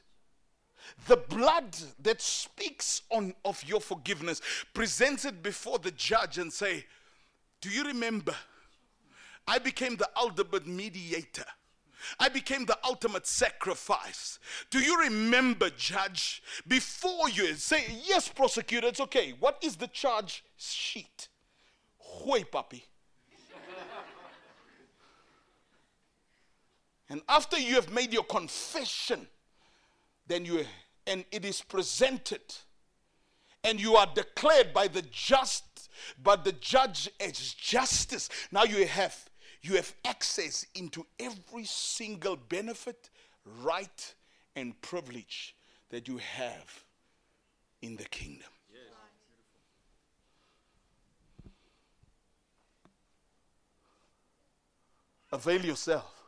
The 1.07 1.17
blood 1.17 1.75
that 1.99 2.21
speaks 2.21 3.01
on 3.09 3.33
of 3.43 3.63
your 3.63 3.81
forgiveness. 3.81 4.41
Present 4.73 5.25
it 5.25 5.41
before 5.41 5.79
the 5.79 5.91
judge 5.91 6.37
and 6.37 6.51
say, 6.51 6.85
Do 7.61 7.69
you 7.69 7.83
remember? 7.83 8.35
I 9.47 9.59
became 9.59 9.95
the 9.97 10.09
ultimate 10.15 10.67
mediator. 10.67 11.45
I 12.19 12.29
became 12.29 12.65
the 12.65 12.77
ultimate 12.83 13.27
sacrifice. 13.27 14.39
Do 14.69 14.79
you 14.79 14.99
remember, 15.01 15.69
judge? 15.69 16.41
Before 16.67 17.29
you 17.29 17.55
say, 17.55 17.85
Yes, 18.05 18.27
prosecutor, 18.27 18.87
it's 18.87 19.01
okay. 19.01 19.33
What 19.39 19.57
is 19.63 19.75
the 19.75 19.87
charge 19.87 20.43
sheet? 20.57 21.29
Hoy, 21.97 22.43
papi. 22.43 22.83
And 27.11 27.21
after 27.27 27.59
you 27.59 27.75
have 27.75 27.91
made 27.91 28.13
your 28.13 28.23
confession, 28.23 29.27
then 30.27 30.45
you 30.45 30.65
and 31.05 31.25
it 31.29 31.43
is 31.43 31.61
presented 31.61 32.41
and 33.65 33.81
you 33.81 33.95
are 33.97 34.07
declared 34.15 34.73
by 34.73 34.87
the 34.87 35.01
just 35.11 35.89
but 36.23 36.45
the 36.45 36.53
judge 36.53 37.09
as 37.19 37.53
justice. 37.53 38.29
Now 38.49 38.63
you 38.63 38.87
have 38.87 39.29
you 39.61 39.75
have 39.75 39.93
access 40.05 40.65
into 40.73 41.05
every 41.19 41.65
single 41.65 42.37
benefit 42.37 43.09
right 43.61 44.15
and 44.55 44.79
privilege 44.81 45.53
that 45.89 46.07
you 46.07 46.17
have 46.17 46.85
in 47.81 47.97
the 47.97 48.05
kingdom. 48.05 48.47
Avail 55.33 55.65
yourself 55.65 56.20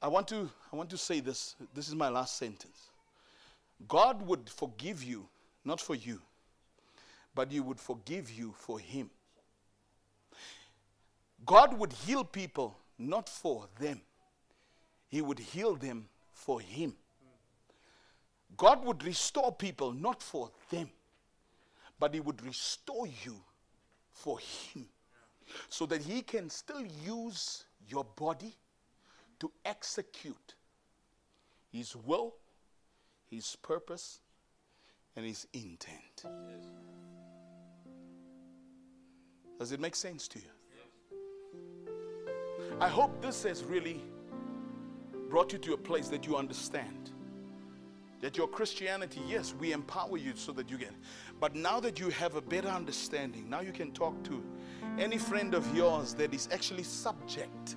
I 0.00 0.08
want 0.08 0.28
to 0.28 0.48
I 0.72 0.76
want 0.76 0.90
to 0.90 0.98
say 0.98 1.20
this. 1.20 1.56
This 1.74 1.88
is 1.88 1.94
my 1.94 2.08
last 2.08 2.36
sentence. 2.36 2.90
God 3.86 4.22
would 4.26 4.48
forgive 4.48 5.02
you 5.02 5.28
not 5.64 5.80
for 5.80 5.94
you, 5.94 6.20
but 7.34 7.52
he 7.52 7.60
would 7.60 7.80
forgive 7.80 8.30
you 8.30 8.54
for 8.56 8.78
him. 8.78 9.10
God 11.46 11.78
would 11.78 11.92
heal 11.92 12.24
people 12.24 12.76
not 12.98 13.28
for 13.28 13.66
them. 13.78 14.00
He 15.08 15.22
would 15.22 15.38
heal 15.38 15.74
them 15.74 16.08
for 16.32 16.60
him. 16.60 16.94
God 18.56 18.84
would 18.84 19.04
restore 19.04 19.52
people 19.52 19.92
not 19.92 20.22
for 20.22 20.50
them, 20.70 20.90
but 21.98 22.14
he 22.14 22.20
would 22.20 22.44
restore 22.44 23.06
you 23.06 23.36
for 24.10 24.38
him 24.38 24.86
so 25.68 25.86
that 25.86 26.02
he 26.02 26.22
can 26.22 26.50
still 26.50 26.84
use 27.04 27.64
your 27.88 28.04
body 28.16 28.56
to 29.40 29.50
execute 29.64 30.54
His 31.72 31.94
will, 31.96 32.34
His 33.30 33.56
purpose, 33.56 34.20
and 35.16 35.24
His 35.24 35.46
intent. 35.52 36.24
Does 39.58 39.72
it 39.72 39.80
make 39.80 39.96
sense 39.96 40.28
to 40.28 40.38
you? 40.38 40.44
I 42.80 42.88
hope 42.88 43.20
this 43.20 43.42
has 43.42 43.64
really 43.64 44.00
brought 45.28 45.52
you 45.52 45.58
to 45.58 45.74
a 45.74 45.76
place 45.76 46.08
that 46.08 46.26
you 46.26 46.36
understand 46.36 47.10
that 48.20 48.36
your 48.36 48.48
Christianity, 48.48 49.20
yes, 49.28 49.54
we 49.58 49.72
empower 49.72 50.16
you 50.16 50.32
so 50.34 50.52
that 50.52 50.70
you 50.70 50.78
get. 50.78 50.92
But 51.40 51.54
now 51.54 51.80
that 51.80 52.00
you 52.00 52.08
have 52.10 52.34
a 52.34 52.40
better 52.40 52.68
understanding, 52.68 53.48
now 53.48 53.60
you 53.60 53.72
can 53.72 53.92
talk 53.92 54.22
to 54.24 54.42
any 54.98 55.18
friend 55.18 55.54
of 55.54 55.74
yours 55.74 56.14
that 56.14 56.34
is 56.34 56.48
actually 56.52 56.82
subject 56.82 57.76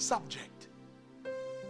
subject. 0.00 0.68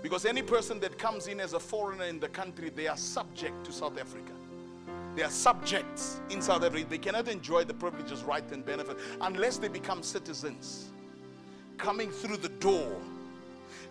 Because 0.03 0.25
any 0.25 0.43
person 0.43 0.79
that 0.81 0.99
comes 0.99 1.27
in 1.27 1.41
as 1.41 1.55
a 1.55 1.61
foreigner 1.61 2.05
in 2.05 2.21
the 2.21 2.29
country, 2.29 2.71
they 2.71 2.87
are 2.87 2.97
subject 2.97 3.65
to 3.65 3.73
South 3.73 3.99
Africa. 3.99 4.33
They 5.17 5.23
are 5.25 5.31
subjects 5.31 6.21
in 6.31 6.41
South 6.41 6.63
Africa. 6.63 6.87
They 6.89 6.99
cannot 6.99 7.27
enjoy 7.27 7.65
the 7.65 7.75
privileges, 7.75 8.23
right, 8.23 8.49
and 8.53 8.65
benefit 8.65 8.97
unless 9.21 9.59
they 9.59 9.69
become 9.69 10.03
citizens. 10.03 10.91
Coming 11.77 12.11
through 12.11 12.37
the 12.37 12.49
door, 12.49 12.97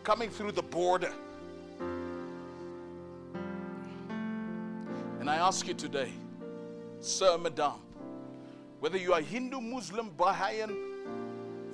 coming 0.03 0.29
through 0.29 0.53
the 0.53 0.61
border. 0.61 1.11
And 5.19 5.29
I 5.29 5.35
ask 5.35 5.67
you 5.67 5.73
today, 5.73 6.13
Sir, 7.01 7.37
Madam, 7.37 7.81
whether 8.79 8.97
you 8.97 9.11
are 9.11 9.19
Hindu, 9.19 9.59
Muslim, 9.59 10.09
Baha'in, 10.17 10.86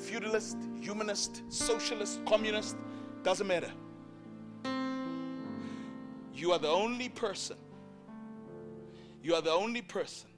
feudalist, 0.04 0.58
humanist, 0.82 1.43
socialist, 1.49 2.20
communist, 2.26 2.76
doesn't 3.24 3.47
matter. 3.47 3.72
You 6.34 6.51
are 6.51 6.60
the 6.60 6.70
only 6.70 7.10
person, 7.10 7.58
you 9.24 9.34
are 9.36 9.41
the 9.41 9.51
only 9.51 9.82
person 9.82 10.30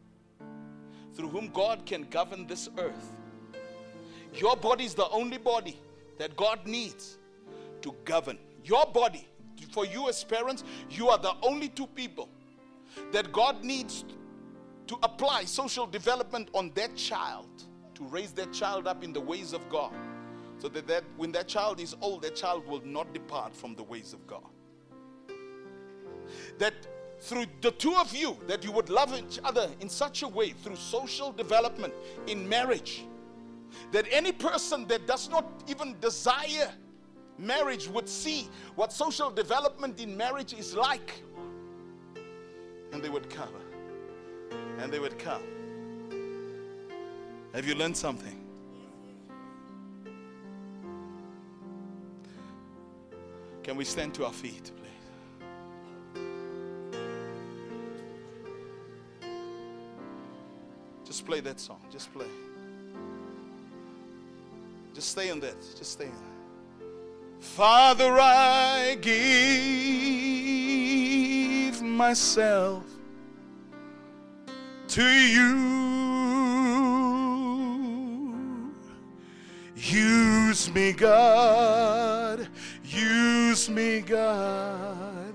through 1.15 1.29
whom 1.29 1.47
God 1.47 1.85
can 1.85 2.03
govern 2.03 2.45
this 2.45 2.69
earth. 2.77 3.11
Your 4.33 4.55
body 4.55 4.85
is 4.85 4.93
the 4.93 5.09
only 5.09 5.37
body 5.37 5.79
that 6.17 6.35
God 6.35 6.67
needs 6.67 7.17
to 7.81 7.95
govern. 8.03 8.37
Your 8.63 8.85
body, 8.85 9.27
for 9.71 9.85
you 9.85 10.09
as 10.09 10.23
parents, 10.23 10.63
you 10.89 11.09
are 11.09 11.17
the 11.17 11.33
only 11.41 11.69
two 11.69 11.87
people 11.87 12.29
that 13.11 13.31
God 13.31 13.63
needs 13.63 14.03
to 14.87 14.97
apply 15.01 15.45
social 15.45 15.87
development 15.87 16.49
on 16.53 16.71
that 16.75 16.95
child 16.95 17.47
to 17.95 18.03
raise 18.03 18.31
their 18.31 18.45
child 18.47 18.87
up 18.87 19.03
in 19.03 19.13
the 19.13 19.21
ways 19.21 19.53
of 19.53 19.67
God. 19.69 19.93
So 20.57 20.69
that, 20.69 20.87
that 20.87 21.03
when 21.17 21.31
that 21.33 21.47
child 21.47 21.79
is 21.79 21.95
old, 22.01 22.21
that 22.21 22.35
child 22.35 22.67
will 22.67 22.81
not 22.85 23.13
depart 23.13 23.55
from 23.55 23.75
the 23.75 23.83
ways 23.83 24.13
of 24.13 24.25
God. 24.25 24.45
That 26.57 26.73
through 27.19 27.45
the 27.61 27.71
two 27.71 27.95
of 27.95 28.13
you, 28.15 28.37
that 28.47 28.63
you 28.63 28.71
would 28.71 28.89
love 28.89 29.17
each 29.17 29.39
other 29.43 29.69
in 29.79 29.89
such 29.89 30.23
a 30.23 30.27
way 30.27 30.51
through 30.51 30.75
social 30.75 31.31
development 31.31 31.93
in 32.27 32.47
marriage, 32.47 33.05
that 33.91 34.05
any 34.11 34.31
person 34.31 34.87
that 34.87 35.07
does 35.07 35.29
not 35.29 35.45
even 35.67 35.95
desire 35.99 36.71
marriage 37.37 37.87
would 37.87 38.07
see 38.07 38.49
what 38.75 38.93
social 38.93 39.29
development 39.29 39.99
in 39.99 40.15
marriage 40.15 40.53
is 40.53 40.73
like. 40.73 41.21
And 42.91 43.03
they 43.03 43.09
would 43.09 43.29
come. 43.29 43.49
And 44.79 44.91
they 44.91 44.99
would 44.99 45.19
come. 45.19 45.43
Have 47.55 47.65
you 47.65 47.73
learned 47.73 47.95
something? 47.95 48.37
Can 53.63 53.77
we 53.77 53.85
stand 53.85 54.13
to 54.15 54.25
our 54.25 54.33
feet, 54.33 54.73
please? 54.75 54.91
Just 61.05 61.25
play 61.25 61.39
that 61.39 61.61
song. 61.61 61.79
Just 61.89 62.11
play. 62.13 62.25
Just 64.93 65.11
stay 65.11 65.31
on 65.31 65.39
that. 65.39 65.55
Just 65.77 65.93
stay 65.93 66.07
on 66.07 66.11
that. 66.11 66.19
Father, 67.39 68.19
I 68.19 68.97
give 68.99 69.21
myself 71.81 72.83
to 74.89 75.03
you. 75.03 75.94
Use 80.55 80.71
me, 80.73 80.93
God. 80.93 82.47
Use 82.85 83.69
me, 83.69 83.99
God. 83.99 85.33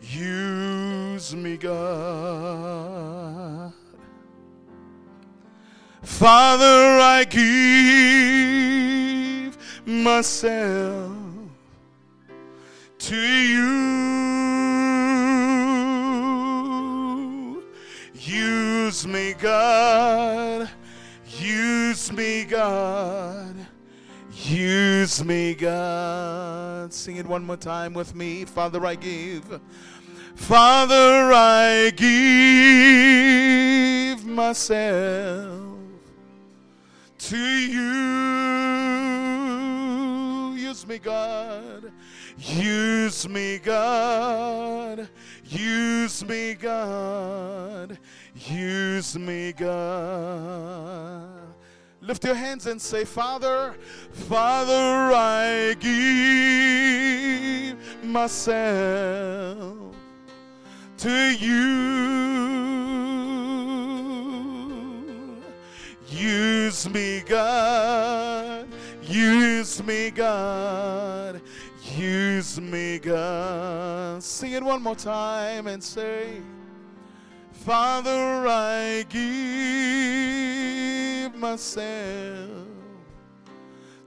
Use 0.00 1.34
me, 1.34 1.56
God. 1.56 3.02
Father, 6.04 7.00
I 7.02 7.24
give 7.24 7.48
myself 9.84 11.16
to 12.98 13.16
you. 13.16 13.90
Use 18.14 19.04
me, 19.04 19.34
God. 19.36 20.70
Use 21.26 22.12
me, 22.12 22.44
God. 22.44 23.19
Use 24.50 25.24
me, 25.24 25.54
God. 25.54 26.92
Sing 26.92 27.18
it 27.18 27.26
one 27.26 27.44
more 27.44 27.56
time 27.56 27.94
with 27.94 28.16
me. 28.16 28.44
Father, 28.44 28.84
I 28.84 28.96
give. 28.96 29.60
Father, 30.34 31.30
I 31.32 31.92
give 31.94 34.26
myself 34.26 35.78
to 37.18 37.36
you. 37.36 37.76
Use 40.56 40.84
me, 40.84 40.98
God. 40.98 41.92
Use 42.36 43.28
me, 43.28 43.58
God. 43.58 45.08
Use 45.44 46.24
me, 46.24 46.54
God. 46.54 47.96
Use 48.34 49.16
me, 49.16 49.52
God. 49.52 51.39
Lift 52.10 52.24
your 52.24 52.34
hands 52.34 52.66
and 52.66 52.82
say, 52.82 53.04
Father, 53.04 53.76
Father, 54.10 55.14
I 55.14 55.76
give 55.78 58.04
myself 58.04 59.94
to 60.96 61.36
you. 61.38 61.76
Use 66.08 66.90
me, 66.90 67.20
God. 67.20 68.66
Use 69.04 69.80
me, 69.84 70.10
God. 70.10 71.40
Use 71.94 72.60
me, 72.60 72.98
God. 72.98 74.20
Sing 74.20 74.50
it 74.50 74.64
one 74.64 74.82
more 74.82 74.96
time 74.96 75.68
and 75.68 75.80
say, 75.80 76.42
Father, 77.52 78.48
I 78.48 79.04
give 79.08 79.99
myself 81.40 82.66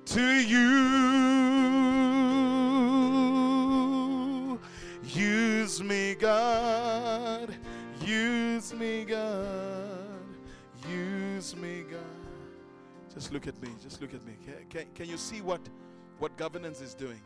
to 0.06 0.22
you. 0.22 0.60
Use 5.04 5.82
me, 5.82 6.16
God. 6.16 7.56
Use 8.06 8.74
me, 8.74 9.04
God. 9.06 9.90
Use 10.88 11.56
me, 11.56 11.84
God. 11.90 12.00
Just 13.14 13.34
look 13.34 13.48
at 13.48 13.60
me. 13.62 13.70
Just 13.82 14.00
look 14.02 14.14
at 14.14 14.24
me. 14.26 14.34
Can, 14.46 14.54
can, 14.70 14.86
can 14.94 15.10
you 15.10 15.18
see 15.18 15.42
what, 15.42 15.62
what 16.20 16.38
governance 16.38 16.82
is 16.82 16.94
doing? 16.94 17.22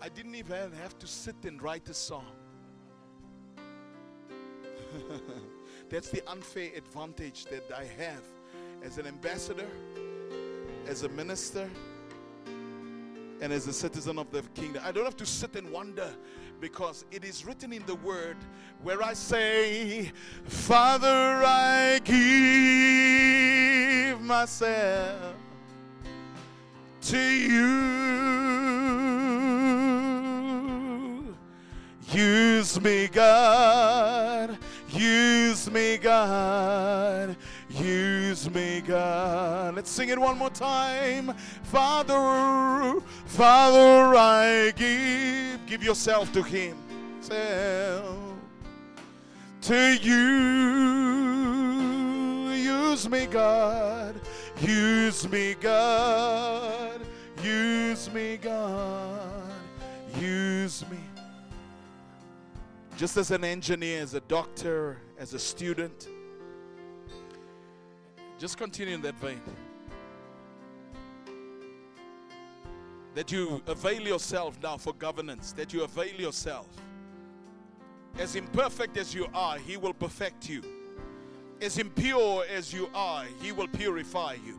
I 0.00 0.08
didn't 0.08 0.34
even 0.34 0.72
have 0.72 0.98
to 0.98 1.06
sit 1.06 1.36
and 1.44 1.62
write 1.62 1.88
a 1.90 1.94
song. 1.94 2.32
That's 5.90 6.08
the 6.08 6.22
unfair 6.30 6.70
advantage 6.74 7.44
that 7.46 7.70
I 7.76 7.84
have 8.02 8.24
as 8.84 8.98
an 8.98 9.06
ambassador, 9.06 9.68
as 10.86 11.04
a 11.04 11.08
minister, 11.10 11.70
and 13.40 13.52
as 13.52 13.66
a 13.66 13.72
citizen 13.72 14.18
of 14.18 14.30
the 14.30 14.42
kingdom. 14.54 14.82
I 14.84 14.92
don't 14.92 15.04
have 15.04 15.16
to 15.16 15.26
sit 15.26 15.56
and 15.56 15.68
wonder 15.70 16.08
because 16.60 17.04
it 17.10 17.24
is 17.24 17.44
written 17.44 17.72
in 17.72 17.84
the 17.86 17.96
word 17.96 18.36
where 18.82 19.02
I 19.02 19.14
say, 19.14 20.12
Father, 20.44 21.42
I 21.44 22.00
give 22.04 24.20
myself 24.20 25.34
to 27.02 27.18
you. 27.18 28.02
Use 32.12 32.80
me, 32.80 33.08
God. 33.08 34.56
Use 34.88 35.70
me, 35.70 35.96
God. 35.96 36.91
God. 38.86 39.74
Let's 39.76 39.90
sing 39.90 40.08
it 40.08 40.18
one 40.18 40.38
more 40.38 40.50
time. 40.50 41.34
Father, 41.64 43.00
Father, 43.26 44.16
I 44.16 44.72
give. 44.76 45.66
Give 45.66 45.82
yourself 45.82 46.32
to 46.32 46.42
Him. 46.42 46.76
Self 47.20 48.32
to 49.62 49.94
you. 49.94 50.12
Use 52.52 53.08
me, 53.08 53.26
God. 53.26 54.20
Use 54.60 55.28
me, 55.28 55.54
God. 55.60 57.00
Use 57.42 58.12
me, 58.12 58.36
God. 58.36 59.52
Use 60.20 60.84
me. 60.90 60.98
Just 62.96 63.16
as 63.16 63.30
an 63.30 63.44
engineer, 63.44 64.02
as 64.02 64.14
a 64.14 64.20
doctor, 64.20 64.98
as 65.18 65.32
a 65.32 65.38
student. 65.38 66.08
Just 68.42 68.58
continue 68.58 68.96
in 68.96 69.02
that 69.02 69.14
vein. 69.20 69.40
That 73.14 73.30
you 73.30 73.62
avail 73.68 74.00
yourself 74.00 74.58
now 74.60 74.78
for 74.78 74.92
governance, 74.94 75.52
that 75.52 75.72
you 75.72 75.84
avail 75.84 76.12
yourself. 76.12 76.66
As 78.18 78.34
imperfect 78.34 78.96
as 78.96 79.14
you 79.14 79.28
are, 79.32 79.58
He 79.58 79.76
will 79.76 79.94
perfect 79.94 80.48
you. 80.48 80.60
As 81.60 81.78
impure 81.78 82.44
as 82.52 82.72
you 82.72 82.90
are, 82.96 83.26
He 83.40 83.52
will 83.52 83.68
purify 83.68 84.34
you. 84.44 84.58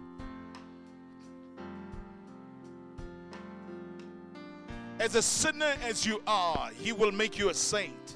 As 4.97 5.15
a 5.15 5.21
sinner 5.21 5.75
as 5.83 6.05
you 6.05 6.23
are, 6.25 6.69
He 6.79 6.93
will 6.93 7.11
make 7.11 7.37
you 7.37 7.49
a 7.49 7.53
saint. 7.53 8.15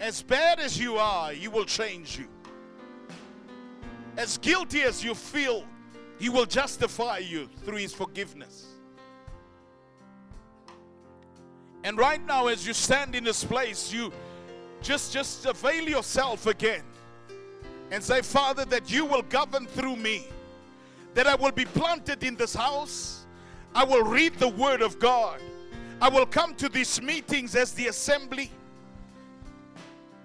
As 0.00 0.22
bad 0.22 0.58
as 0.58 0.80
you 0.80 0.96
are, 0.96 1.30
He 1.32 1.46
will 1.46 1.66
change 1.66 2.18
you. 2.18 2.26
As 4.16 4.38
guilty 4.38 4.80
as 4.80 5.04
you 5.04 5.14
feel, 5.14 5.64
He 6.18 6.30
will 6.30 6.46
justify 6.46 7.18
you 7.18 7.48
through 7.64 7.76
His 7.76 7.92
forgiveness. 7.92 8.66
And 11.84 11.98
right 11.98 12.24
now, 12.26 12.46
as 12.46 12.66
you 12.66 12.72
stand 12.72 13.14
in 13.14 13.24
this 13.24 13.44
place, 13.44 13.92
you 13.92 14.10
just 14.82 15.12
just 15.12 15.44
avail 15.44 15.86
yourself 15.86 16.46
again 16.46 16.82
and 17.90 18.02
say, 18.02 18.22
Father, 18.22 18.64
that 18.66 18.90
you 18.90 19.04
will 19.04 19.22
govern 19.22 19.66
through 19.66 19.96
me, 19.96 20.28
that 21.12 21.26
I 21.26 21.34
will 21.34 21.52
be 21.52 21.66
planted 21.66 22.24
in 22.24 22.36
this 22.36 22.54
house, 22.54 23.26
I 23.74 23.84
will 23.84 24.04
read 24.04 24.38
the 24.38 24.48
Word 24.48 24.80
of 24.80 24.98
God, 24.98 25.40
I 26.00 26.08
will 26.08 26.26
come 26.26 26.54
to 26.54 26.70
these 26.70 27.02
meetings 27.02 27.54
as 27.54 27.72
the 27.72 27.88
assembly. 27.88 28.50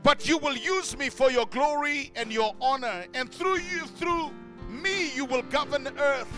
But 0.05 0.29
you 0.29 0.37
will 0.37 0.55
use 0.55 0.95
me 0.95 1.09
for 1.09 1.31
your 1.31 1.47
glory 1.47 2.11
and 2.15 2.31
your 2.31 2.53
honor, 2.61 3.05
and 3.15 3.31
through 3.31 3.57
you, 3.57 3.87
through 3.97 4.29
me, 4.69 5.09
you 5.15 5.25
will 5.25 5.41
govern 5.41 5.87
earth. 5.97 6.31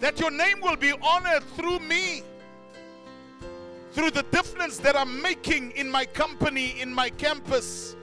That 0.00 0.18
your 0.18 0.30
name 0.30 0.62
will 0.62 0.76
be 0.76 0.92
honored 1.02 1.42
through 1.56 1.80
me 1.80 2.22
through 3.92 4.12
the 4.12 4.22
difference 4.30 4.78
that 4.78 4.96
I'm 4.96 5.20
making 5.20 5.72
in 5.72 5.90
my 5.90 6.06
company, 6.06 6.80
in 6.80 6.90
my 6.90 7.10
campus. 7.10 7.94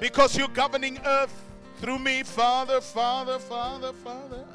Because 0.00 0.34
you're 0.34 0.48
governing 0.48 0.98
earth 1.04 1.34
through 1.76 1.98
me, 1.98 2.22
Father, 2.22 2.80
Father, 2.80 3.38
Father, 3.38 3.92
Father. 3.92 4.46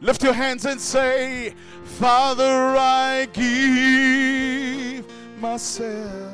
Lift 0.00 0.22
your 0.22 0.32
hands 0.32 0.64
and 0.64 0.80
say, 0.80 1.52
Father, 1.84 2.74
I 2.78 3.28
give 3.34 5.04
myself 5.42 6.32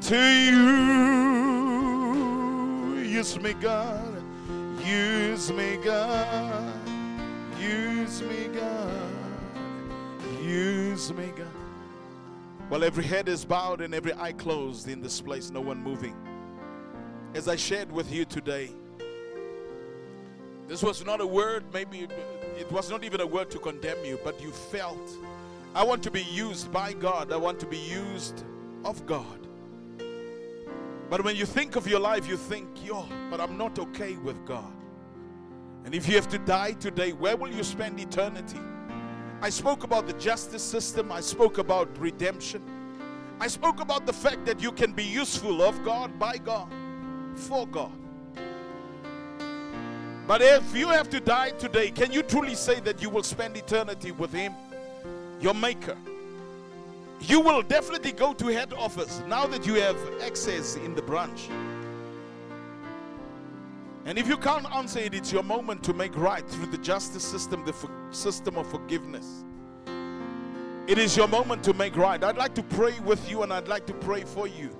to 0.00 0.16
you. 0.16 0.56
Use 3.04 3.38
me, 3.40 3.54
God. 3.54 4.22
Use 4.84 5.52
me, 5.52 5.76
God. 5.76 6.74
Use 7.56 8.20
me, 8.22 8.48
God. 8.52 9.12
Use 10.42 11.12
me, 11.12 11.26
God. 11.36 11.46
While 12.68 12.82
every 12.82 13.04
head 13.04 13.28
is 13.28 13.44
bowed 13.44 13.80
and 13.80 13.94
every 13.94 14.12
eye 14.14 14.32
closed 14.32 14.88
in 14.88 15.00
this 15.00 15.20
place, 15.20 15.52
no 15.52 15.60
one 15.60 15.80
moving. 15.80 16.16
As 17.34 17.46
I 17.46 17.54
shared 17.54 17.92
with 17.92 18.10
you 18.10 18.24
today, 18.24 18.70
this 20.66 20.82
was 20.82 21.04
not 21.06 21.20
a 21.20 21.26
word, 21.26 21.62
maybe 21.72 22.08
it 22.58 22.72
was 22.72 22.90
not 22.90 23.04
even 23.04 23.20
a 23.20 23.26
word 23.26 23.52
to 23.52 23.60
condemn 23.60 24.04
you, 24.04 24.18
but 24.24 24.40
you 24.42 24.50
felt, 24.50 25.10
I 25.76 25.82
want 25.82 26.02
to 26.04 26.10
be 26.10 26.22
used 26.22 26.72
by 26.72 26.94
God, 26.94 27.30
I 27.30 27.36
want 27.36 27.60
to 27.60 27.66
be 27.66 27.76
used 27.76 28.44
of 28.82 29.04
God. 29.04 29.46
But 31.10 31.22
when 31.22 31.36
you 31.36 31.44
think 31.44 31.76
of 31.76 31.86
your 31.86 32.00
life, 32.00 32.26
you 32.26 32.38
think, 32.38 32.66
yo, 32.82 33.06
but 33.30 33.42
I'm 33.42 33.58
not 33.58 33.78
okay 33.78 34.16
with 34.16 34.42
God. 34.46 34.72
And 35.84 35.94
if 35.94 36.08
you 36.08 36.14
have 36.14 36.30
to 36.30 36.38
die 36.38 36.72
today, 36.72 37.12
where 37.12 37.36
will 37.36 37.52
you 37.52 37.62
spend 37.62 38.00
eternity? 38.00 38.58
I 39.42 39.50
spoke 39.50 39.84
about 39.84 40.06
the 40.06 40.14
justice 40.14 40.62
system, 40.62 41.12
I 41.12 41.20
spoke 41.20 41.58
about 41.58 41.90
redemption, 41.98 42.62
I 43.38 43.46
spoke 43.46 43.80
about 43.80 44.06
the 44.06 44.14
fact 44.14 44.46
that 44.46 44.62
you 44.62 44.72
can 44.72 44.92
be 44.92 45.04
useful 45.04 45.60
of 45.60 45.84
God, 45.84 46.18
by 46.18 46.38
God, 46.38 46.72
for 47.34 47.66
God. 47.66 47.92
But 50.26 50.40
if 50.40 50.74
you 50.74 50.88
have 50.88 51.10
to 51.10 51.20
die 51.20 51.50
today, 51.50 51.90
can 51.90 52.12
you 52.12 52.22
truly 52.22 52.54
say 52.54 52.80
that 52.80 53.02
you 53.02 53.10
will 53.10 53.22
spend 53.22 53.58
eternity 53.58 54.12
with 54.12 54.32
Him, 54.32 54.54
your 55.40 55.54
Maker? 55.54 55.96
You 57.20 57.40
will 57.40 57.62
definitely 57.62 58.12
go 58.12 58.32
to 58.34 58.46
head 58.46 58.72
office 58.74 59.22
now 59.26 59.46
that 59.46 59.66
you 59.66 59.74
have 59.74 59.96
access 60.22 60.76
in 60.76 60.94
the 60.94 61.02
branch. 61.02 61.48
And 64.04 64.18
if 64.18 64.28
you 64.28 64.36
can't 64.36 64.72
answer 64.72 65.00
it, 65.00 65.14
it's 65.14 65.32
your 65.32 65.42
moment 65.42 65.82
to 65.84 65.92
make 65.92 66.16
right 66.16 66.48
through 66.48 66.66
the 66.66 66.78
justice 66.78 67.24
system, 67.24 67.64
the 67.64 67.72
for- 67.72 67.90
system 68.12 68.56
of 68.56 68.70
forgiveness. 68.70 69.44
It 70.86 70.98
is 70.98 71.16
your 71.16 71.26
moment 71.26 71.64
to 71.64 71.74
make 71.74 71.96
right. 71.96 72.22
I'd 72.22 72.36
like 72.36 72.54
to 72.54 72.62
pray 72.62 72.94
with 73.00 73.28
you 73.28 73.42
and 73.42 73.52
I'd 73.52 73.66
like 73.66 73.86
to 73.86 73.94
pray 73.94 74.22
for 74.22 74.46
you. 74.46 74.70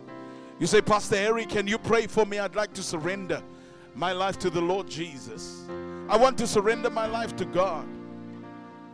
You 0.61 0.68
say, 0.68 0.80
Pastor 0.80 1.16
Harry, 1.16 1.44
can 1.44 1.66
you 1.66 1.78
pray 1.78 2.07
for 2.07 2.24
me? 2.24 2.38
I'd 2.38 2.54
like 2.54 2.72
to 2.74 2.82
surrender 2.82 3.42
my 3.96 4.12
life 4.12 4.38
to 4.38 4.50
the 4.50 4.61
Lord 4.61 4.88
Jesus. 4.88 5.64
I 6.09 6.16
want 6.16 6.38
to 6.38 6.46
surrender 6.46 6.90
my 6.90 7.07
life 7.07 7.34
to 7.36 7.44
God. 7.44 7.86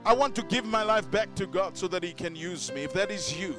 I 0.05 0.13
want 0.13 0.35
to 0.37 0.43
give 0.43 0.65
my 0.65 0.83
life 0.83 1.09
back 1.11 1.35
to 1.37 1.47
God 1.47 1.77
so 1.77 1.87
that 1.89 2.03
He 2.03 2.13
can 2.13 2.35
use 2.35 2.73
me. 2.73 2.83
If 2.83 2.93
that 2.95 3.11
is 3.11 3.39
you, 3.39 3.55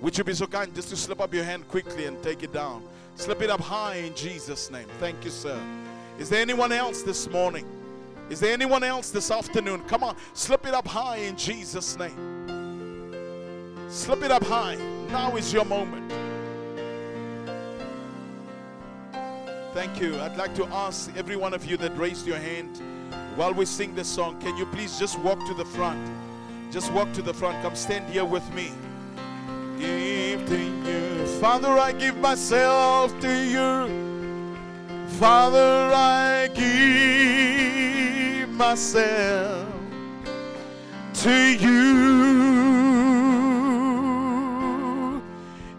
would 0.00 0.16
you 0.16 0.24
be 0.24 0.32
so 0.32 0.46
kind 0.46 0.74
just 0.74 0.88
to 0.88 0.96
slip 0.96 1.20
up 1.20 1.34
your 1.34 1.44
hand 1.44 1.68
quickly 1.68 2.06
and 2.06 2.20
take 2.22 2.42
it 2.42 2.52
down? 2.52 2.82
Slip 3.16 3.42
it 3.42 3.50
up 3.50 3.60
high 3.60 3.96
in 3.96 4.14
Jesus' 4.14 4.70
name. 4.70 4.86
Thank 4.98 5.24
you, 5.24 5.30
sir. 5.30 5.60
Is 6.18 6.30
there 6.30 6.40
anyone 6.40 6.72
else 6.72 7.02
this 7.02 7.28
morning? 7.28 7.66
Is 8.30 8.40
there 8.40 8.52
anyone 8.52 8.82
else 8.82 9.10
this 9.10 9.30
afternoon? 9.30 9.82
Come 9.86 10.02
on, 10.02 10.16
slip 10.32 10.66
it 10.66 10.72
up 10.72 10.86
high 10.88 11.18
in 11.18 11.36
Jesus' 11.36 11.98
name. 11.98 12.32
Slip 13.90 14.22
it 14.22 14.30
up 14.30 14.42
high. 14.44 14.76
Now 15.10 15.36
is 15.36 15.52
your 15.52 15.66
moment. 15.66 16.10
Thank 19.74 20.00
you. 20.00 20.18
I'd 20.20 20.36
like 20.36 20.54
to 20.56 20.66
ask 20.66 21.10
every 21.16 21.36
one 21.36 21.52
of 21.52 21.64
you 21.66 21.76
that 21.78 21.96
raised 21.96 22.26
your 22.26 22.38
hand 22.38 22.80
while 23.36 23.54
we 23.54 23.64
sing 23.64 23.94
this 23.94 24.08
song, 24.08 24.38
can 24.40 24.56
you 24.56 24.66
please 24.66 24.98
just 24.98 25.18
walk 25.20 25.38
to 25.46 25.54
the 25.54 25.64
front? 25.64 25.98
Just 26.70 26.92
walk 26.92 27.12
to 27.14 27.22
the 27.22 27.34
front. 27.34 27.62
Come 27.62 27.74
stand 27.74 28.08
here 28.10 28.24
with 28.24 28.48
me. 28.54 28.72
Give 29.78 30.46
to 30.46 30.58
you. 30.58 31.26
Father, 31.40 31.68
I 31.68 31.92
give 31.92 32.16
myself 32.18 33.18
to 33.20 33.44
you. 33.44 33.88
Father, 35.18 35.92
I 35.94 36.48
give 36.54 38.48
myself 38.50 39.68
to 41.14 41.30
you. 41.30 42.02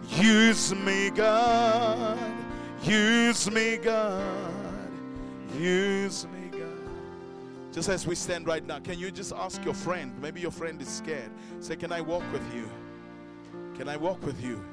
Use 0.08 0.74
me, 0.74 1.10
God. 1.10 2.18
Use 2.82 3.50
me, 3.50 3.76
God. 3.78 4.22
Use. 5.58 6.23
Just 7.74 7.88
as 7.88 8.06
we 8.06 8.14
stand 8.14 8.46
right 8.46 8.64
now, 8.64 8.78
can 8.78 9.00
you 9.00 9.10
just 9.10 9.32
ask 9.32 9.64
your 9.64 9.74
friend? 9.74 10.12
Maybe 10.22 10.40
your 10.40 10.52
friend 10.52 10.80
is 10.80 10.86
scared. 10.86 11.32
Say, 11.58 11.74
Can 11.74 11.90
I 11.90 12.00
walk 12.00 12.22
with 12.32 12.54
you? 12.54 12.70
Can 13.76 13.88
I 13.88 13.96
walk 13.96 14.24
with 14.24 14.40
you? 14.44 14.64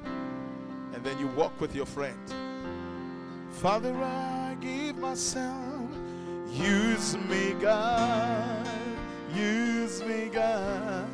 And 0.94 1.02
then 1.02 1.18
you 1.18 1.26
walk 1.26 1.60
with 1.60 1.74
your 1.74 1.84
friend. 1.84 2.16
Father, 3.50 3.92
I 3.96 4.56
give 4.60 4.98
myself. 4.98 5.90
Use 6.52 7.16
me, 7.28 7.54
God. 7.60 8.68
Use 9.34 10.04
me, 10.04 10.30
God. 10.32 11.08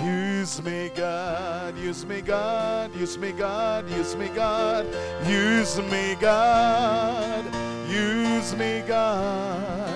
Use 0.00 0.62
me, 0.62 0.88
God. 0.94 1.76
Use 1.78 2.06
me, 2.06 2.20
God. 2.20 2.94
Use 2.94 3.18
me, 3.18 3.32
God. 3.32 3.90
Use 3.90 4.14
me, 4.14 4.28
God. 4.28 4.86
Use 5.26 5.78
me, 5.78 6.16
God. 6.20 7.44
Use 7.90 8.54
me, 8.54 8.84
God. 8.86 9.91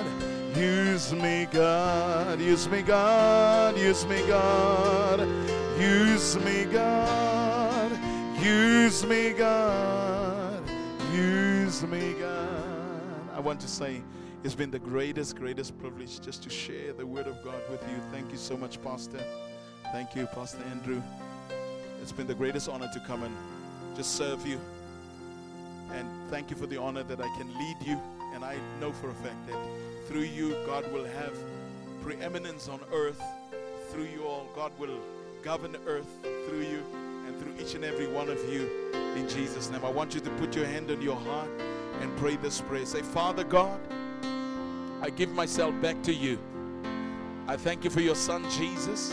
Use 0.57 1.13
me, 1.13 1.47
God. 1.53 2.41
Use 2.41 2.67
me, 2.67 2.81
God. 2.81 3.77
Use 3.77 4.07
me, 4.07 4.27
God. 4.27 5.21
Use 5.79 6.37
me, 6.39 6.65
God. 6.65 7.93
Use 8.43 9.05
me, 9.05 9.33
God. 9.35 10.63
Use 11.13 11.83
me, 11.83 12.15
God. 12.15 13.31
I 13.35 13.41
want 13.41 13.61
to 13.61 13.69
say 13.69 14.03
it's 14.45 14.55
been 14.55 14.71
the 14.71 14.79
greatest, 14.79 15.37
greatest 15.37 15.79
privilege 15.79 16.21
just 16.23 16.43
to 16.45 16.49
share 16.49 16.95
the 16.95 17.07
Word 17.07 17.27
of 17.27 17.45
God 17.45 17.61
with 17.71 17.83
you. 17.91 17.99
Thank 18.11 18.33
you 18.33 18.39
so 18.39 18.57
much, 18.57 18.83
Pastor. 18.83 19.23
Thank 19.93 20.17
you, 20.17 20.25
Pastor 20.27 20.63
Andrew. 20.71 21.03
It's 22.01 22.13
been 22.13 22.27
the 22.27 22.35
greatest 22.35 22.71
honor 22.71 22.89
to 22.95 23.01
come 23.01 23.25
and 23.25 23.37
just 23.95 24.17
serve 24.17 24.47
you. 24.47 24.59
And 25.93 26.09
thank 26.31 26.49
you 26.49 26.57
for 26.57 26.67
the 26.67 26.79
honor 26.79 27.03
that 27.03 27.21
I 27.21 27.29
can 27.37 27.53
lead 27.59 27.77
you. 27.85 28.01
And 28.33 28.43
I 28.43 28.57
know 28.81 28.93
for 28.93 29.11
a 29.11 29.15
fact 29.15 29.47
that 29.49 29.59
through 30.09 30.23
you, 30.23 30.57
God 30.67 30.91
will 30.93 31.05
have 31.05 31.33
preeminence 32.03 32.69
on 32.69 32.81
earth. 32.93 33.21
Through 33.91 34.05
you 34.05 34.25
all, 34.25 34.47
God 34.55 34.73
will 34.79 35.01
govern 35.43 35.77
earth 35.87 36.07
through 36.49 36.61
you 36.61 36.83
and 37.27 37.39
through 37.39 37.53
each 37.61 37.75
and 37.75 37.85
every 37.85 38.07
one 38.07 38.29
of 38.29 38.39
you 38.53 38.69
in 39.17 39.29
Jesus' 39.29 39.71
name. 39.71 39.85
I 39.85 39.91
want 39.91 40.15
you 40.15 40.21
to 40.21 40.31
put 40.31 40.55
your 40.55 40.67
hand 40.67 40.91
on 40.91 41.03
your 41.03 41.17
heart 41.17 41.51
and 42.01 42.17
pray 42.19 42.37
this 42.37 42.61
prayer. 42.61 42.87
Say, 42.87 43.03
Father 43.03 43.45
God, 43.45 43.81
I 45.03 45.11
give 45.11 45.31
myself 45.33 45.75
back 45.81 46.03
to 46.05 46.15
you. 46.15 46.39
I 47.49 47.57
thank 47.57 47.85
you 47.85 47.91
for 47.91 48.01
your 48.01 48.15
son 48.15 48.49
Jesus 48.51 49.13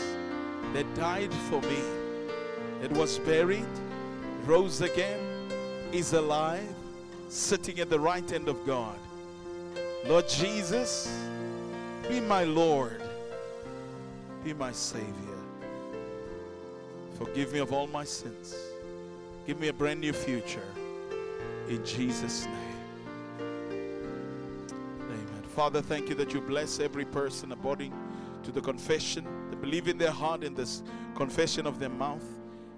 that 0.72 0.92
died 0.94 1.32
for 1.48 1.60
me, 1.62 1.78
that 2.82 2.92
was 2.92 3.18
buried, 3.20 3.66
rose 4.44 4.80
again, 4.80 5.20
is 5.92 6.12
alive, 6.12 6.68
sitting 7.28 7.78
at 7.80 7.90
the 7.90 7.98
right 7.98 8.28
hand 8.28 8.48
of 8.48 8.64
God. 8.66 8.98
Lord 10.06 10.28
Jesus, 10.28 11.08
be 12.08 12.20
my 12.20 12.44
Lord, 12.44 13.00
be 14.44 14.52
my 14.52 14.70
Savior. 14.70 15.08
Forgive 17.16 17.54
me 17.54 17.58
of 17.60 17.72
all 17.72 17.86
my 17.86 18.04
sins. 18.04 18.54
Give 19.46 19.58
me 19.58 19.68
a 19.68 19.72
brand 19.72 20.00
new 20.00 20.12
future. 20.12 20.66
In 21.68 21.84
Jesus' 21.86 22.44
name. 22.44 22.54
Amen. 25.00 25.42
Father, 25.54 25.80
thank 25.80 26.10
you 26.10 26.14
that 26.16 26.34
you 26.34 26.40
bless 26.42 26.80
every 26.80 27.06
person 27.06 27.52
according 27.52 27.94
to 28.42 28.52
the 28.52 28.60
confession, 28.60 29.26
they 29.48 29.56
believe 29.56 29.88
in 29.88 29.96
their 29.96 30.10
heart 30.10 30.44
in 30.44 30.54
this 30.54 30.82
confession 31.14 31.66
of 31.66 31.78
their 31.78 31.88
mouth. 31.88 32.24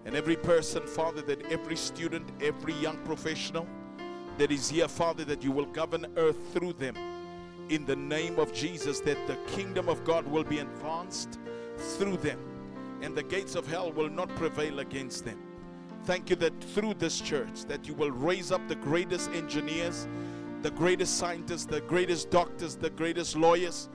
And 0.05 0.15
every 0.15 0.37
person, 0.37 0.87
Father, 0.87 1.23
that 1.23 1.45
every 1.51 1.75
student, 1.75 2.29
every 2.41 2.75
young 2.75 2.97
professional 2.99 3.67
that 4.39 4.53
is 4.53 4.71
here, 4.71 4.87
Father, 4.87 5.25
that 5.25 5.43
you 5.43 5.51
will 5.51 5.67
govern 5.67 6.07
earth 6.17 6.39
through 6.53 6.75
them. 6.75 6.95
In 7.69 7.85
the 7.85 7.97
name 7.97 8.39
of 8.39 8.53
Jesus, 8.53 9.01
that 9.01 9.27
the 9.27 9.37
kingdom 9.49 9.89
of 9.89 10.05
God 10.05 10.25
will 10.27 10.45
be 10.45 10.61
advanced 10.61 11.41
through 11.77 12.17
them. 12.19 12.39
And 13.03 13.17
the 13.17 13.25
gates 13.25 13.57
of 13.57 13.67
hell 13.67 13.91
will 13.93 14.09
not 14.09 14.29
prevail 14.37 14.79
against 14.79 15.25
them. 15.25 15.39
Thank 16.05 16.31
you 16.31 16.37
that 16.37 16.53
through 16.63 16.95
this 16.95 17.21
church 17.21 17.65
that 17.65 17.89
you 17.89 17.95
will 17.95 18.13
raise 18.13 18.53
up 18.53 18.67
the 18.69 18.77
greatest 18.77 19.31
engineers, 19.33 20.07
the 20.63 20.71
greatest 20.71 21.19
scientists, 21.19 21.65
the 21.65 21.81
greatest 21.81 22.31
doctors, 22.31 22.77
the 22.77 22.91
greatest 22.91 23.37
lawyers, 23.37 23.89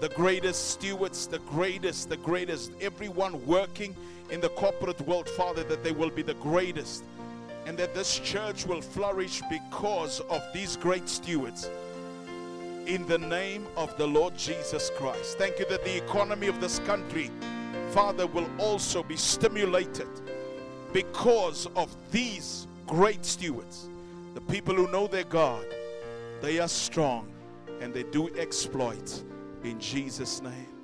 the 0.00 0.08
greatest 0.10 0.70
stewards, 0.70 1.26
the 1.26 1.40
greatest, 1.40 2.08
the 2.08 2.16
greatest, 2.18 2.70
everyone 2.80 3.44
working 3.44 3.96
in 4.30 4.40
the 4.40 4.50
corporate 4.50 5.00
world, 5.00 5.28
Father, 5.30 5.64
that 5.64 5.82
they 5.82 5.90
will 5.90 6.10
be 6.10 6.22
the 6.22 6.34
greatest. 6.34 7.02
And 7.66 7.76
that 7.78 7.94
this 7.94 8.20
church 8.20 8.64
will 8.64 8.80
flourish 8.80 9.42
because 9.50 10.20
of 10.30 10.40
these 10.54 10.76
great 10.76 11.08
stewards. 11.08 11.68
In 12.88 13.06
the 13.06 13.18
name 13.18 13.66
of 13.76 13.94
the 13.98 14.06
Lord 14.06 14.34
Jesus 14.34 14.90
Christ. 14.96 15.36
Thank 15.36 15.58
you 15.58 15.66
that 15.68 15.84
the 15.84 15.94
economy 15.94 16.46
of 16.46 16.58
this 16.58 16.78
country, 16.80 17.30
Father, 17.90 18.26
will 18.26 18.48
also 18.58 19.02
be 19.02 19.14
stimulated 19.14 20.08
because 20.94 21.66
of 21.76 21.94
these 22.10 22.66
great 22.86 23.26
stewards. 23.26 23.90
The 24.32 24.40
people 24.40 24.74
who 24.74 24.90
know 24.90 25.06
their 25.06 25.24
God, 25.24 25.66
they 26.40 26.60
are 26.60 26.68
strong 26.68 27.28
and 27.82 27.92
they 27.92 28.04
do 28.04 28.34
exploits 28.38 29.22
in 29.64 29.78
Jesus' 29.78 30.40
name. 30.40 30.77